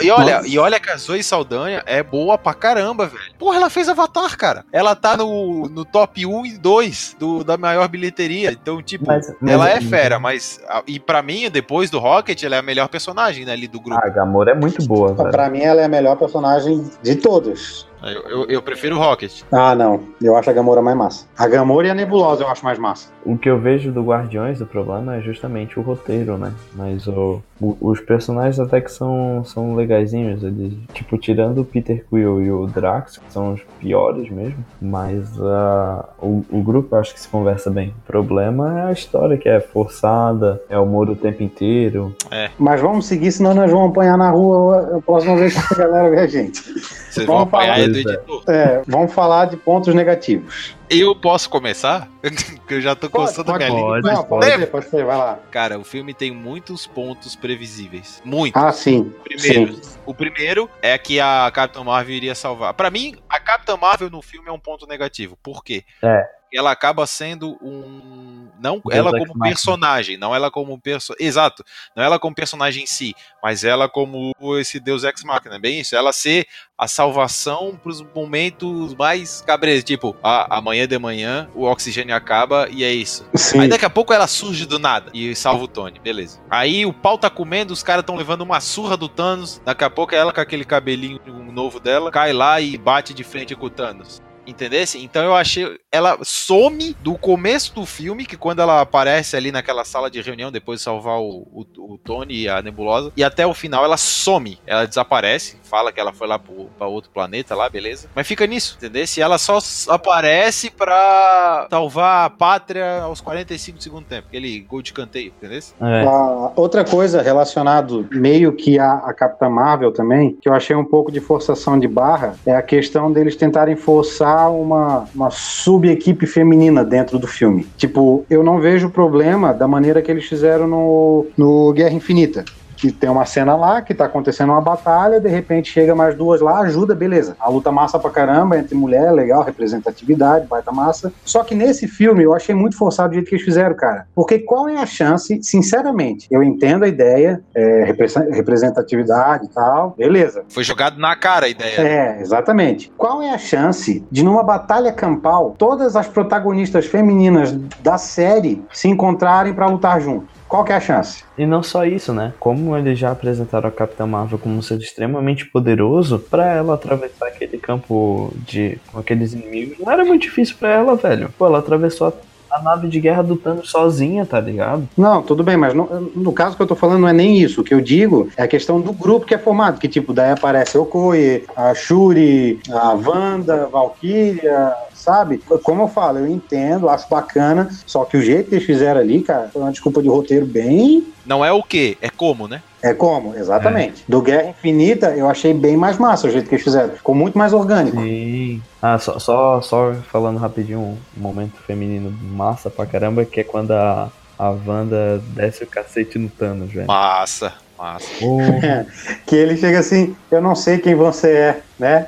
E, 0.00 0.06
e 0.06 0.10
olha, 0.10 0.42
e 0.44 0.58
olha 0.58 0.80
que 0.80 0.90
a 0.90 0.96
Zoe 0.96 1.22
Saldanha 1.22 1.82
é 1.86 2.02
boa 2.02 2.36
pra 2.36 2.52
caramba, 2.54 3.06
velho. 3.06 3.22
Porra, 3.38 3.56
ela 3.56 3.70
fez 3.70 3.88
Avatar, 3.88 4.36
cara. 4.36 4.64
Ela 4.72 4.94
tá 4.96 5.16
no, 5.16 5.68
no 5.68 5.84
top 5.84 6.24
1 6.26 6.46
e 6.46 6.58
2 6.58 7.16
do, 7.18 7.44
da 7.44 7.56
maior 7.56 7.86
bilheteria. 7.88 8.50
Então, 8.52 8.82
tipo, 8.82 9.06
Mas- 9.06 9.32
mas- 9.40 9.52
ela 9.52 9.68
é 9.70 9.80
fera, 9.80 10.18
mas. 10.18 10.60
E 10.86 10.98
pra 10.98 11.22
mim, 11.22 11.48
depois 11.50 11.88
do 11.90 11.98
Rocket, 11.98 12.42
ela 12.42 12.56
é 12.56 12.58
a 12.58 12.62
melhor 12.62 12.88
personagem 12.88 13.44
né, 13.44 13.52
ali 13.52 13.68
do 13.68 13.80
grupo. 13.80 14.00
Ah, 14.02 14.08
Gamora 14.08 14.52
é 14.52 14.54
muito 14.54 14.84
boa, 14.86 15.14
velho. 15.14 15.30
Pra 15.30 15.48
mim, 15.48 15.60
ela 15.60 15.80
é 15.80 15.84
a 15.84 15.88
melhor 15.88 16.16
personagem 16.16 16.84
de 17.02 17.14
todos. 17.16 17.86
Eu, 18.12 18.22
eu, 18.28 18.44
eu 18.46 18.62
prefiro 18.62 18.96
o 18.96 18.98
Rocket. 18.98 19.42
Ah, 19.52 19.74
não. 19.74 20.00
Eu 20.22 20.36
acho 20.36 20.48
a 20.50 20.52
Gamora 20.52 20.80
mais 20.82 20.96
massa. 20.96 21.26
A 21.36 21.46
Gamora 21.48 21.86
e 21.86 21.90
a 21.90 21.94
Nebulosa 21.94 22.42
eu 22.44 22.48
acho 22.48 22.64
mais 22.64 22.78
massa. 22.78 23.08
O 23.24 23.36
que 23.36 23.48
eu 23.50 23.58
vejo 23.58 23.90
do 23.92 24.02
Guardiões, 24.04 24.60
o 24.60 24.66
problema 24.66 25.16
é 25.16 25.20
justamente 25.20 25.78
o 25.78 25.82
roteiro, 25.82 26.38
né? 26.38 26.52
Mas 26.74 27.06
o, 27.08 27.42
o- 27.60 27.76
os 27.80 28.00
personagens 28.00 28.60
até 28.60 28.80
que 28.80 28.90
são, 28.92 29.42
são 29.44 29.74
legaisinhos. 29.74 30.42
Eles, 30.44 30.74
tipo, 30.94 31.18
tirando 31.18 31.60
o 31.60 31.64
Peter 31.64 32.04
Quill 32.08 32.42
e 32.42 32.50
o 32.52 32.66
Drax, 32.66 33.18
que 33.18 33.32
são 33.32 33.54
os 33.54 33.60
piores 33.80 34.30
mesmo. 34.30 34.64
Mas 34.80 35.28
ah, 35.40 36.04
o, 36.20 36.44
o 36.50 36.62
grupo 36.62 36.94
eu 36.94 37.00
acho 37.00 37.12
que 37.14 37.20
se 37.20 37.28
conversa 37.28 37.70
bem. 37.70 37.88
O 38.04 38.06
problema 38.06 38.80
é 38.80 38.82
a 38.84 38.92
história, 38.92 39.36
que 39.36 39.48
é 39.48 39.58
forçada, 39.60 40.60
é 40.68 40.78
humor 40.78 41.08
o 41.10 41.16
tempo 41.16 41.42
inteiro. 41.42 42.14
Mas 42.58 42.80
vamos 42.80 43.06
seguir, 43.06 43.32
senão 43.32 43.54
nós 43.54 43.70
vamos 43.70 43.90
apanhar 43.90 44.16
na 44.16 44.30
rua 44.30 44.98
a 44.98 45.00
próxima 45.02 45.36
vez 45.36 45.54
que 45.54 45.74
a 45.74 45.78
galera 45.86 46.10
ver 46.10 46.18
a 46.20 46.26
gente. 46.26 46.62
Vocês 46.62 47.26
vão 47.26 47.36
Vamos 47.38 47.50
falar 47.50 47.62
apanhar 47.64 47.76
aí 47.86 47.92
do 48.02 48.10
é. 48.10 48.14
editor. 48.14 48.44
É, 48.48 48.82
vamos 48.86 49.12
falar 49.12 49.46
de 49.46 49.56
pontos 49.56 49.94
negativos. 49.94 50.76
Eu 50.88 51.16
posso 51.16 51.50
começar? 51.50 52.08
que 52.66 52.74
eu 52.74 52.80
já 52.80 52.94
tô 52.94 53.10
Pode, 53.10 53.28
coçando 53.28 53.52
pode, 53.52 53.64
minha 53.64 53.76
língua. 53.76 54.00
pode. 54.00 54.14
Não, 54.14 54.24
pode 54.24 54.46
ser, 54.46 54.66
pode 54.66 54.88
ser, 54.88 55.04
vai 55.04 55.16
lá. 55.16 55.38
Cara, 55.50 55.78
o 55.78 55.84
filme 55.84 56.14
tem 56.14 56.30
muitos 56.30 56.86
pontos 56.86 57.34
previsíveis. 57.34 58.22
Muitos. 58.24 58.62
Ah, 58.62 58.72
sim. 58.72 59.12
Primeiro, 59.24 59.74
sim. 59.74 59.98
o 60.06 60.14
primeiro 60.14 60.70
é 60.80 60.96
que 60.96 61.18
a 61.20 61.50
Capitã 61.52 61.82
Marvel 61.82 62.14
iria 62.14 62.34
salvar. 62.34 62.74
Pra 62.74 62.90
mim, 62.90 63.16
a 63.28 63.40
Capitã 63.40 63.76
Marvel 63.76 64.10
no 64.10 64.22
filme 64.22 64.48
é 64.48 64.52
um 64.52 64.58
ponto 64.58 64.86
negativo. 64.86 65.36
Por 65.42 65.64
quê? 65.64 65.84
É. 66.02 66.26
Ela 66.52 66.70
acaba 66.70 67.06
sendo 67.06 67.58
um 67.62 68.48
não 68.58 68.80
Deus 68.84 68.94
ela 68.94 69.10
Ex 69.10 69.28
como 69.28 69.40
personagem, 69.40 70.16
não 70.16 70.34
ela 70.34 70.50
como 70.50 70.78
perso... 70.78 71.14
exato, 71.18 71.64
não 71.94 72.02
ela 72.02 72.18
como 72.18 72.34
personagem 72.34 72.84
em 72.84 72.86
si, 72.86 73.14
mas 73.42 73.64
ela 73.64 73.88
como 73.88 74.32
esse 74.58 74.80
Deus 74.80 75.04
Ex 75.04 75.22
Machina, 75.22 75.56
é 75.56 75.58
bem 75.58 75.80
isso, 75.80 75.94
ela 75.94 76.12
ser 76.12 76.46
a 76.78 76.86
salvação 76.86 77.78
pros 77.82 78.02
momentos 78.14 78.94
mais 78.94 79.42
cabreiros, 79.42 79.84
tipo, 79.84 80.16
ah, 80.22 80.56
amanhã 80.56 80.86
de 80.86 80.98
manhã 80.98 81.48
o 81.54 81.64
oxigênio 81.64 82.14
acaba 82.14 82.68
e 82.70 82.84
é 82.84 82.92
isso. 82.92 83.26
Sim. 83.34 83.60
Aí 83.60 83.68
daqui 83.68 83.84
a 83.84 83.90
pouco 83.90 84.12
ela 84.12 84.26
surge 84.26 84.66
do 84.66 84.78
nada 84.78 85.10
e 85.14 85.34
salva 85.34 85.64
o 85.64 85.68
Tony, 85.68 85.98
beleza. 85.98 86.40
Aí 86.50 86.84
o 86.84 86.92
pau 86.92 87.18
tá 87.18 87.30
comendo, 87.30 87.72
os 87.72 87.82
caras 87.82 88.04
tão 88.04 88.16
levando 88.16 88.42
uma 88.42 88.60
surra 88.60 88.96
do 88.96 89.08
Thanos. 89.08 89.60
Daqui 89.64 89.84
a 89.84 89.90
pouco 89.90 90.14
ela 90.14 90.32
com 90.32 90.40
aquele 90.40 90.64
cabelinho 90.64 91.20
novo 91.50 91.80
dela 91.80 92.10
cai 92.10 92.32
lá 92.32 92.60
e 92.60 92.76
bate 92.76 93.14
de 93.14 93.24
frente 93.24 93.54
com 93.54 93.66
o 93.66 93.70
Thanos. 93.70 94.20
Entendesse? 94.46 95.02
Então 95.02 95.24
eu 95.24 95.34
achei. 95.34 95.78
Ela 95.90 96.18
some 96.22 96.94
do 97.00 97.16
começo 97.16 97.74
do 97.74 97.84
filme, 97.84 98.26
que 98.26 98.36
quando 98.36 98.60
ela 98.60 98.80
aparece 98.80 99.36
ali 99.36 99.50
naquela 99.50 99.84
sala 99.84 100.10
de 100.10 100.20
reunião, 100.20 100.52
depois 100.52 100.80
de 100.80 100.84
salvar 100.84 101.18
o, 101.18 101.46
o, 101.52 101.94
o 101.94 101.98
Tony 101.98 102.42
e 102.42 102.48
a 102.48 102.62
nebulosa, 102.62 103.12
e 103.16 103.24
até 103.24 103.46
o 103.46 103.54
final 103.54 103.84
ela 103.84 103.96
some. 103.96 104.58
Ela 104.66 104.86
desaparece, 104.86 105.58
fala 105.64 105.90
que 105.92 105.98
ela 105.98 106.12
foi 106.12 106.28
lá 106.28 106.38
pro, 106.38 106.66
pra 106.78 106.86
outro 106.86 107.10
planeta 107.10 107.54
lá, 107.54 107.68
beleza? 107.68 108.08
Mas 108.14 108.26
fica 108.26 108.46
nisso, 108.46 108.76
entendeu? 108.76 109.06
Se 109.06 109.20
ela 109.20 109.38
só 109.38 109.58
aparece 109.88 110.70
pra 110.70 111.66
salvar 111.70 112.26
a 112.26 112.30
pátria 112.30 113.00
aos 113.02 113.20
45 113.20 113.78
do 113.78 113.82
segundo 113.82 114.04
tempo, 114.04 114.28
aquele 114.28 114.60
gol 114.60 114.82
de 114.82 114.92
canteio, 114.92 115.32
entendeu? 115.36 115.60
É. 115.80 116.04
Ah, 116.06 116.52
outra 116.54 116.84
coisa 116.84 117.22
relacionado 117.22 118.06
meio 118.12 118.52
que 118.52 118.78
a, 118.78 118.94
a 118.94 119.14
Capitã 119.14 119.48
Marvel 119.48 119.92
também, 119.92 120.36
que 120.40 120.48
eu 120.48 120.54
achei 120.54 120.76
um 120.76 120.84
pouco 120.84 121.10
de 121.10 121.20
forçação 121.20 121.78
de 121.78 121.88
barra, 121.88 122.34
é 122.44 122.54
a 122.54 122.62
questão 122.62 123.10
deles 123.10 123.36
tentarem 123.36 123.76
forçar 123.76 124.35
uma, 124.48 125.08
uma 125.14 125.30
sub-equipe 125.30 126.26
feminina 126.26 126.84
dentro 126.84 127.18
do 127.18 127.26
filme. 127.26 127.66
Tipo, 127.76 128.24
eu 128.28 128.42
não 128.42 128.60
vejo 128.60 128.90
problema 128.90 129.52
da 129.52 129.66
maneira 129.66 130.02
que 130.02 130.10
eles 130.10 130.26
fizeram 130.26 130.66
no, 130.66 131.26
no 131.36 131.72
Guerra 131.72 131.94
Infinita. 131.94 132.44
Que 132.76 132.92
tem 132.92 133.08
uma 133.08 133.24
cena 133.24 133.56
lá, 133.56 133.80
que 133.80 133.94
tá 133.94 134.04
acontecendo 134.04 134.50
uma 134.52 134.60
batalha, 134.60 135.18
de 135.20 135.28
repente 135.28 135.70
chega 135.72 135.94
mais 135.94 136.14
duas 136.14 136.40
lá, 136.40 136.60
ajuda, 136.60 136.94
beleza. 136.94 137.34
A 137.40 137.48
luta 137.48 137.72
massa 137.72 137.98
pra 137.98 138.10
caramba, 138.10 138.58
entre 138.58 138.74
mulher, 138.74 139.10
legal, 139.12 139.42
representatividade, 139.42 140.46
baita 140.46 140.70
massa. 140.72 141.12
Só 141.24 141.42
que 141.42 141.54
nesse 141.54 141.88
filme 141.88 142.22
eu 142.22 142.34
achei 142.34 142.54
muito 142.54 142.76
forçado 142.76 143.10
o 143.10 143.14
jeito 143.14 143.28
que 143.28 143.34
eles 143.36 143.44
fizeram, 143.44 143.74
cara. 143.74 144.06
Porque 144.14 144.38
qual 144.40 144.68
é 144.68 144.76
a 144.76 144.86
chance, 144.86 145.42
sinceramente, 145.42 146.26
eu 146.30 146.42
entendo 146.42 146.84
a 146.84 146.88
ideia, 146.88 147.40
é, 147.54 147.84
represen- 147.84 148.30
representatividade 148.30 149.46
e 149.46 149.48
tal, 149.48 149.94
beleza. 149.96 150.44
Foi 150.48 150.62
jogado 150.64 150.98
na 150.98 151.16
cara 151.16 151.46
a 151.46 151.48
ideia. 151.48 151.80
É, 151.80 152.20
exatamente. 152.20 152.92
Qual 152.96 153.22
é 153.22 153.30
a 153.30 153.38
chance 153.38 154.04
de, 154.10 154.22
numa 154.22 154.42
batalha 154.42 154.92
campal, 154.92 155.54
todas 155.56 155.96
as 155.96 156.06
protagonistas 156.06 156.86
femininas 156.86 157.52
da 157.82 157.96
série 157.98 158.62
se 158.72 158.88
encontrarem 158.88 159.54
pra 159.54 159.66
lutar 159.66 160.00
junto? 160.00 160.35
Qual 160.48 160.64
que 160.64 160.72
é 160.72 160.76
a 160.76 160.80
chance? 160.80 161.24
E 161.36 161.44
não 161.44 161.62
só 161.62 161.84
isso, 161.84 162.12
né? 162.12 162.32
Como 162.38 162.76
eles 162.76 162.98
já 162.98 163.10
apresentaram 163.10 163.68
a 163.68 163.72
Capitã 163.72 164.06
Marvel 164.06 164.38
como 164.38 164.56
um 164.56 164.62
ser 164.62 164.78
extremamente 164.78 165.44
poderoso, 165.46 166.18
pra 166.18 166.52
ela 166.52 166.74
atravessar 166.74 167.26
aquele 167.26 167.58
campo 167.58 168.32
de 168.46 168.78
com 168.92 168.98
aqueles 168.98 169.32
inimigos, 169.32 169.78
não 169.78 169.90
era 169.90 170.04
muito 170.04 170.22
difícil 170.22 170.56
pra 170.58 170.70
ela, 170.70 170.94
velho. 170.96 171.30
Pô, 171.36 171.46
ela 171.46 171.58
atravessou 171.58 172.08
a, 172.08 172.56
a 172.56 172.62
nave 172.62 172.88
de 172.88 173.00
guerra 173.00 173.22
do 173.22 173.36
Thanos 173.36 173.68
sozinha, 173.68 174.24
tá 174.24 174.40
ligado? 174.40 174.88
Não, 174.96 175.20
tudo 175.20 175.42
bem, 175.42 175.56
mas 175.56 175.74
no, 175.74 176.12
no 176.14 176.32
caso 176.32 176.56
que 176.56 176.62
eu 176.62 176.66
tô 176.66 176.76
falando 176.76 177.00
não 177.00 177.08
é 177.08 177.12
nem 177.12 177.40
isso. 177.40 177.60
O 177.60 177.64
que 177.64 177.74
eu 177.74 177.80
digo 177.80 178.30
é 178.36 178.44
a 178.44 178.48
questão 178.48 178.80
do 178.80 178.92
grupo 178.92 179.26
que 179.26 179.34
é 179.34 179.38
formado, 179.38 179.80
que 179.80 179.88
tipo, 179.88 180.12
daí 180.12 180.30
aparece 180.30 180.76
a 180.76 180.80
Okoye, 180.80 181.44
a 181.56 181.74
Shuri, 181.74 182.60
a 182.70 182.92
Wanda, 182.92 183.64
a 183.64 183.66
Valkyria, 183.66 184.74
sabe? 185.06 185.40
Como 185.62 185.82
eu 185.82 185.88
falo, 185.88 186.18
eu 186.18 186.26
entendo, 186.26 186.88
acho 186.88 187.08
bacana, 187.08 187.70
só 187.86 188.04
que 188.04 188.16
o 188.16 188.22
jeito 188.22 188.48
que 188.48 188.56
eles 188.56 188.66
fizeram 188.66 189.00
ali, 189.00 189.22
cara, 189.22 189.48
foi 189.52 189.62
uma 189.62 189.70
desculpa 189.70 190.02
de 190.02 190.08
roteiro 190.08 190.44
bem 190.44 191.06
Não 191.24 191.44
é 191.44 191.52
o 191.52 191.62
que, 191.62 191.96
é 192.02 192.10
como, 192.10 192.48
né? 192.48 192.60
é 192.82 192.94
como, 192.94 193.34
exatamente. 193.36 194.04
Do 194.08 194.22
Guerra 194.22 194.50
Infinita, 194.50 195.08
eu 195.16 195.28
achei 195.28 195.52
bem 195.52 195.76
mais 195.76 195.98
massa 195.98 196.26
o 196.26 196.30
jeito 196.30 196.48
que 196.48 196.54
eles 196.54 196.64
fizeram. 196.64 196.90
Ficou 196.90 197.14
muito 197.14 197.36
mais 197.36 197.52
orgânico. 197.52 198.00
Sim. 198.00 198.62
Ah, 198.80 198.98
só, 198.98 199.18
só, 199.18 199.60
só 199.60 199.94
falando 200.10 200.38
rapidinho 200.38 200.78
um 200.78 200.98
momento 201.16 201.56
feminino 201.66 202.16
massa 202.22 202.70
pra 202.70 202.86
caramba, 202.86 203.24
que 203.24 203.40
é 203.40 203.44
quando 203.44 203.72
a, 203.72 204.08
a 204.38 204.50
Wanda 204.50 205.20
desce 205.34 205.64
o 205.64 205.66
cacete 205.66 206.18
no 206.18 206.28
Thanos, 206.28 206.72
velho. 206.72 206.86
Massa, 206.86 207.54
massa. 207.76 208.08
Porra. 208.20 208.86
Que 209.26 209.34
ele 209.34 209.56
chega 209.56 209.80
assim, 209.80 210.14
eu 210.30 210.40
não 210.40 210.54
sei 210.54 210.78
quem 210.78 210.94
você 210.94 211.30
é, 211.30 211.60
né? 211.78 212.06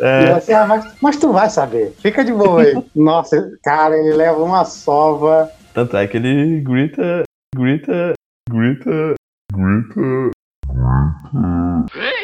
E 0.00 0.04
É, 0.04 0.32
assim, 0.32 0.52
ah, 0.52 0.66
mas, 0.66 0.94
mas 1.00 1.16
tu 1.16 1.32
vai 1.32 1.50
saber. 1.50 1.92
Fica 2.00 2.24
de 2.24 2.32
boa 2.32 2.62
aí. 2.62 2.74
Nossa, 2.94 3.50
cara, 3.62 3.96
ele 3.96 4.14
leva 4.14 4.42
uma 4.42 4.64
sova. 4.64 5.50
tanto 5.74 5.96
é 5.96 6.06
que 6.06 6.16
ele 6.16 6.60
grita, 6.60 7.22
grita, 7.54 8.12
grita, 8.50 9.14
grita, 9.52 10.30
grita, 11.92 12.17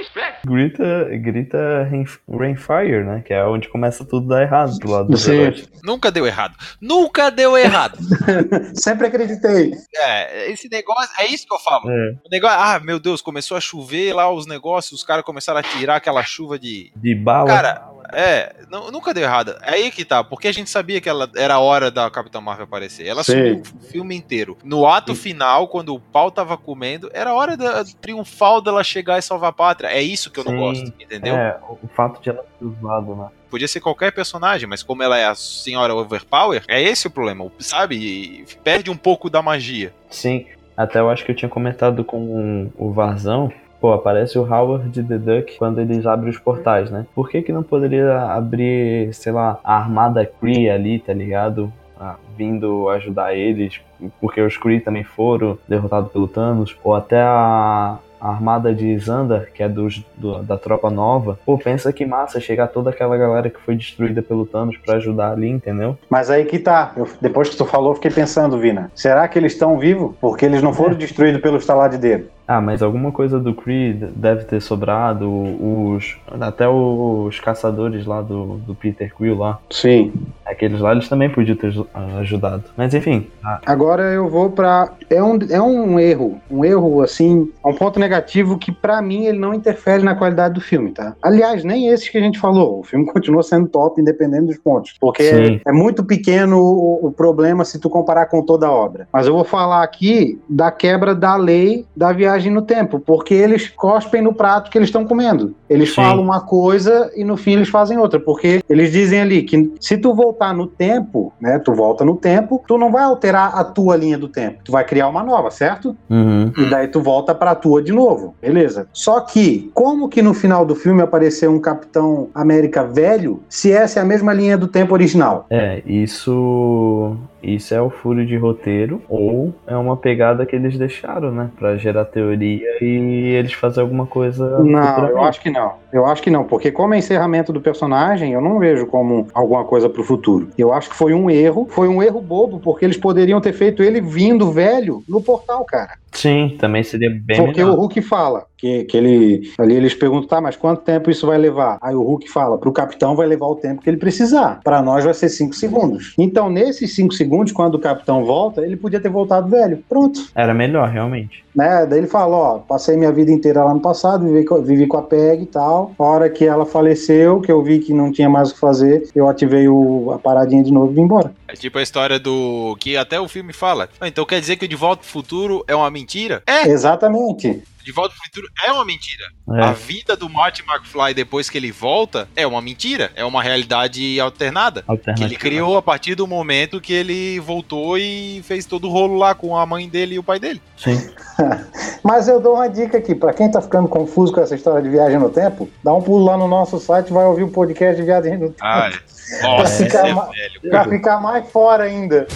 grita 0.47 1.89
Rain- 1.91 2.05
Rainfire, 2.29 3.05
né? 3.05 3.23
Que 3.27 3.33
é 3.35 3.45
onde 3.45 3.69
começa 3.69 4.05
tudo 4.05 4.33
a 4.33 4.37
dar 4.39 4.43
errado 4.43 4.79
do 4.79 4.91
lado 4.91 5.09
do 5.09 5.31
herói. 5.33 5.65
Nunca 5.83 6.11
deu 6.11 6.27
errado. 6.27 6.55
Nunca 6.81 7.31
deu 7.31 7.57
errado. 7.57 7.99
Sempre 8.75 9.07
acreditei. 9.09 9.73
É, 9.97 10.51
esse 10.51 10.69
negócio, 10.69 11.11
é 11.19 11.27
isso 11.27 11.47
que 11.47 11.55
eu 11.55 11.59
falo. 11.59 11.91
É, 11.91 12.11
O 12.25 12.31
negócio, 12.31 12.59
ah, 12.59 12.81
meu 12.81 12.99
Deus, 12.99 13.21
começou 13.21 13.57
a 13.57 13.61
chover 13.61 14.13
lá 14.15 14.31
os 14.33 14.47
negócios, 14.47 15.01
os 15.01 15.07
caras 15.07 15.25
começaram 15.25 15.61
a 15.61 15.63
tirar 15.63 15.97
aquela 15.97 16.23
chuva 16.23 16.59
de. 16.59 16.93
de 16.97 17.15
bala. 17.15 17.47
Cara, 17.49 17.89
é, 18.13 18.55
nu- 18.71 18.91
nunca 18.91 19.15
deu 19.15 19.23
errado. 19.23 19.57
É 19.63 19.75
aí 19.75 19.91
que 19.91 20.05
tá, 20.05 20.23
porque 20.23 20.49
a 20.49 20.53
gente 20.53 20.71
sabia 20.71 21.01
que 21.01 21.09
ela 21.09 21.31
era 21.37 21.55
a 21.55 21.59
hora 21.61 21.91
da 21.91 22.11
Capitã 22.11 22.41
Marvel 22.41 22.65
aparecer. 22.65 23.07
Ela 23.07 23.23
Sim. 23.25 23.33
sumiu 23.33 23.63
o 23.63 23.85
filme 23.87 24.17
inteiro. 24.17 24.57
No 24.65 24.87
ato 24.87 25.15
final, 25.15 25.69
quando 25.69 25.95
o 25.95 26.01
pau 26.01 26.31
tava 26.31 26.57
comendo, 26.57 27.11
era 27.13 27.31
a 27.31 27.35
hora 27.35 27.57
da, 27.57 27.85
triunfal 28.01 28.61
dela 28.61 28.83
chegar 28.85 29.19
e 29.19 29.23
salvar 29.23 29.51
a 29.51 29.53
pátria. 29.53 29.89
É 29.89 30.03
isso 30.03 30.31
que 30.31 30.39
eu 30.41 30.45
não 30.45 30.53
Sim. 30.53 30.59
gosto, 30.59 30.93
entendeu? 31.01 31.35
É, 31.37 31.59
o 31.69 31.89
fato 31.89 32.21
de 32.23 32.31
ela 32.31 32.45
ter 32.59 32.65
usado, 32.65 33.15
né? 33.15 33.29
Podia 33.51 33.69
ser 33.69 33.81
qualquer 33.81 34.13
personagem, 34.13 34.69
mas 34.69 34.83
como 34.83 35.03
ela 35.03 35.17
é 35.17 35.27
a 35.27 35.35
senhora 35.35 35.95
Overpower, 35.95 36.65
é 36.67 36.83
esse 36.83 37.07
o 37.07 37.11
problema, 37.11 37.51
sabe? 37.61 37.95
E 37.97 38.45
perde 38.65 38.91
um 38.91 38.97
pouco 38.97 39.31
da 39.31 39.41
magia. 39.41 39.95
Sim, 40.11 40.47
até 40.77 40.99
eu 40.99 41.09
acho 41.09 41.25
que 41.25 41.31
eu 41.31 41.37
tinha 41.37 41.49
comentado 41.49 42.03
com 42.05 42.71
o 42.77 42.93
Varzão. 42.93 43.53
Pô, 43.85 43.93
aparece 43.93 44.39
o 44.39 44.51
Howard 44.51 45.03
the 45.03 45.19
Duck 45.19 45.59
quando 45.59 45.79
eles 45.79 46.07
abrem 46.07 46.31
os 46.31 46.39
portais, 46.39 46.91
né? 46.91 47.05
Por 47.15 47.29
que 47.29 47.43
que 47.43 47.53
não 47.53 47.63
poderia 47.63 48.19
abrir, 48.19 49.13
sei 49.13 49.31
lá, 49.31 49.61
a 49.63 49.77
armada 49.77 50.25
Kree 50.25 50.71
ali, 50.71 50.99
tá 50.99 51.13
ligado? 51.13 51.71
Ah, 52.01 52.17
vindo 52.35 52.89
ajudar 52.89 53.35
eles, 53.35 53.83
porque 54.23 54.41
os 54.41 54.57
Kree 54.57 54.81
também 54.81 55.05
foram 55.05 55.59
derrotados 55.69 56.11
pelo 56.11 56.27
Thanos, 56.27 56.75
ou 56.83 56.95
até 56.95 57.21
a, 57.21 57.99
a 58.25 58.31
armada 58.31 58.75
de 58.75 58.99
Xandar, 58.99 59.49
que 59.53 59.63
é 59.63 59.69
dos, 59.69 60.03
do- 60.17 60.43
da 60.43 60.57
tropa 60.57 60.89
nova. 60.89 61.39
Pô, 61.45 61.59
pensa 61.59 61.93
que 61.93 62.07
massa 62.07 62.41
chegar 62.41 62.69
toda 62.69 62.89
aquela 62.89 63.19
galera 63.19 63.51
que 63.51 63.61
foi 63.61 63.77
destruída 63.77 64.23
pelo 64.23 64.47
Thanos 64.47 64.79
pra 64.79 64.95
ajudar 64.97 65.33
ali, 65.33 65.47
entendeu? 65.51 65.99
Mas 66.09 66.31
aí 66.31 66.47
que 66.47 66.59
tá. 66.59 66.93
Eu- 66.97 67.07
depois 67.21 67.51
que 67.51 67.57
tu 67.57 67.67
falou, 67.67 67.95
fiquei 67.95 68.11
pensando, 68.11 68.59
Vina. 68.59 68.91
Será 68.95 69.29
que 69.29 69.39
eles 69.39 69.53
estão 69.53 69.79
vivos? 69.79 70.17
Porque 70.19 70.47
eles 70.47 70.63
não 70.63 70.73
foram 70.73 70.95
destruídos 70.95 71.43
pelo 71.43 71.59
estalar 71.59 71.91
de 71.91 71.99
dedo. 71.99 72.29
Ah, 72.49 72.61
mas 72.61 72.83
alguma 72.83 73.11
coisa 73.13 73.39
do 73.41 73.55
Creed 73.55 74.03
deve 74.17 74.45
ter 74.45 74.61
sobrado, 74.61 75.27
os 75.31 76.17
até 76.41 76.69
os 76.69 77.41
caçadores 77.41 78.05
lá 78.07 78.21
do, 78.21 78.57
do 78.59 78.75
Peter 78.75 79.15
Quill 79.15 79.37
lá, 79.39 79.59
Sim. 79.71 80.13
Aqueles 80.47 80.81
lá 80.81 80.93
eles 80.93 81.09
também 81.09 81.31
podiam 81.31 81.57
ter 81.57 81.71
ju- 81.71 81.87
ajudado. 82.21 82.65
Mas 82.77 82.95
enfim, 82.95 83.27
ah, 83.45 83.61
Agora 83.67 84.03
eu 84.13 84.29
vou 84.29 84.51
pra. 84.51 84.93
É 85.11 85.23
um, 85.23 85.39
é 85.51 85.61
um 85.61 85.99
erro. 85.99 86.39
Um 86.51 86.65
erro, 86.65 87.03
assim. 87.03 87.51
É 87.65 87.69
um 87.69 87.75
ponto 87.75 87.99
negativo 87.99 88.59
que, 88.59 88.71
pra 88.73 89.01
mim, 89.03 89.25
ele 89.27 89.39
não 89.39 89.55
interfere 89.55 90.03
na 90.03 90.15
qualidade 90.15 90.55
do 90.55 90.61
filme, 90.61 90.93
tá? 90.93 91.15
Aliás, 91.23 91.65
nem 91.65 91.89
esses 91.89 92.09
que 92.09 92.19
a 92.19 92.21
gente 92.21 92.39
falou. 92.39 92.81
O 92.81 92.83
filme 92.83 93.07
continua 93.13 93.43
sendo 93.43 93.69
top, 93.69 94.01
independente 94.01 94.47
dos 94.47 94.59
pontos. 94.59 94.95
Porque 95.01 95.23
Sim. 95.23 95.61
é 95.67 95.73
muito 95.73 96.05
pequeno 96.05 96.59
o, 96.59 97.07
o 97.07 97.13
problema 97.13 97.65
se 97.65 97.79
tu 97.79 97.89
comparar 97.91 98.27
com 98.27 98.43
toda 98.43 98.67
a 98.67 98.73
obra. 98.73 99.09
Mas 99.13 99.27
eu 99.27 99.35
vou 99.35 99.45
falar 99.45 99.83
aqui 99.83 100.41
da 100.49 100.71
quebra 100.71 101.15
da 101.15 101.37
lei 101.37 101.85
da 101.97 102.13
viagem 102.13 102.53
no 102.53 102.63
tempo. 102.63 102.99
Porque 103.01 103.35
eles 103.35 103.69
cospem 103.71 104.23
no 104.23 104.35
prato 104.35 104.71
que 104.71 104.79
eles 104.79 104.89
estão 104.89 105.05
comendo. 105.07 105.55
Eles 105.69 105.91
Sim. 105.91 105.97
falam 105.97 106.23
uma 106.23 106.41
coisa 106.41 107.11
e 107.17 107.25
no 107.25 107.37
fim 107.37 107.53
eles 107.53 107.69
fazem 107.69 107.99
outra. 107.99 108.21
Porque 108.21 108.63
eles 108.69 108.93
dizem 108.93 109.21
ali 109.21 109.43
que 109.43 109.73
se 109.81 109.97
tu 109.97 110.15
voltar 110.15 110.34
no 110.55 110.67
tempo, 110.67 111.33
né? 111.41 111.59
Tu 111.59 111.73
volta 111.73 112.05
no 112.05 112.17
tempo, 112.17 112.63
tu 112.67 112.77
não 112.79 112.91
vai 112.91 113.05
alterar 113.05 113.57
a 113.59 113.65
tua 113.65 113.97
linha 113.97 114.19
do 114.19 114.29
tempo. 114.29 114.59
Tu 114.65 114.73
vai 114.73 114.85
criar 114.85 115.09
uma 115.09 115.23
nova, 115.23 115.51
certo? 115.51 115.97
uhum, 116.11 116.53
E 116.59 116.65
daí 116.67 116.89
tu 116.89 117.01
volta 117.01 117.35
pra 117.35 117.55
tua 117.55 117.83
de 117.83 117.93
novo. 117.93 118.35
Beleza. 118.41 118.87
Só 118.93 119.21
que, 119.21 119.71
como 119.75 120.09
que 120.09 120.21
no 120.23 120.35
final 120.35 120.65
do 120.67 120.75
filme 120.75 121.03
apareceu 121.03 121.51
um 121.51 121.61
Capitão 121.61 122.29
América 122.35 122.85
velho, 122.85 123.41
se 123.49 123.73
essa 123.73 124.01
é 124.01 124.03
a 124.03 124.07
mesma 124.07 124.33
linha 124.33 124.59
do 124.59 124.67
tempo 124.69 124.93
original? 124.95 125.47
é, 125.51 125.83
isso 125.87 127.17
isso 127.45 127.75
é 127.75 127.81
o 127.81 127.91
furo 127.91 128.25
de 128.25 128.37
roteiro 128.37 129.03
ou 129.09 129.55
é 129.67 129.77
uma 129.77 129.97
pegada 129.97 130.47
que 130.47 130.57
eles 130.57 130.79
deixaram, 130.79 131.31
né, 131.31 131.51
Pra 131.59 131.77
gerar 131.77 132.05
teoria 132.05 132.67
e 132.81 133.35
eles 133.37 133.53
fazer 133.53 133.81
alguma 133.81 134.07
coisa 134.07 134.59
Não, 134.61 135.09
eu 135.09 135.23
acho 135.23 135.41
que 135.41 135.51
não. 135.51 135.75
Eu 135.93 136.07
acho 136.07 136.23
que 136.23 136.31
não, 136.31 136.45
porque 136.45 136.73
como 136.73 136.95
é 136.95 136.99
encerramento 136.99 137.53
do 137.53 137.61
personagem, 137.61 138.33
eu 138.33 138.41
não 138.41 138.59
vejo 138.59 138.87
como 138.87 139.29
alguma 139.33 139.65
coisa 139.65 139.89
pro 139.89 140.03
futuro. 140.03 140.49
Eu 140.59 140.73
acho 140.73 140.91
que 140.91 140.97
foi 140.97 141.15
um 141.15 141.31
erro, 141.31 141.67
foi 141.71 141.89
um 141.89 142.03
erro 142.03 142.21
bobo, 142.21 142.59
porque 142.59 142.85
eles 142.85 142.97
poderiam 142.97 143.41
ter 143.41 143.53
feito 143.53 143.83
ele 143.83 144.01
vindo 144.01 144.51
velho 144.51 145.03
no 145.09 145.23
portal, 145.23 145.65
cara. 145.65 145.93
Sim, 146.15 146.57
também 146.59 146.83
seria 146.83 147.11
bem 147.11 147.37
Porque 147.37 147.61
melhor. 147.61 147.77
o 147.77 147.81
Hulk 147.81 148.01
fala 148.03 148.47
que, 148.57 148.85
que 148.85 148.97
ele. 148.97 149.53
Ali 149.59 149.75
eles 149.75 149.95
perguntam, 149.95 150.29
tá, 150.29 150.41
mas 150.41 150.57
quanto 150.57 150.83
tempo 150.83 151.11
isso 151.11 151.27
vai 151.27 151.37
levar? 151.37 151.79
Aí 151.83 151.95
o 151.95 152.03
Hulk 152.03 152.31
fala, 152.31 152.57
pro 152.57 152.73
capitão 152.73 153.15
vai 153.15 153.27
levar 153.27 153.47
o 153.47 153.57
tempo 153.57 153.83
que 153.83 153.91
ele 153.91 153.97
precisar. 153.97 154.61
Pra 154.65 154.81
nós 154.81 155.05
vai 155.05 155.13
ser 155.13 155.29
5 155.29 155.55
segundos. 155.55 156.15
Então, 156.17 156.49
nesses 156.49 156.95
5 156.95 157.13
segundos, 157.13 157.53
quando 157.53 157.75
o 157.75 157.79
capitão 157.79 158.25
volta, 158.25 158.63
ele 158.63 158.77
podia 158.77 159.01
ter 159.01 159.11
voltado 159.11 159.49
velho. 159.49 159.85
Pronto. 159.89 160.29
Era 160.35 160.55
melhor, 160.55 160.89
realmente. 160.89 161.44
Né? 161.55 161.87
Daí 161.87 162.01
ele 162.01 162.07
fala, 162.07 162.37
ó, 162.37 162.59
passei 162.59 162.97
minha 162.97 163.13
vida 163.13 163.31
inteira 163.31 163.63
lá 163.63 163.73
no 163.73 163.81
passado, 163.81 164.25
vivi 164.25 164.45
com, 164.45 164.61
vivi 164.61 164.87
com 164.87 164.97
a 164.97 165.03
PEG 165.03 165.43
e 165.43 165.47
tal. 165.47 165.93
A 165.99 166.03
hora 166.03 166.29
que 166.29 166.45
ela 166.45 166.67
faleceu, 166.67 167.41
que 167.41 167.53
eu 167.53 167.63
vi 167.63 167.79
que 167.79 167.93
não 167.93 168.11
tinha 168.11 168.29
mais 168.29 168.51
o 168.51 168.55
que 168.55 168.61
fazer, 168.61 169.09
eu 169.15 169.29
ativei 169.29 169.69
o, 169.69 170.11
a 170.13 170.19
paradinha 170.19 170.65
de 170.65 170.73
novo 170.73 170.91
e 170.91 170.95
vim 170.95 171.03
embora. 171.03 171.33
É 171.47 171.55
tipo 171.55 171.79
a 171.79 171.83
história 171.83 172.19
do. 172.19 172.77
que 172.81 172.97
até 172.97 173.21
o 173.21 173.29
filme 173.29 173.53
fala. 173.53 173.89
Ah, 174.01 174.09
então 174.09 174.25
quer 174.25 174.41
dizer 174.41 174.57
que 174.57 174.65
o 174.65 174.69
De 174.69 174.77
Volta 174.77 175.03
pro 175.03 175.11
Futuro 175.11 175.65
é 175.69 175.75
uma 175.75 175.91
mentira? 175.91 176.43
É, 176.47 176.69
Exatamente. 176.69 177.63
De 177.85 177.93
Volta 177.93 178.15
pro 178.15 178.25
Futuro 178.25 178.49
é 178.65 178.73
uma 178.73 178.85
mentira. 178.85 179.25
É. 179.53 179.63
A 179.63 179.73
vida 179.73 180.17
do 180.17 180.29
Marty 180.29 180.63
McFly 180.67 181.15
depois 181.15 181.51
que 181.51 181.59
ele 181.59 181.71
volta 181.71 182.29
é 182.35 182.47
uma 182.47 182.63
mentira. 182.63 183.13
É 183.15 183.25
uma 183.25 183.43
realidade 183.43 184.19
alternada. 184.19 184.85
Que 185.17 185.25
ele 185.25 185.37
criou 185.37 185.77
a 185.77 185.83
partir 185.83 186.15
do 186.15 186.27
momento 186.27 186.81
que 186.81 186.93
ele 186.93 187.39
voltou 187.41 187.99
e 187.99 188.43
fez 188.45 188.65
todo 188.65 188.89
o 188.89 188.91
rolo 188.91 189.17
lá 189.17 189.35
com 189.35 189.57
a 189.57 189.67
mãe 189.67 189.89
dele 189.89 190.15
e 190.15 190.19
o 190.19 190.23
pai 190.23 190.41
dele. 190.41 190.61
Sim. 190.77 190.99
Mas 192.03 192.29
eu 192.29 192.41
dou 192.41 192.55
uma 192.55 192.69
dica 192.69 192.99
aqui, 192.99 193.15
pra 193.15 193.33
quem 193.33 193.51
tá 193.51 193.61
ficando 193.61 193.89
confuso 193.89 194.33
com 194.33 194.41
essa 194.41 194.55
história 194.55 194.83
de 194.83 194.89
viagem 194.89 195.19
no 195.19 195.31
tempo, 195.31 195.69
dá 195.83 195.93
um 195.93 196.03
pulo 196.03 196.25
lá 196.25 196.37
no 196.37 196.49
nosso 196.49 196.79
site 196.79 197.09
e 197.09 197.13
vai 197.13 197.25
ouvir 197.25 197.43
o 197.43 197.49
podcast 197.49 197.97
de 197.97 198.03
viagem 198.03 198.39
no 198.39 198.49
tempo. 198.49 198.59
Ah, 198.63 198.91
Nossa, 199.43 199.77
Pra 199.77 199.87
ficar 199.87 200.09
é 200.09 200.15
ma-. 200.15 200.29
Pra 200.69 200.85
ficar 200.85 201.21
mais 201.21 201.51
fora 201.51 201.85
ainda. 201.85 202.27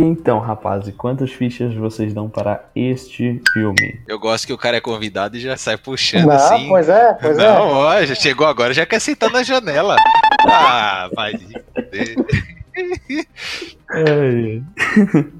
E 0.00 0.02
então, 0.02 0.38
rapazes, 0.38 0.94
quantas 0.96 1.30
fichas 1.30 1.74
vocês 1.74 2.14
dão 2.14 2.26
para 2.26 2.64
este 2.74 3.38
filme? 3.52 4.00
Eu 4.08 4.18
gosto 4.18 4.46
que 4.46 4.52
o 4.52 4.56
cara 4.56 4.78
é 4.78 4.80
convidado 4.80 5.36
e 5.36 5.40
já 5.40 5.58
sai 5.58 5.76
puxando 5.76 6.24
Não, 6.24 6.32
assim. 6.32 6.68
pois 6.70 6.88
é, 6.88 7.12
pois 7.20 7.38
é. 7.38 7.46
Não, 7.46 7.68
ó, 7.68 8.02
já 8.02 8.14
chegou 8.14 8.46
agora, 8.46 8.72
já 8.72 8.86
quer 8.86 8.98
sentar 8.98 9.30
na 9.30 9.42
janela. 9.42 9.96
Ah, 10.48 11.10
vai. 11.14 11.34
de 11.34 11.44
fuder. 11.44 12.16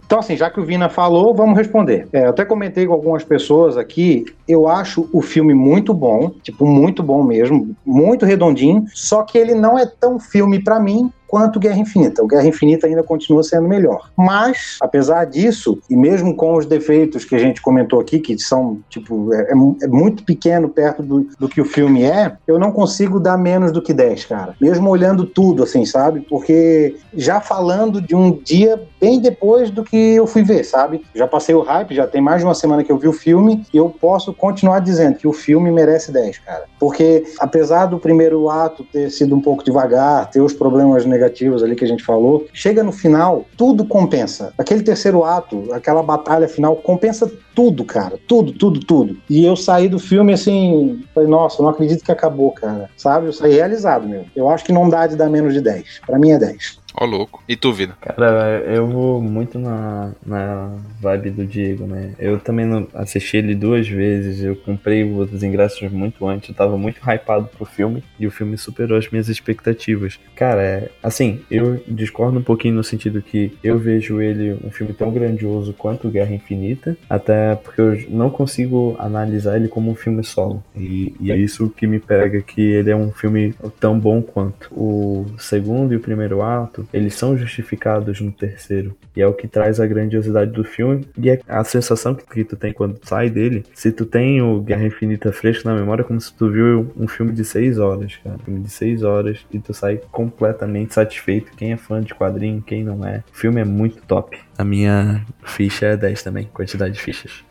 Então, 0.05 0.19
assim, 0.19 0.37
já 0.37 0.51
que 0.51 0.61
o 0.61 0.65
Vina 0.65 0.89
falou, 0.89 1.35
vamos 1.35 1.57
responder. 1.57 2.07
É, 2.13 2.27
eu 2.27 2.31
até 2.31 2.45
comentei 2.45 2.87
com 2.87 2.93
algumas 2.93 3.25
pessoas 3.25 3.79
aqui. 3.79 4.27
Eu 4.47 4.69
acho 4.69 5.09
o 5.13 5.23
filme 5.23 5.55
muito 5.55 5.95
bom, 5.95 6.31
tipo, 6.43 6.67
muito 6.67 7.03
bom 7.03 7.23
mesmo, 7.23 7.75
muito 7.87 8.27
redondinho. 8.27 8.85
Só 8.93 9.23
que 9.23 9.39
ele 9.39 9.55
não 9.55 9.79
é 9.79 9.87
tão 9.87 10.19
filme 10.19 10.63
pra 10.63 10.81
mim 10.81 11.11
quanto 11.31 11.61
Guerra 11.61 11.79
Infinita. 11.79 12.25
O 12.25 12.27
Guerra 12.27 12.49
Infinita 12.49 12.89
ainda 12.89 13.05
continua 13.05 13.45
sendo 13.45 13.69
melhor. 13.69 14.11
Mas, 14.17 14.79
apesar 14.81 15.25
disso, 15.27 15.79
e 15.89 15.97
mesmo 15.97 16.35
com 16.35 16.57
os 16.57 16.67
defeitos 16.67 17.25
que 17.25 17.37
a 17.37 17.39
gente 17.39 17.63
comentou 17.63 18.01
aqui, 18.01 18.19
que 18.19 18.37
são, 18.37 18.81
tipo, 18.89 19.33
é, 19.33 19.53
é 19.53 19.55
é 19.83 19.87
muito 19.87 20.25
pequeno 20.25 20.69
perto 20.69 21.05
do, 21.05 21.29
do 21.39 21.49
que 21.49 21.61
o 21.61 21.65
filme 21.65 22.03
é, 22.03 22.33
eu 22.49 22.59
não 22.59 22.73
consigo 22.73 23.21
dar 23.21 23.39
menos 23.39 23.71
do 23.71 23.81
que 23.81 23.93
10, 23.93 24.25
cara. 24.25 24.57
Mesmo 24.61 24.91
olhando 24.91 25.25
tudo, 25.25 25.63
assim, 25.63 25.85
sabe? 25.85 26.21
Porque 26.29 26.97
já 27.15 27.41
falando 27.41 28.01
de 28.01 28.17
um 28.17 28.33
dia 28.33 28.83
bem 29.01 29.21
depois 29.21 29.71
do 29.71 29.85
que 29.85 29.97
eu 29.97 30.27
fui 30.27 30.43
ver, 30.43 30.65
sabe? 30.65 31.05
Já 31.15 31.29
passei 31.29 31.55
o 31.55 31.63
hype, 31.63 31.95
já 31.95 32.09
tem 32.09 32.21
mais 32.21 32.41
de 32.41 32.45
uma 32.45 32.55
semana 32.55 32.83
que 32.83 32.91
eu 32.91 32.99
vi 32.99 33.07
o 33.07 33.13
filme, 33.13 33.65
e 33.73 33.77
eu 33.77 33.89
posso 33.89 34.35
continuar 34.35 34.81
dizendo 34.81 35.17
que 35.17 35.29
o 35.29 35.33
filme 35.33 35.71
merece 35.71 36.11
10, 36.11 36.39
cara. 36.39 36.65
Porque, 36.79 37.25
apesar 37.39 37.87
do 37.87 38.01
primeiro 38.01 38.51
ato 38.51 38.83
ter 38.85 39.11
sido 39.11 39.37
um 39.37 39.41
pouco 39.41 39.63
devagar, 39.63 40.29
ter 40.29 40.41
os 40.41 40.53
problemas 40.53 41.07
negativos 41.07 41.20
ali 41.25 41.75
que 41.75 41.85
a 41.85 41.89
gente 41.89 42.05
falou, 42.05 42.47
chega 42.53 42.83
no 42.83 42.93
final, 42.93 43.47
tudo 43.57 43.85
compensa. 43.85 44.53
Aquele 44.59 44.83
terceiro 44.83 45.25
ato, 45.25 45.73
aquela 45.73 46.03
batalha 46.03 46.49
final, 46.49 46.77
compensa 46.77 47.31
tudo, 47.55 47.85
cara. 47.85 48.19
Tudo, 48.27 48.53
tudo, 48.53 48.81
tudo. 48.81 49.17
E 49.29 49.45
eu 49.45 49.57
saí 49.57 49.89
do 49.89 49.99
filme 49.99 50.33
assim, 50.33 51.03
falei, 51.15 51.29
nossa, 51.29 51.63
não 51.63 51.71
acredito 51.71 52.05
que 52.05 52.13
acabou, 52.13 52.53
cara. 52.53 52.89
Sabe? 52.97 53.27
Eu 53.27 53.33
saí 53.33 53.55
realizado, 53.55 54.09
meu. 54.09 54.25
Eu 54.35 54.49
acho 54.49 54.65
que 54.65 54.73
não 54.73 54.89
dá 54.89 55.07
de 55.07 55.17
dar 55.17 55.29
menos 55.29 55.53
de 55.53 55.61
10. 55.61 56.01
Pra 56.07 56.19
mim 56.19 56.33
é 56.33 56.39
10. 56.39 56.80
Ó, 56.95 57.05
louco. 57.05 57.43
E 57.49 57.57
tu, 57.57 57.73
Vina? 57.73 57.97
Cara, 58.01 58.63
eu 58.67 58.87
vou 58.87 59.21
muito 59.21 59.59
na, 59.59 60.13
na 60.25 60.77
vibe 61.01 61.31
do 61.31 61.47
Diego, 61.47 61.87
né? 61.87 62.15
Eu 62.19 62.39
também 62.39 62.67
não 62.67 62.87
assisti 62.95 63.37
ele 63.37 63.55
duas 63.55 63.89
vezes, 63.89 64.43
eu 64.43 64.57
comprei 64.57 65.05
os 65.05 65.43
ingressos 65.43 65.91
muito 65.91 66.27
antes, 66.27 66.49
eu 66.49 66.55
tava 66.55 66.77
muito 66.77 67.01
hypado 67.01 67.49
pro 67.49 67.65
filme 67.65 68.03
e 68.19 68.27
o 68.27 68.31
filme 68.31 68.57
superou 68.59 68.99
as 68.99 69.09
minhas 69.11 69.29
expectativas. 69.29 70.19
Cara, 70.35 70.63
é, 70.63 70.91
assim, 71.03 71.41
eu 71.51 71.81
discordo 71.87 72.39
um 72.39 72.43
pouquinho 72.43 72.75
no 72.75 72.85
sentido 72.85 73.23
que 73.23 73.57
eu 73.63 73.79
vejo 73.79 74.21
ele 74.21 74.59
um 74.65 74.71
filme 74.71 74.93
tão 74.93 75.11
grandioso 75.11 75.73
quanto 75.73 76.11
Guerra 76.11 76.35
Infinita, 76.35 76.97
até 77.09 77.55
porque 77.57 77.81
eu 77.81 78.05
não 78.09 78.31
consigo 78.31 78.97
analisar 78.99 79.57
ele 79.57 79.69
como 79.69 79.91
um 79.91 79.95
filme 79.95 80.25
solo. 80.25 80.63
E, 80.75 81.15
e 81.21 81.31
é 81.33 81.37
isso 81.37 81.71
que 81.71 81.87
me 81.87 81.99
pega, 81.99 82.41
que 82.43 82.61
ele 82.61 82.91
é 82.91 82.97
um 82.97 83.11
filme 83.11 83.55
tão 83.79 83.99
bom 83.99 84.21
quanto. 84.23 84.71
O 84.73 85.27
segundo 85.39 85.93
e 85.93 85.97
o 85.97 86.01
primeiro 86.01 86.43
ato, 86.43 86.80
eles 86.93 87.15
são 87.15 87.37
justificados 87.37 88.21
no 88.21 88.33
terceiro. 88.33 88.97
E 89.17 89.23
é 89.23 89.27
o 89.27 89.35
que 89.35 89.49
traz 89.49 89.81
a 89.81 89.87
grandiosidade 89.87 90.51
do 90.51 90.65
filme. 90.65 91.07
E 91.19 91.31
é 91.31 91.41
a 91.49 91.65
sensação 91.65 92.15
que, 92.15 92.25
que 92.25 92.45
tu 92.45 92.57
tem 92.57 92.73
quando 92.73 92.99
sai 93.03 93.31
dele. 93.31 93.65
Se 93.75 93.93
tu 93.93 94.05
tem 94.05 94.41
o 94.41 94.61
Guerra 94.61 94.87
Infinita 94.87 95.33
fresco 95.33 95.69
na 95.69 95.75
memória, 95.75 96.03
é 96.03 96.05
como 96.05 96.21
se 96.21 96.33
tu 96.33 96.51
viu 96.51 96.93
um 96.97 97.09
filme 97.09 97.33
de 97.33 97.45
seis 97.45 97.79
horas, 97.79 98.17
cara. 98.23 98.37
Um 98.37 98.45
filme 98.45 98.61
de 98.61 98.71
seis 98.71 99.03
horas 99.03 99.45
e 99.53 99.59
tu 99.59 99.75
sai 99.75 100.01
completamente 100.11 100.95
satisfeito. 100.95 101.53
Quem 101.57 101.73
é 101.73 101.77
fã 101.77 102.01
de 102.01 102.15
quadrinho, 102.15 102.63
quem 102.63 102.85
não 102.85 103.05
é. 103.07 103.23
O 103.33 103.37
filme 103.37 103.61
é 103.61 103.65
muito 103.65 104.03
top. 104.03 104.39
A 104.61 104.65
minha 104.65 105.25
ficha 105.43 105.87
é 105.87 105.97
10 105.97 106.23
também, 106.23 106.45
quantidade 106.53 106.93
de 106.93 107.01
fichas. 107.01 107.43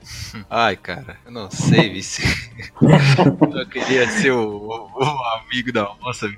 Ai, 0.49 0.75
cara, 0.75 1.17
eu 1.25 1.31
não 1.31 1.49
sei, 1.49 1.89
vice. 1.89 2.21
eu 3.53 3.65
queria 3.67 4.07
ser 4.09 4.31
o, 4.31 4.39
o- 4.47 5.03
o 5.03 5.23
amigo 5.45 5.71
da 5.71 5.89
moça. 6.01 6.29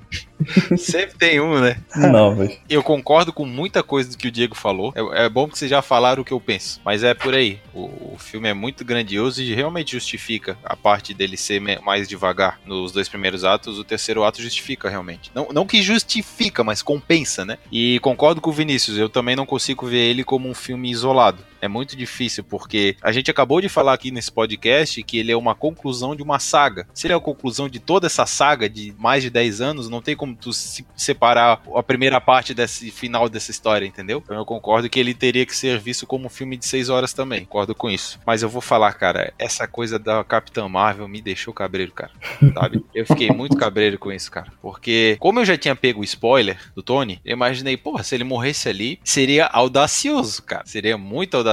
Sempre 0.76 1.16
tem 1.16 1.40
um, 1.40 1.60
né? 1.60 1.76
Novas. 1.94 2.58
Eu 2.68 2.82
concordo 2.82 3.32
com 3.32 3.46
muita 3.46 3.82
coisa 3.82 4.10
do 4.10 4.16
que 4.16 4.26
o 4.28 4.30
Diego 4.30 4.54
falou. 4.56 4.92
É, 4.96 5.24
é 5.24 5.28
bom 5.28 5.48
que 5.48 5.56
vocês 5.58 5.70
já 5.70 5.80
falaram 5.82 6.22
o 6.22 6.24
que 6.24 6.32
eu 6.32 6.40
penso. 6.40 6.80
Mas 6.84 7.04
é 7.04 7.14
por 7.14 7.32
aí. 7.34 7.60
O, 7.72 8.14
o 8.14 8.16
filme 8.18 8.48
é 8.48 8.54
muito 8.54 8.84
grandioso 8.84 9.40
e 9.42 9.54
realmente 9.54 9.92
justifica 9.92 10.58
a 10.64 10.74
parte 10.76 11.14
dele 11.14 11.36
ser 11.36 11.60
mais 11.82 12.08
devagar 12.08 12.58
nos 12.66 12.90
dois 12.92 13.08
primeiros 13.08 13.44
atos. 13.44 13.78
O 13.78 13.84
terceiro 13.84 14.24
ato 14.24 14.42
justifica 14.42 14.88
realmente. 14.88 15.30
Não, 15.34 15.48
não 15.52 15.66
que 15.66 15.80
justifica, 15.82 16.64
mas 16.64 16.82
compensa, 16.82 17.44
né? 17.44 17.58
E 17.70 18.00
concordo 18.00 18.40
com 18.40 18.50
o 18.50 18.54
Vinícius. 18.54 18.98
Eu 18.98 19.08
também 19.08 19.36
não 19.36 19.46
consigo 19.46 19.86
ver 19.86 19.98
ele 20.10 20.24
como 20.24 20.48
um 20.48 20.54
filme 20.54 20.90
isolado. 20.90 21.44
É 21.62 21.68
muito 21.68 21.96
difícil, 21.96 22.42
porque 22.42 22.96
a 23.00 23.12
gente 23.12 23.30
acabou 23.30 23.60
de 23.60 23.68
falar 23.68 23.94
aqui 23.94 24.10
nesse 24.10 24.32
podcast 24.32 25.00
que 25.04 25.16
ele 25.16 25.30
é 25.30 25.36
uma 25.36 25.54
conclusão 25.54 26.16
de 26.16 26.22
uma 26.22 26.40
saga. 26.40 26.88
Se 26.92 27.06
ele 27.06 27.14
é 27.14 27.16
a 27.16 27.20
conclusão 27.20 27.68
de 27.68 27.78
toda 27.78 28.06
essa 28.06 28.26
saga 28.26 28.68
de 28.68 28.92
mais 28.98 29.22
de 29.22 29.30
10 29.30 29.60
anos, 29.60 29.88
não 29.88 30.02
tem 30.02 30.16
como 30.16 30.34
tu 30.34 30.52
se 30.52 30.84
separar 30.96 31.62
a 31.74 31.82
primeira 31.82 32.20
parte 32.20 32.52
desse 32.52 32.90
final 32.90 33.28
dessa 33.28 33.52
história, 33.52 33.86
entendeu? 33.86 34.20
Então 34.24 34.36
eu 34.36 34.44
concordo 34.44 34.90
que 34.90 34.98
ele 34.98 35.14
teria 35.14 35.46
que 35.46 35.56
ser 35.56 35.78
visto 35.78 36.06
como 36.06 36.26
um 36.26 36.28
filme 36.28 36.56
de 36.56 36.66
6 36.66 36.88
horas 36.88 37.12
também. 37.12 37.44
Concordo 37.44 37.74
com 37.74 37.88
isso. 37.88 38.18
Mas 38.26 38.42
eu 38.42 38.48
vou 38.48 38.60
falar, 38.60 38.92
cara, 38.94 39.32
essa 39.38 39.68
coisa 39.68 39.98
da 39.98 40.24
Capitã 40.24 40.68
Marvel 40.68 41.06
me 41.06 41.22
deixou 41.22 41.54
cabreiro, 41.54 41.92
cara. 41.92 42.10
Sabe? 42.54 42.84
Eu 42.92 43.06
fiquei 43.06 43.30
muito 43.30 43.56
cabreiro 43.56 43.98
com 43.98 44.12
isso, 44.12 44.30
cara. 44.30 44.52
Porque, 44.60 45.16
como 45.18 45.40
eu 45.40 45.44
já 45.44 45.56
tinha 45.56 45.74
pego 45.74 46.00
o 46.00 46.04
spoiler 46.04 46.58
do 46.74 46.82
Tony, 46.82 47.20
eu 47.24 47.32
imaginei, 47.32 47.76
porra, 47.76 48.02
se 48.02 48.14
ele 48.14 48.24
morresse 48.24 48.68
ali, 48.68 49.00
seria 49.02 49.46
audacioso, 49.46 50.42
cara. 50.42 50.62
Seria 50.66 50.98
muito 50.98 51.36
audacioso, 51.36 51.51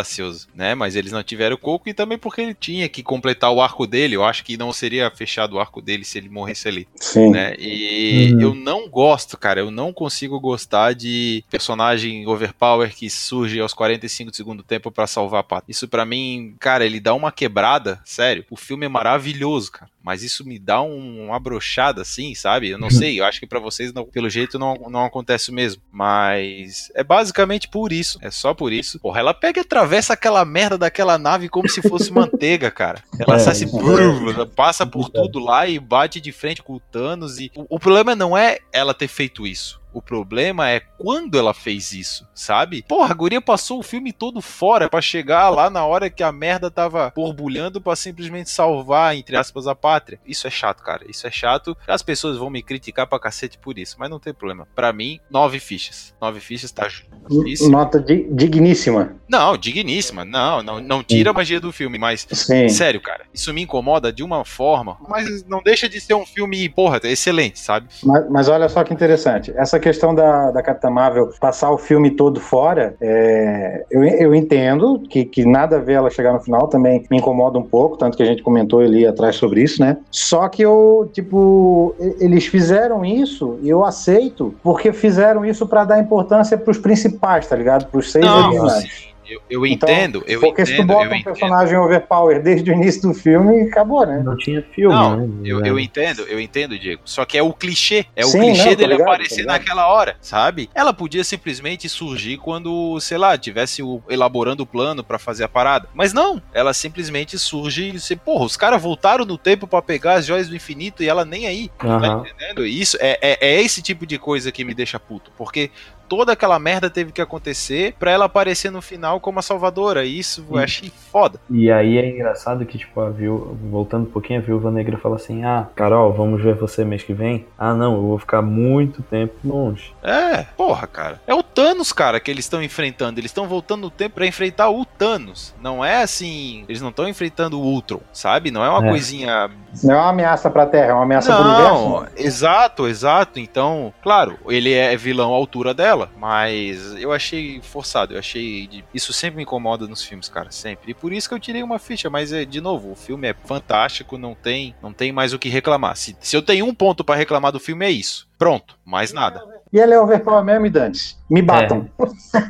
né? 0.56 0.76
Mas 0.76 0.96
eles 0.96 1.12
não 1.12 1.24
tiveram 1.24 1.58
coco 1.58 1.90
e 1.90 1.94
também 1.94 2.18
porque 2.18 2.42
ele 2.42 2.54
tinha 2.54 2.88
que 2.90 3.04
completar 3.04 3.52
o 3.52 3.62
arco 3.62 3.86
dele. 3.88 4.16
Eu 4.16 4.24
acho 4.24 4.44
que 4.44 4.58
não 4.58 4.72
seria 4.74 5.10
fechado 5.12 5.54
o 5.56 5.60
arco 5.60 5.82
dele 5.82 6.04
se 6.06 6.18
ele 6.18 6.30
morresse 6.30 6.68
ali 6.68 6.88
Sim. 6.96 7.32
né? 7.32 7.56
E 7.58 8.34
Uhum. 8.34 8.42
eu 8.42 8.54
não 8.56 8.90
gosto, 8.90 9.38
cara, 9.38 9.60
eu 9.60 9.72
não 9.72 9.92
consigo 9.94 10.40
gostar 10.40 10.94
de 10.94 11.44
personagem 11.50 12.26
overpower 12.28 12.94
que 12.96 13.10
surge 13.10 13.60
aos 13.60 13.74
45 13.74 14.32
do 14.32 14.36
segundo 14.36 14.64
tempo 14.64 14.92
pra 14.92 15.08
salvar 15.08 15.40
a 15.42 15.44
pata. 15.44 15.66
Isso 15.70 15.88
pra 15.88 16.06
mim, 16.06 16.56
cara, 16.60 16.86
ele 16.86 17.00
dá 17.00 17.14
uma 17.14 17.32
quebrada, 17.32 18.00
sério. 18.06 18.46
O 18.50 18.56
filme 18.56 18.86
é 18.86 18.90
maravilhoso, 18.90 19.72
cara. 19.72 19.90
Mas 20.02 20.24
isso 20.24 20.46
me 20.46 20.58
dá 20.58 20.82
um- 20.82 21.26
uma 21.28 21.40
brochada 21.40 22.02
assim, 22.04 22.34
sabe? 22.34 22.70
Eu 22.70 22.78
não 22.78 22.90
sei, 22.90 23.20
eu 23.20 23.26
acho 23.26 23.40
que 23.40 23.46
pra 23.48 23.60
vocês, 23.60 23.92
não- 23.94 24.06
pelo 24.06 24.30
jeito, 24.30 24.58
não, 24.58 24.74
não 24.90 25.06
acontece 25.06 25.52
o 25.52 25.54
mesmo. 25.54 25.82
Mas 25.92 26.90
é 26.96 27.04
basicamente 27.04 27.68
por 27.68 27.92
isso. 27.92 28.18
É 28.22 28.32
só 28.32 28.54
por 28.54 28.72
isso. 28.72 29.00
Porra, 29.00 29.20
ela 29.20 29.34
pega 29.34 29.60
e 29.60 29.62
atravessa 29.62 30.14
aquela 30.14 30.44
merda 30.46 30.78
daquela 30.78 31.18
nave 31.18 31.50
como 31.50 31.68
se 31.70 31.82
fosse 31.82 32.12
manteiga, 32.12 32.72
cara. 32.72 33.04
Ela 33.20 33.36
É, 33.36 33.40
sai 33.40 33.56
se 33.56 33.66
ela 33.66 34.46
passa 34.46 34.86
por 34.86 35.10
tudo 35.10 35.40
lá 35.40 35.68
e 35.68 35.78
bate 35.80 36.22
de 36.22 36.32
frente 36.32 36.64
com 36.64 36.74
o 36.76 36.80
Thanos. 36.80 37.38
E 37.40 37.52
o, 37.56 37.76
o 37.76 37.80
problema 37.80 38.16
não 38.16 38.38
é 38.38 38.60
ela 38.72 38.94
ter 38.94 39.08
feito 39.08 39.46
isso. 39.46 39.80
O 39.94 40.02
problema 40.02 40.70
é 40.70 40.80
quando 40.80 41.38
ela 41.38 41.54
fez 41.54 41.94
isso, 41.94 42.28
sabe? 42.34 42.84
Porra, 42.88 43.12
a 43.12 43.16
guria 43.16 43.42
passou 43.42 43.80
o 43.80 43.84
filme 43.84 44.14
todo 44.14 44.42
fora 44.42 44.90
para 44.90 45.02
chegar 45.02 45.50
lá 45.50 45.70
na 45.70 45.86
hora 45.86 46.10
que 46.10 46.24
a 46.24 46.32
merda 46.32 46.70
tava 46.70 47.12
borbulhando 47.16 47.82
para 47.82 47.96
simplesmente 47.96 48.50
salvar, 48.50 49.16
entre 49.16 49.36
aspas, 49.36 49.68
a 49.68 49.74
pátria. 49.74 50.20
Isso 50.26 50.46
é 50.46 50.50
chato, 50.50 50.84
cara. 50.84 51.06
Isso 51.10 51.26
é 51.26 51.32
chato. 51.32 51.76
As 51.88 52.04
pessoas 52.04 52.38
vão 52.38 52.50
me 52.50 52.62
criticar 52.62 53.08
pra 53.08 53.20
cacete 53.20 53.58
por 53.58 53.80
isso, 53.80 53.96
mas 53.98 54.10
não 54.10 54.20
tem 54.20 54.34
problema. 54.34 54.68
Para 54.76 54.94
mim, 54.94 55.20
nove 55.30 55.60
fichas. 55.60 56.14
Nove 56.22 56.40
fichas 56.40 56.72
tá 56.72 56.88
justíssimo. 56.90 57.72
Nota 57.72 58.00
digníssima. 58.00 59.16
Não, 59.28 59.58
digníssima. 59.58 60.26
Não, 60.26 60.62
não, 60.62 60.80
não 60.80 61.04
tira 61.04 61.32
a 61.32 61.34
magia 61.34 61.60
do 61.60 61.72
filme, 61.72 61.98
mas 61.98 62.28
Sim. 62.32 62.70
sério, 62.70 63.02
cara. 63.02 63.26
Isso 63.34 63.54
me 63.54 63.62
incomoda 63.62 64.12
de 64.12 64.24
uma 64.24 64.44
forma, 64.46 64.98
mas 65.08 65.44
não 65.46 65.62
deixa 65.62 65.88
de 65.88 66.00
ser 66.00 66.14
um 66.14 66.26
filme, 66.26 66.68
porra, 66.70 67.00
excelente, 67.04 67.60
sabe? 67.60 67.88
Mas, 68.04 68.30
mas 68.30 68.50
olha 68.50 68.68
só 68.70 68.84
que 68.84 68.94
interessante. 68.94 69.54
Essa 69.56 69.79
questão 69.80 70.14
da, 70.14 70.52
da 70.52 70.62
Capitã 70.62 70.90
Marvel 70.90 71.30
passar 71.40 71.72
o 71.72 71.78
filme 71.78 72.12
todo 72.12 72.40
fora, 72.40 72.96
é, 73.02 73.86
eu, 73.90 74.04
eu 74.04 74.36
entendo 74.36 75.00
que, 75.10 75.26
que 75.26 75.46
nada 75.46 75.78
a 75.78 75.80
ver 75.80 75.94
ela 75.94 76.10
chegar 76.10 76.34
no 76.34 76.40
final 76.40 76.68
também 76.68 77.06
me 77.10 77.18
incomoda 77.18 77.58
um 77.58 77.64
pouco, 77.64 77.98
tanto 77.98 78.16
que 78.18 78.24
a 78.24 78.26
gente 78.26 78.44
comentou 78.44 78.80
ali 78.80 79.06
atrás 79.06 79.36
sobre 79.36 79.64
isso, 79.64 79.82
né? 79.82 79.98
Só 80.12 80.48
que 80.48 80.62
eu, 80.62 81.10
tipo, 81.14 81.96
eles 82.20 82.46
fizeram 82.46 83.06
isso 83.06 83.58
e 83.62 83.70
eu 83.70 83.84
aceito 83.84 84.54
porque 84.64 84.92
fizeram 84.92 85.46
isso 85.46 85.68
para 85.68 85.86
dar 85.86 86.00
importância 86.00 86.58
para 86.58 86.72
os 86.72 86.78
principais, 86.78 87.48
tá 87.48 87.56
ligado? 87.56 87.86
Para 87.88 88.00
os 88.00 88.12
seis 88.12 88.26
originais. 88.26 89.10
Eu, 89.30 89.42
eu 89.50 89.66
então, 89.66 89.90
entendo, 89.90 90.24
eu 90.28 90.40
porque 90.40 90.62
entendo. 90.62 90.66
Porque 90.66 90.66
se 90.66 90.76
tu 90.76 90.84
bota 90.84 91.16
um 91.16 91.24
personagem 91.24 91.78
overpower 91.78 92.42
desde 92.42 92.72
o 92.72 92.74
início 92.74 93.02
do 93.02 93.14
filme, 93.14 93.62
acabou, 93.64 94.06
né? 94.06 94.22
Não 94.24 94.36
tinha 94.38 94.62
filme, 94.62 94.96
não, 94.96 95.18
né? 95.18 95.30
Eu, 95.44 95.64
eu 95.66 95.80
entendo, 95.80 96.24
eu 96.24 96.40
entendo, 96.40 96.78
Diego. 96.78 97.02
Só 97.06 97.26
que 97.26 97.38
é 97.38 97.44
o 97.44 97.54
clichê. 97.54 98.06
É 98.16 98.24
Sim, 98.24 98.38
o 98.38 98.42
clichê 98.42 98.70
não, 98.70 98.76
dele 98.76 98.94
ligado, 98.94 99.08
aparecer 99.08 99.46
naquela 99.46 99.88
hora, 99.88 100.16
sabe? 100.22 100.70
Ela 100.74 100.94
podia 100.94 101.24
simplesmente 101.24 101.88
surgir 101.88 102.38
quando, 102.38 103.00
sei 103.00 103.18
lá, 103.18 103.38
tivesse 103.38 103.84
o, 103.84 104.02
elaborando 104.10 104.64
o 104.64 104.66
plano 104.66 105.04
para 105.04 105.20
fazer 105.20 105.44
a 105.44 105.50
parada. 105.50 105.88
Mas 105.94 106.14
não, 106.14 106.42
ela 106.54 106.74
simplesmente 106.74 107.38
surge 107.38 107.90
e 107.90 108.00
você, 108.00 108.16
porra, 108.16 108.46
os 108.46 108.58
caras 108.58 108.82
voltaram 108.82 109.26
no 109.26 109.38
tempo 109.38 109.68
para 109.68 109.82
pegar 109.82 110.16
as 110.16 110.26
joias 110.26 110.50
do 110.50 110.56
infinito 110.56 111.04
e 111.04 111.10
ela 111.10 111.26
nem 111.26 111.48
aí. 111.48 111.70
Uhum. 111.84 112.00
Tá 112.00 112.24
entendendo? 112.26 112.66
Isso 112.66 112.98
é, 113.00 113.18
é, 113.22 113.38
é 113.48 113.62
esse 113.62 113.82
tipo 113.82 114.06
de 114.06 114.18
coisa 114.18 114.52
que 114.52 114.64
me 114.64 114.74
deixa 114.74 115.00
puto. 115.00 115.32
Porque 115.38 115.72
toda 116.10 116.34
aquela 116.34 116.58
merda 116.58 116.90
teve 116.90 117.12
que 117.12 117.22
acontecer 117.22 117.94
para 118.00 118.12
ela 118.12 118.26
aparecer 118.26 118.72
no 118.72 118.82
final 118.82 119.19
como 119.20 119.40
a 119.40 119.42
salvadora. 119.42 120.06
E 120.06 120.20
isso 120.20 120.46
eu 120.50 120.58
achei 120.58 120.92
foda. 121.12 121.40
E 121.50 121.72
aí 121.72 121.98
é 121.98 122.10
engraçado 122.10 122.66
que, 122.66 122.78
tipo, 122.78 123.00
a 123.00 123.10
viu, 123.10 123.58
voltando 123.70 124.04
um 124.04 124.12
pouquinho, 124.12 124.40
a 124.40 124.44
viúva 124.44 124.72
negra 124.72 124.98
fala 124.98 125.16
assim: 125.16 125.44
Ah, 125.44 125.68
Carol, 125.76 126.14
vamos 126.14 126.42
ver 126.42 126.56
você 126.56 126.84
mês 126.84 127.04
que 127.04 127.14
vem? 127.14 127.46
Ah, 127.58 127.74
não, 127.74 127.96
eu 127.96 128.02
vou 128.02 128.20
ficar 128.20 128.42
muito 128.42 129.02
tempo 129.04 129.36
longe. 129.44 129.94
É, 130.02 130.44
porra, 130.58 130.88
cara. 130.88 131.22
É 131.28 131.34
o 131.34 131.44
Thanos, 131.44 131.92
cara, 131.92 132.20
que 132.20 132.30
eles 132.30 132.46
estão 132.46 132.62
enfrentando. 132.62 133.20
Eles 133.20 133.32
estão 133.32 133.48
voltando 133.48 133.82
no 133.82 133.90
tempo 133.90 134.16
para 134.16 134.28
enfrentar 134.28 134.70
o 134.70 134.86
Thanos. 134.86 135.54
Não 135.62 135.84
é 135.84 136.02
assim. 136.02 136.64
Eles 136.68 136.82
não 136.82 136.90
estão 136.90 137.08
enfrentando 137.08 137.60
o 137.60 137.64
Ultron, 137.64 138.02
sabe? 138.14 138.52
Não 138.52 138.64
é 138.64 138.70
uma 138.70 138.86
é. 138.86 138.90
coisinha. 138.90 139.50
Não 139.84 139.96
é 139.96 139.98
uma 139.98 140.10
ameaça 140.10 140.50
pra 140.50 140.66
Terra, 140.66 140.92
é 140.92 140.94
uma 140.94 141.04
ameaça 141.04 141.32
não, 141.32 141.42
pro 141.42 141.52
universo. 141.52 142.02
Né? 142.02 142.10
Exato, 142.18 142.88
exato. 142.88 143.40
Então, 143.40 143.94
claro, 144.02 144.38
ele 144.48 144.74
é 144.74 144.96
vilão 144.96 145.34
à 145.34 145.36
altura 145.36 145.74
dela 145.74 146.10
mas 146.18 146.96
eu 146.98 147.12
achei 147.12 147.62
forçado, 147.62 148.14
eu 148.14 148.20
achei. 148.20 148.68
De... 148.68 148.84
Isso 148.94 149.14
sempre 149.14 149.38
me 149.38 149.44
incomoda 149.44 149.88
nos 149.88 150.04
filmes, 150.04 150.28
cara, 150.30 150.52
sempre. 150.52 150.92
E 150.92 150.94
por 150.94 151.14
isso 151.14 151.28
que 151.28 151.34
eu 151.34 151.40
tirei 151.40 151.64
uma 151.64 151.80
ficha, 151.80 152.10
mas 152.10 152.34
é, 152.34 152.46
de 152.46 152.62
novo, 152.62 152.92
o 152.92 152.96
filme 152.96 153.28
é 153.30 153.34
fantástico, 153.34 154.18
não 154.18 154.36
tem, 154.36 154.76
não 154.82 154.94
tem 154.94 155.12
mais 155.12 155.34
o 155.34 155.40
que 155.40 155.50
reclamar. 155.50 155.96
Se, 155.96 156.16
se 156.20 156.36
eu 156.36 156.42
tenho 156.42 156.66
um 156.66 156.74
ponto 156.74 157.04
para 157.04 157.16
reclamar 157.16 157.52
do 157.52 157.60
filme, 157.60 157.86
é 157.86 157.92
isso. 157.92 158.28
Pronto, 158.38 158.78
mais 158.86 159.12
nada. 159.12 159.44
E 159.72 159.80
ela 159.80 159.94
é 159.94 160.00
overpower 160.00 160.44
mesmo 160.44 160.66
e 160.66 160.70
Dante. 160.70 161.18
Me 161.30 161.42
batam. 161.42 161.88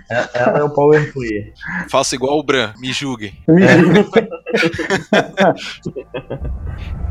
É. 0.10 0.30
Ela 0.36 0.60
é 0.60 0.64
o 0.64 0.70
power 0.70 1.12
player. 1.12 1.54
Faça 1.90 2.16
igual 2.16 2.38
o 2.40 2.44
Bran, 2.44 2.74
me 2.78 2.94
julguem. 2.94 3.34
Me 3.48 3.68
julguem. 3.68 4.30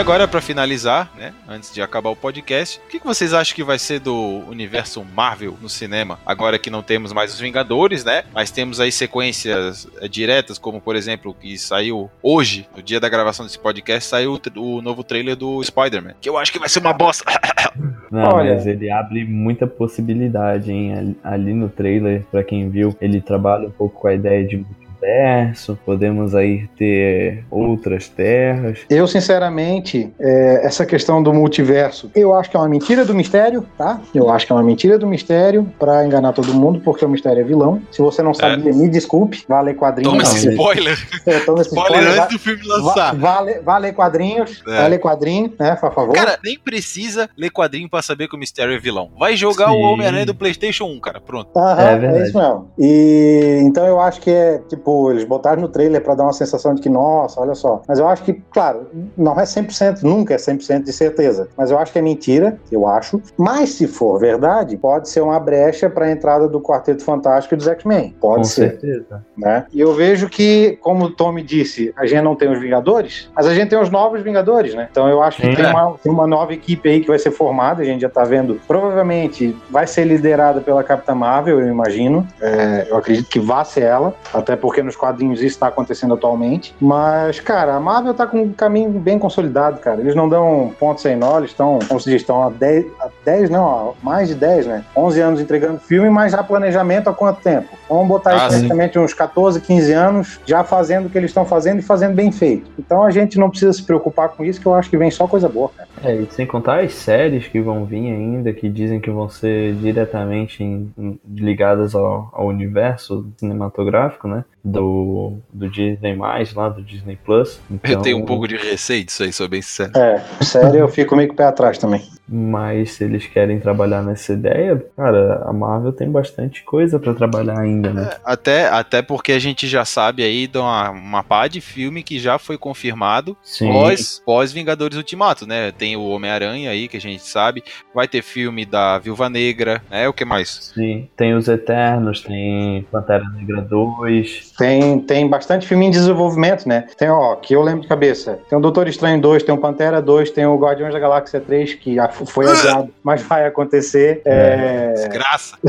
agora, 0.00 0.26
para 0.26 0.40
finalizar, 0.40 1.12
né, 1.16 1.34
antes 1.46 1.72
de 1.74 1.82
acabar 1.82 2.08
o 2.08 2.16
podcast, 2.16 2.80
o 2.86 2.88
que, 2.88 2.98
vocês 2.98 3.34
acham 3.34 3.54
que 3.54 3.62
vai 3.62 3.78
ser 3.78 4.00
do 4.00 4.42
universo 4.48 5.04
Marvel 5.04 5.58
no 5.60 5.68
cinema? 5.68 6.18
Agora 6.24 6.58
que 6.58 6.70
não 6.70 6.82
temos 6.82 7.12
mais 7.12 7.34
os 7.34 7.40
Vingadores, 7.40 8.02
né? 8.02 8.22
Mas 8.32 8.50
temos 8.50 8.80
aí 8.80 8.90
sequências 8.90 9.86
é, 10.00 10.08
diretas, 10.08 10.58
como 10.58 10.80
por 10.80 10.96
exemplo, 10.96 11.34
que 11.34 11.58
saiu 11.58 12.10
hoje, 12.22 12.66
no 12.74 12.82
dia 12.82 12.98
da 12.98 13.08
gravação 13.10 13.44
desse 13.44 13.58
podcast, 13.58 14.08
saiu 14.08 14.40
o 14.56 14.80
novo 14.80 15.04
trailer 15.04 15.36
do 15.36 15.62
Spider-Man, 15.62 16.14
que 16.20 16.28
eu 16.28 16.38
acho 16.38 16.50
que 16.50 16.58
vai 16.58 16.68
ser 16.68 16.78
uma 16.78 16.92
bosta. 16.92 17.24
Não, 18.10 18.36
Olha. 18.36 18.54
mas 18.54 18.66
ele 18.66 18.90
abre 18.90 19.24
muita 19.24 19.66
possibilidade, 19.66 20.72
hein? 20.72 21.16
Ali 21.22 21.54
no 21.54 21.68
trailer, 21.68 22.24
para 22.30 22.42
quem 22.42 22.68
viu, 22.68 22.96
ele 23.00 23.20
trabalha 23.20 23.68
um 23.68 23.70
pouco 23.70 24.00
com 24.00 24.08
a 24.08 24.14
ideia 24.14 24.44
de 24.44 24.64
universo, 25.00 25.78
podemos 25.84 26.34
aí 26.34 26.68
ter 26.76 27.44
outras 27.50 28.08
terras. 28.08 28.80
Eu, 28.88 29.06
sinceramente, 29.06 30.12
é, 30.18 30.60
essa 30.64 30.84
questão 30.84 31.22
do 31.22 31.32
multiverso, 31.32 32.10
eu 32.14 32.34
acho 32.34 32.50
que 32.50 32.56
é 32.56 32.60
uma 32.60 32.68
mentira 32.68 33.04
do 33.04 33.14
mistério, 33.14 33.66
tá? 33.76 34.00
Eu 34.14 34.30
acho 34.30 34.46
que 34.46 34.52
é 34.52 34.54
uma 34.54 34.62
mentira 34.62 34.98
do 34.98 35.06
mistério 35.06 35.66
para 35.78 36.04
enganar 36.06 36.32
todo 36.32 36.52
mundo, 36.52 36.80
porque 36.80 37.04
o 37.04 37.08
mistério 37.08 37.40
é 37.40 37.44
vilão. 37.44 37.82
Se 37.90 38.02
você 38.02 38.22
não 38.22 38.34
sabia, 38.34 38.70
é. 38.70 38.74
me 38.74 38.88
desculpe, 38.88 39.44
vá 39.48 39.60
ler 39.60 39.74
quadrinhos. 39.74 40.12
Toma 40.12 40.22
esse 40.22 40.50
spoiler. 40.50 40.98
É, 41.26 41.40
toma 41.40 41.60
esse 41.60 41.70
spoiler, 41.70 42.00
spoiler 42.00 42.22
antes 42.22 42.36
do 42.36 42.38
filme 42.38 42.62
lançar. 42.66 43.14
Vá 43.16 43.78
ler 43.78 43.92
quadrinhos, 43.92 44.62
é. 44.66 44.88
ler 44.88 44.98
quadrinhos, 44.98 45.52
né, 45.58 45.76
por 45.76 45.94
favor. 45.94 46.14
Cara, 46.14 46.38
nem 46.44 46.58
precisa 46.58 47.28
ler 47.36 47.50
quadrinho 47.50 47.88
para 47.88 48.02
saber 48.02 48.28
que 48.28 48.36
o 48.36 48.38
mistério 48.38 48.74
é 48.74 48.78
vilão. 48.78 49.10
Vai 49.18 49.36
jogar 49.36 49.68
Sim. 49.68 49.76
o 49.76 49.80
Homem-Aranha 49.80 50.26
do 50.26 50.34
PlayStation 50.34 50.84
1, 50.84 51.00
cara, 51.00 51.20
pronto. 51.20 51.50
Aham, 51.56 51.80
é, 51.80 52.18
é 52.18 52.22
isso 52.22 52.36
mesmo. 52.36 52.70
E 52.78 53.60
então 53.62 53.86
eu 53.86 54.00
acho 54.00 54.20
que 54.20 54.30
é, 54.30 54.58
tipo, 54.68 54.89
eles 55.10 55.24
botaram 55.24 55.62
no 55.62 55.68
trailer 55.68 56.02
para 56.02 56.14
dar 56.14 56.24
uma 56.24 56.32
sensação 56.32 56.74
de 56.74 56.82
que, 56.82 56.88
nossa, 56.88 57.40
olha 57.40 57.54
só. 57.54 57.82
Mas 57.86 57.98
eu 57.98 58.08
acho 58.08 58.22
que, 58.22 58.34
claro, 58.50 58.86
não 59.16 59.38
é 59.38 59.44
100%, 59.44 60.02
nunca 60.02 60.34
é 60.34 60.36
100% 60.36 60.84
de 60.84 60.92
certeza. 60.92 61.48
Mas 61.56 61.70
eu 61.70 61.78
acho 61.78 61.92
que 61.92 61.98
é 61.98 62.02
mentira, 62.02 62.58
eu 62.70 62.86
acho. 62.86 63.20
Mas 63.36 63.70
se 63.70 63.86
for 63.86 64.18
verdade, 64.18 64.76
pode 64.76 65.08
ser 65.08 65.20
uma 65.20 65.38
brecha 65.38 65.88
para 65.88 66.06
a 66.06 66.10
entrada 66.10 66.48
do 66.48 66.60
Quarteto 66.60 67.04
Fantástico 67.04 67.54
e 67.54 67.56
dos 67.56 67.68
X-Men. 67.68 68.14
Pode 68.20 68.38
Com 68.38 68.44
ser. 68.44 68.70
certeza. 68.70 69.24
Né? 69.36 69.66
E 69.72 69.80
eu 69.80 69.94
vejo 69.94 70.28
que, 70.28 70.78
como 70.80 71.06
o 71.06 71.10
Tommy 71.10 71.42
disse, 71.42 71.92
a 71.96 72.06
gente 72.06 72.22
não 72.22 72.34
tem 72.34 72.50
os 72.50 72.60
Vingadores, 72.60 73.30
mas 73.34 73.46
a 73.46 73.54
gente 73.54 73.70
tem 73.70 73.78
os 73.78 73.90
novos 73.90 74.20
Vingadores, 74.22 74.74
né? 74.74 74.88
Então 74.90 75.08
eu 75.08 75.22
acho 75.22 75.40
que 75.40 75.56
tem, 75.56 75.66
uma, 75.66 75.94
tem 76.02 76.12
uma 76.12 76.26
nova 76.26 76.52
equipe 76.52 76.88
aí 76.88 77.00
que 77.00 77.08
vai 77.08 77.18
ser 77.18 77.30
formada, 77.30 77.82
a 77.82 77.84
gente 77.84 78.02
já 78.02 78.08
tá 78.08 78.24
vendo. 78.24 78.60
Provavelmente 78.66 79.56
vai 79.70 79.86
ser 79.86 80.04
liderada 80.04 80.60
pela 80.60 80.82
Capitã 80.82 81.14
Marvel, 81.14 81.60
eu 81.60 81.68
imagino. 81.68 82.26
É, 82.40 82.86
eu 82.88 82.96
acredito 82.96 83.28
que 83.28 83.40
vá 83.40 83.64
ser 83.64 83.82
ela, 83.82 84.14
até 84.32 84.56
porque 84.56 84.79
porque 84.80 84.82
nos 84.82 84.96
quadrinhos 84.96 85.40
isso 85.40 85.48
está 85.48 85.68
acontecendo 85.68 86.14
atualmente. 86.14 86.74
Mas, 86.80 87.38
cara, 87.40 87.74
a 87.76 87.80
Marvel 87.80 88.14
tá 88.14 88.26
com 88.26 88.42
um 88.42 88.52
caminho 88.52 88.90
bem 88.90 89.18
consolidado, 89.18 89.78
cara. 89.78 90.00
Eles 90.00 90.14
não 90.14 90.28
dão 90.28 90.72
pontos 90.78 91.02
sem 91.02 91.16
nó, 91.16 91.38
eles 91.38 91.50
estão, 91.50 91.78
como 91.86 92.00
se 92.00 92.10
diz, 92.10 92.22
estão 92.22 92.42
há 92.42 92.50
10, 92.50 92.86
há 93.00 93.08
10, 93.24 93.50
não, 93.50 93.66
há 93.68 93.92
mais 94.02 94.28
de 94.28 94.34
10, 94.34 94.66
né? 94.66 94.84
11 94.96 95.20
anos 95.20 95.40
entregando 95.40 95.78
filme, 95.78 96.08
mas 96.08 96.32
já 96.32 96.42
planejamento 96.42 97.08
há 97.08 97.12
quanto 97.12 97.42
tempo? 97.42 97.68
Vamos 97.88 98.08
botar 98.08 98.34
ah, 98.34 98.48
praticamente 98.48 98.98
uns 98.98 99.12
14, 99.12 99.60
15 99.60 99.92
anos 99.92 100.40
já 100.46 100.64
fazendo 100.64 101.06
o 101.06 101.10
que 101.10 101.18
eles 101.18 101.30
estão 101.30 101.44
fazendo 101.44 101.80
e 101.80 101.82
fazendo 101.82 102.14
bem 102.14 102.32
feito. 102.32 102.70
Então 102.78 103.04
a 103.04 103.10
gente 103.10 103.38
não 103.38 103.50
precisa 103.50 103.72
se 103.72 103.82
preocupar 103.82 104.30
com 104.30 104.44
isso, 104.44 104.60
que 104.60 104.66
eu 104.66 104.74
acho 104.74 104.88
que 104.88 104.96
vem 104.96 105.10
só 105.10 105.26
coisa 105.26 105.48
boa, 105.48 105.70
cara. 105.76 105.88
É, 106.02 106.14
e 106.14 106.26
sem 106.30 106.46
contar 106.46 106.80
as 106.80 106.94
séries 106.94 107.46
que 107.46 107.60
vão 107.60 107.84
vir 107.84 108.10
ainda, 108.10 108.52
que 108.52 108.68
dizem 108.68 109.00
que 109.00 109.10
vão 109.10 109.28
ser 109.28 109.74
diretamente 109.74 110.62
em, 110.62 110.92
em, 110.96 111.20
ligadas 111.28 111.94
ao, 111.94 112.30
ao 112.32 112.46
universo 112.46 113.26
cinematográfico, 113.36 114.28
né? 114.28 114.44
Do, 114.70 115.38
do 115.52 115.68
Disney+, 115.68 116.16
lá 116.54 116.68
do 116.68 116.82
Disney 116.82 117.18
Plus. 117.24 117.60
Então... 117.70 117.90
Eu 117.90 118.00
tenho 118.00 118.18
um 118.18 118.24
pouco 118.24 118.46
de 118.46 118.56
receio 118.56 119.04
disso 119.04 119.22
aí, 119.22 119.32
sou 119.32 119.48
bem 119.48 119.62
sincero. 119.62 119.92
É, 119.96 120.24
sério, 120.42 120.80
eu 120.80 120.88
fico 120.88 121.16
meio 121.16 121.30
o 121.30 121.34
pé 121.34 121.44
atrás 121.44 121.78
também. 121.78 122.02
Mas 122.32 122.92
se 122.92 123.04
eles 123.04 123.26
querem 123.26 123.58
trabalhar 123.58 124.02
nessa 124.02 124.32
ideia, 124.32 124.80
cara, 124.96 125.42
a 125.46 125.52
Marvel 125.52 125.92
tem 125.92 126.08
bastante 126.08 126.62
coisa 126.62 126.96
para 126.96 127.12
trabalhar 127.12 127.58
ainda, 127.58 127.92
né? 127.92 128.08
É, 128.12 128.20
até, 128.24 128.68
até 128.68 129.02
porque 129.02 129.32
a 129.32 129.38
gente 129.38 129.66
já 129.66 129.84
sabe 129.84 130.22
aí 130.22 130.46
de 130.46 130.58
uma, 130.58 130.90
uma 130.90 131.24
pá 131.24 131.48
de 131.48 131.60
filme 131.60 132.04
que 132.04 132.20
já 132.20 132.38
foi 132.38 132.56
confirmado 132.56 133.36
pós, 133.58 134.22
pós 134.24 134.52
Vingadores 134.52 134.96
Ultimato, 134.96 135.44
né? 135.44 135.72
Tem 135.72 135.96
o 135.96 136.06
Homem-Aranha 136.06 136.70
aí, 136.70 136.86
que 136.86 136.96
a 136.96 137.00
gente 137.00 137.22
sabe. 137.22 137.64
Vai 137.92 138.06
ter 138.06 138.22
filme 138.22 138.64
da 138.64 138.98
Viúva 138.98 139.28
Negra, 139.28 139.82
né? 139.90 140.08
O 140.08 140.12
que 140.12 140.24
mais? 140.24 140.70
Sim, 140.72 141.08
tem 141.16 141.34
os 141.34 141.48
Eternos, 141.48 142.20
tem 142.20 142.86
Pantera 142.92 143.24
Negra 143.30 143.60
2. 143.60 144.52
Tem, 144.60 145.00
tem 145.00 145.26
bastante 145.26 145.66
filme 145.66 145.86
em 145.86 145.90
desenvolvimento, 145.90 146.68
né? 146.68 146.86
Tem, 146.98 147.08
ó, 147.08 147.34
que 147.34 147.54
eu 147.54 147.62
lembro 147.62 147.80
de 147.80 147.88
cabeça. 147.88 148.40
Tem 148.46 148.58
o 148.58 148.60
Doutor 148.60 148.88
Estranho 148.88 149.18
2, 149.18 149.42
tem 149.42 149.54
o 149.54 149.58
Pantera 149.58 150.02
2, 150.02 150.30
tem 150.32 150.44
o 150.44 150.58
Guardiões 150.58 150.92
da 150.92 151.00
Galáxia 151.00 151.40
3, 151.40 151.74
que 151.74 151.96
foi 152.26 152.46
adiado, 152.46 152.92
mas 153.02 153.22
vai 153.22 153.46
acontecer. 153.46 154.20
É... 154.22 154.92
Desgraça. 154.92 155.56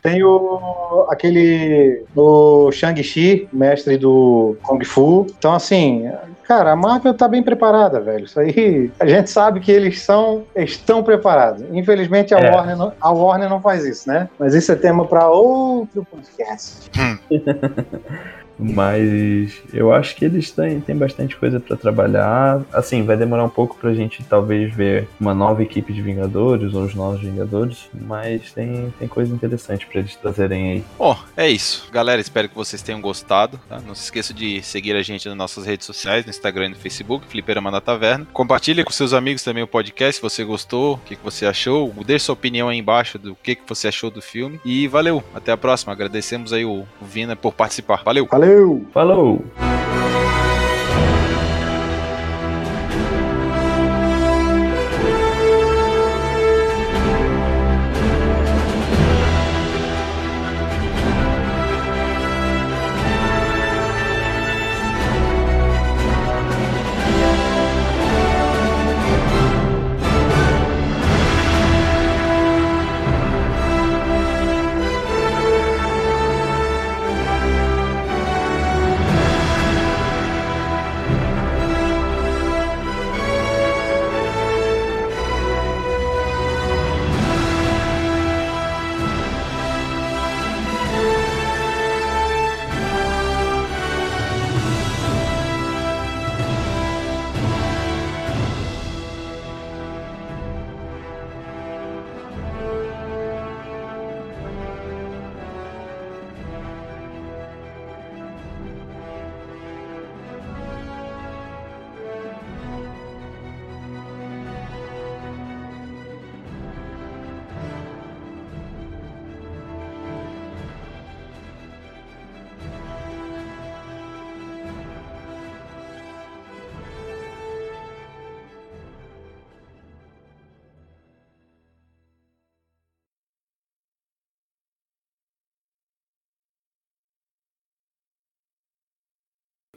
Tem 0.00 0.22
o 0.22 1.06
aquele 1.08 2.04
o 2.14 2.70
Shang-Chi, 2.70 3.48
mestre 3.50 3.96
do 3.96 4.54
Kung 4.62 4.84
Fu. 4.84 5.26
Então 5.38 5.54
assim, 5.54 6.10
cara, 6.46 6.72
a 6.72 6.76
Marvel 6.76 7.14
tá 7.14 7.26
bem 7.26 7.42
preparada, 7.42 8.00
velho. 8.00 8.24
Isso 8.24 8.38
aí, 8.38 8.90
a 9.00 9.06
gente 9.06 9.30
sabe 9.30 9.60
que 9.60 9.72
eles 9.72 10.00
são 10.00 10.44
estão 10.54 11.02
preparados. 11.02 11.64
Infelizmente 11.72 12.34
a 12.34 12.38
é. 12.38 12.50
Warner 12.50 12.76
não, 12.76 12.92
a 13.00 13.10
Warner 13.10 13.48
não 13.48 13.60
faz 13.60 13.84
isso, 13.84 14.08
né? 14.08 14.28
Mas 14.38 14.54
isso 14.54 14.70
é 14.72 14.76
tema 14.76 15.06
para 15.06 15.28
outro 15.28 16.06
podcast. 16.10 16.90
Mas 18.58 19.62
eu 19.72 19.92
acho 19.92 20.14
que 20.16 20.24
eles 20.24 20.50
têm, 20.50 20.80
têm 20.80 20.96
bastante 20.96 21.36
coisa 21.36 21.58
para 21.58 21.76
trabalhar. 21.76 22.62
Assim, 22.72 23.04
vai 23.04 23.16
demorar 23.16 23.44
um 23.44 23.48
pouco 23.48 23.76
pra 23.76 23.94
gente 23.94 24.22
talvez 24.24 24.72
ver 24.74 25.08
uma 25.20 25.34
nova 25.34 25.62
equipe 25.62 25.92
de 25.92 26.02
Vingadores 26.02 26.74
ou 26.74 26.84
os 26.84 26.94
novos 26.94 27.20
Vingadores, 27.20 27.88
mas 27.92 28.52
tem, 28.52 28.92
tem 28.98 29.08
coisa 29.08 29.34
interessante 29.34 29.86
para 29.86 30.00
eles 30.00 30.16
trazerem 30.16 30.72
aí. 30.72 30.84
Bom, 30.98 31.16
é 31.36 31.48
isso. 31.48 31.88
Galera, 31.92 32.20
espero 32.20 32.48
que 32.48 32.54
vocês 32.54 32.82
tenham 32.82 33.00
gostado. 33.00 33.60
Tá? 33.68 33.80
Não 33.80 33.94
se 33.94 34.04
esqueça 34.04 34.32
de 34.32 34.62
seguir 34.62 34.94
a 34.94 35.02
gente 35.02 35.28
nas 35.28 35.36
nossas 35.36 35.64
redes 35.64 35.86
sociais, 35.86 36.24
no 36.24 36.30
Instagram 36.30 36.66
e 36.66 36.68
no 36.70 36.76
Facebook, 36.76 37.26
Fliperama 37.26 37.70
da 37.70 37.80
Taverna. 37.80 38.26
Compartilhe 38.32 38.84
com 38.84 38.90
seus 38.90 39.12
amigos 39.12 39.42
também 39.42 39.62
o 39.62 39.68
podcast 39.68 40.16
se 40.16 40.22
você 40.22 40.44
gostou, 40.44 40.94
o 40.94 40.98
que, 40.98 41.16
que 41.16 41.24
você 41.24 41.46
achou. 41.46 41.92
Deixe 42.04 42.26
sua 42.26 42.34
opinião 42.34 42.68
aí 42.68 42.78
embaixo 42.78 43.18
do 43.18 43.34
que, 43.34 43.54
que 43.54 43.62
você 43.66 43.88
achou 43.88 44.10
do 44.10 44.22
filme. 44.22 44.60
E 44.64 44.86
valeu, 44.86 45.22
até 45.34 45.52
a 45.52 45.56
próxima. 45.56 45.92
Agradecemos 45.92 46.52
aí 46.52 46.64
o 46.64 46.84
Vina 47.00 47.34
por 47.34 47.54
participar. 47.54 48.02
Valeu! 48.04 48.26
Valeu! 48.30 48.43
Valeu! 48.44 48.84
Falou! 48.92 49.42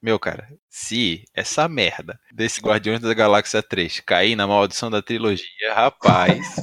Meu, 0.02 0.20
cara, 0.20 0.48
se 0.70 1.24
essa 1.34 1.68
merda 1.68 2.20
desse 2.32 2.62
Guardiões 2.62 3.02
da 3.02 3.14
Galáxia 3.14 3.64
3 3.64 4.02
cair 4.02 4.36
na 4.36 4.48
maldição 4.48 4.90
da 4.90 5.02
trilogia, 5.02 5.74
rapaz. 5.74 6.56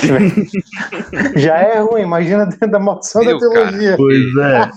Já 1.36 1.56
é 1.56 1.80
ruim, 1.80 2.02
imagina 2.02 2.46
dentro 2.46 2.70
da 2.70 2.78
maldição 2.78 3.22
Meu, 3.22 3.38
da 3.38 3.48
trilogia. 3.48 3.90
Cara, 3.90 3.96
pois 3.96 4.36
é. 4.36 4.70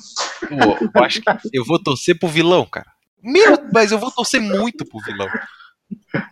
Pô, 0.63 0.99
eu 0.99 1.03
acho 1.03 1.21
que 1.21 1.49
eu 1.53 1.65
vou 1.65 1.81
torcer 1.81 2.17
pro 2.17 2.27
vilão, 2.27 2.65
cara. 2.65 2.87
Meu, 3.23 3.57
mas 3.73 3.91
eu 3.91 3.99
vou 3.99 4.11
torcer 4.11 4.41
muito 4.41 4.85
pro 4.85 4.99
vilão. 4.99 5.27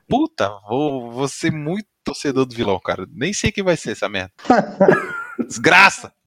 Puta, 0.07 0.49
vou, 0.67 1.11
vou 1.11 1.27
ser 1.27 1.51
muito 1.51 1.87
torcedor 2.03 2.45
do 2.45 2.55
vilão, 2.55 2.79
cara. 2.79 3.05
Nem 3.11 3.33
sei 3.33 3.51
quem 3.51 3.63
vai 3.63 3.77
ser 3.77 3.91
essa 3.91 4.09
merda. 4.09 4.31
Desgraça! 5.47 6.11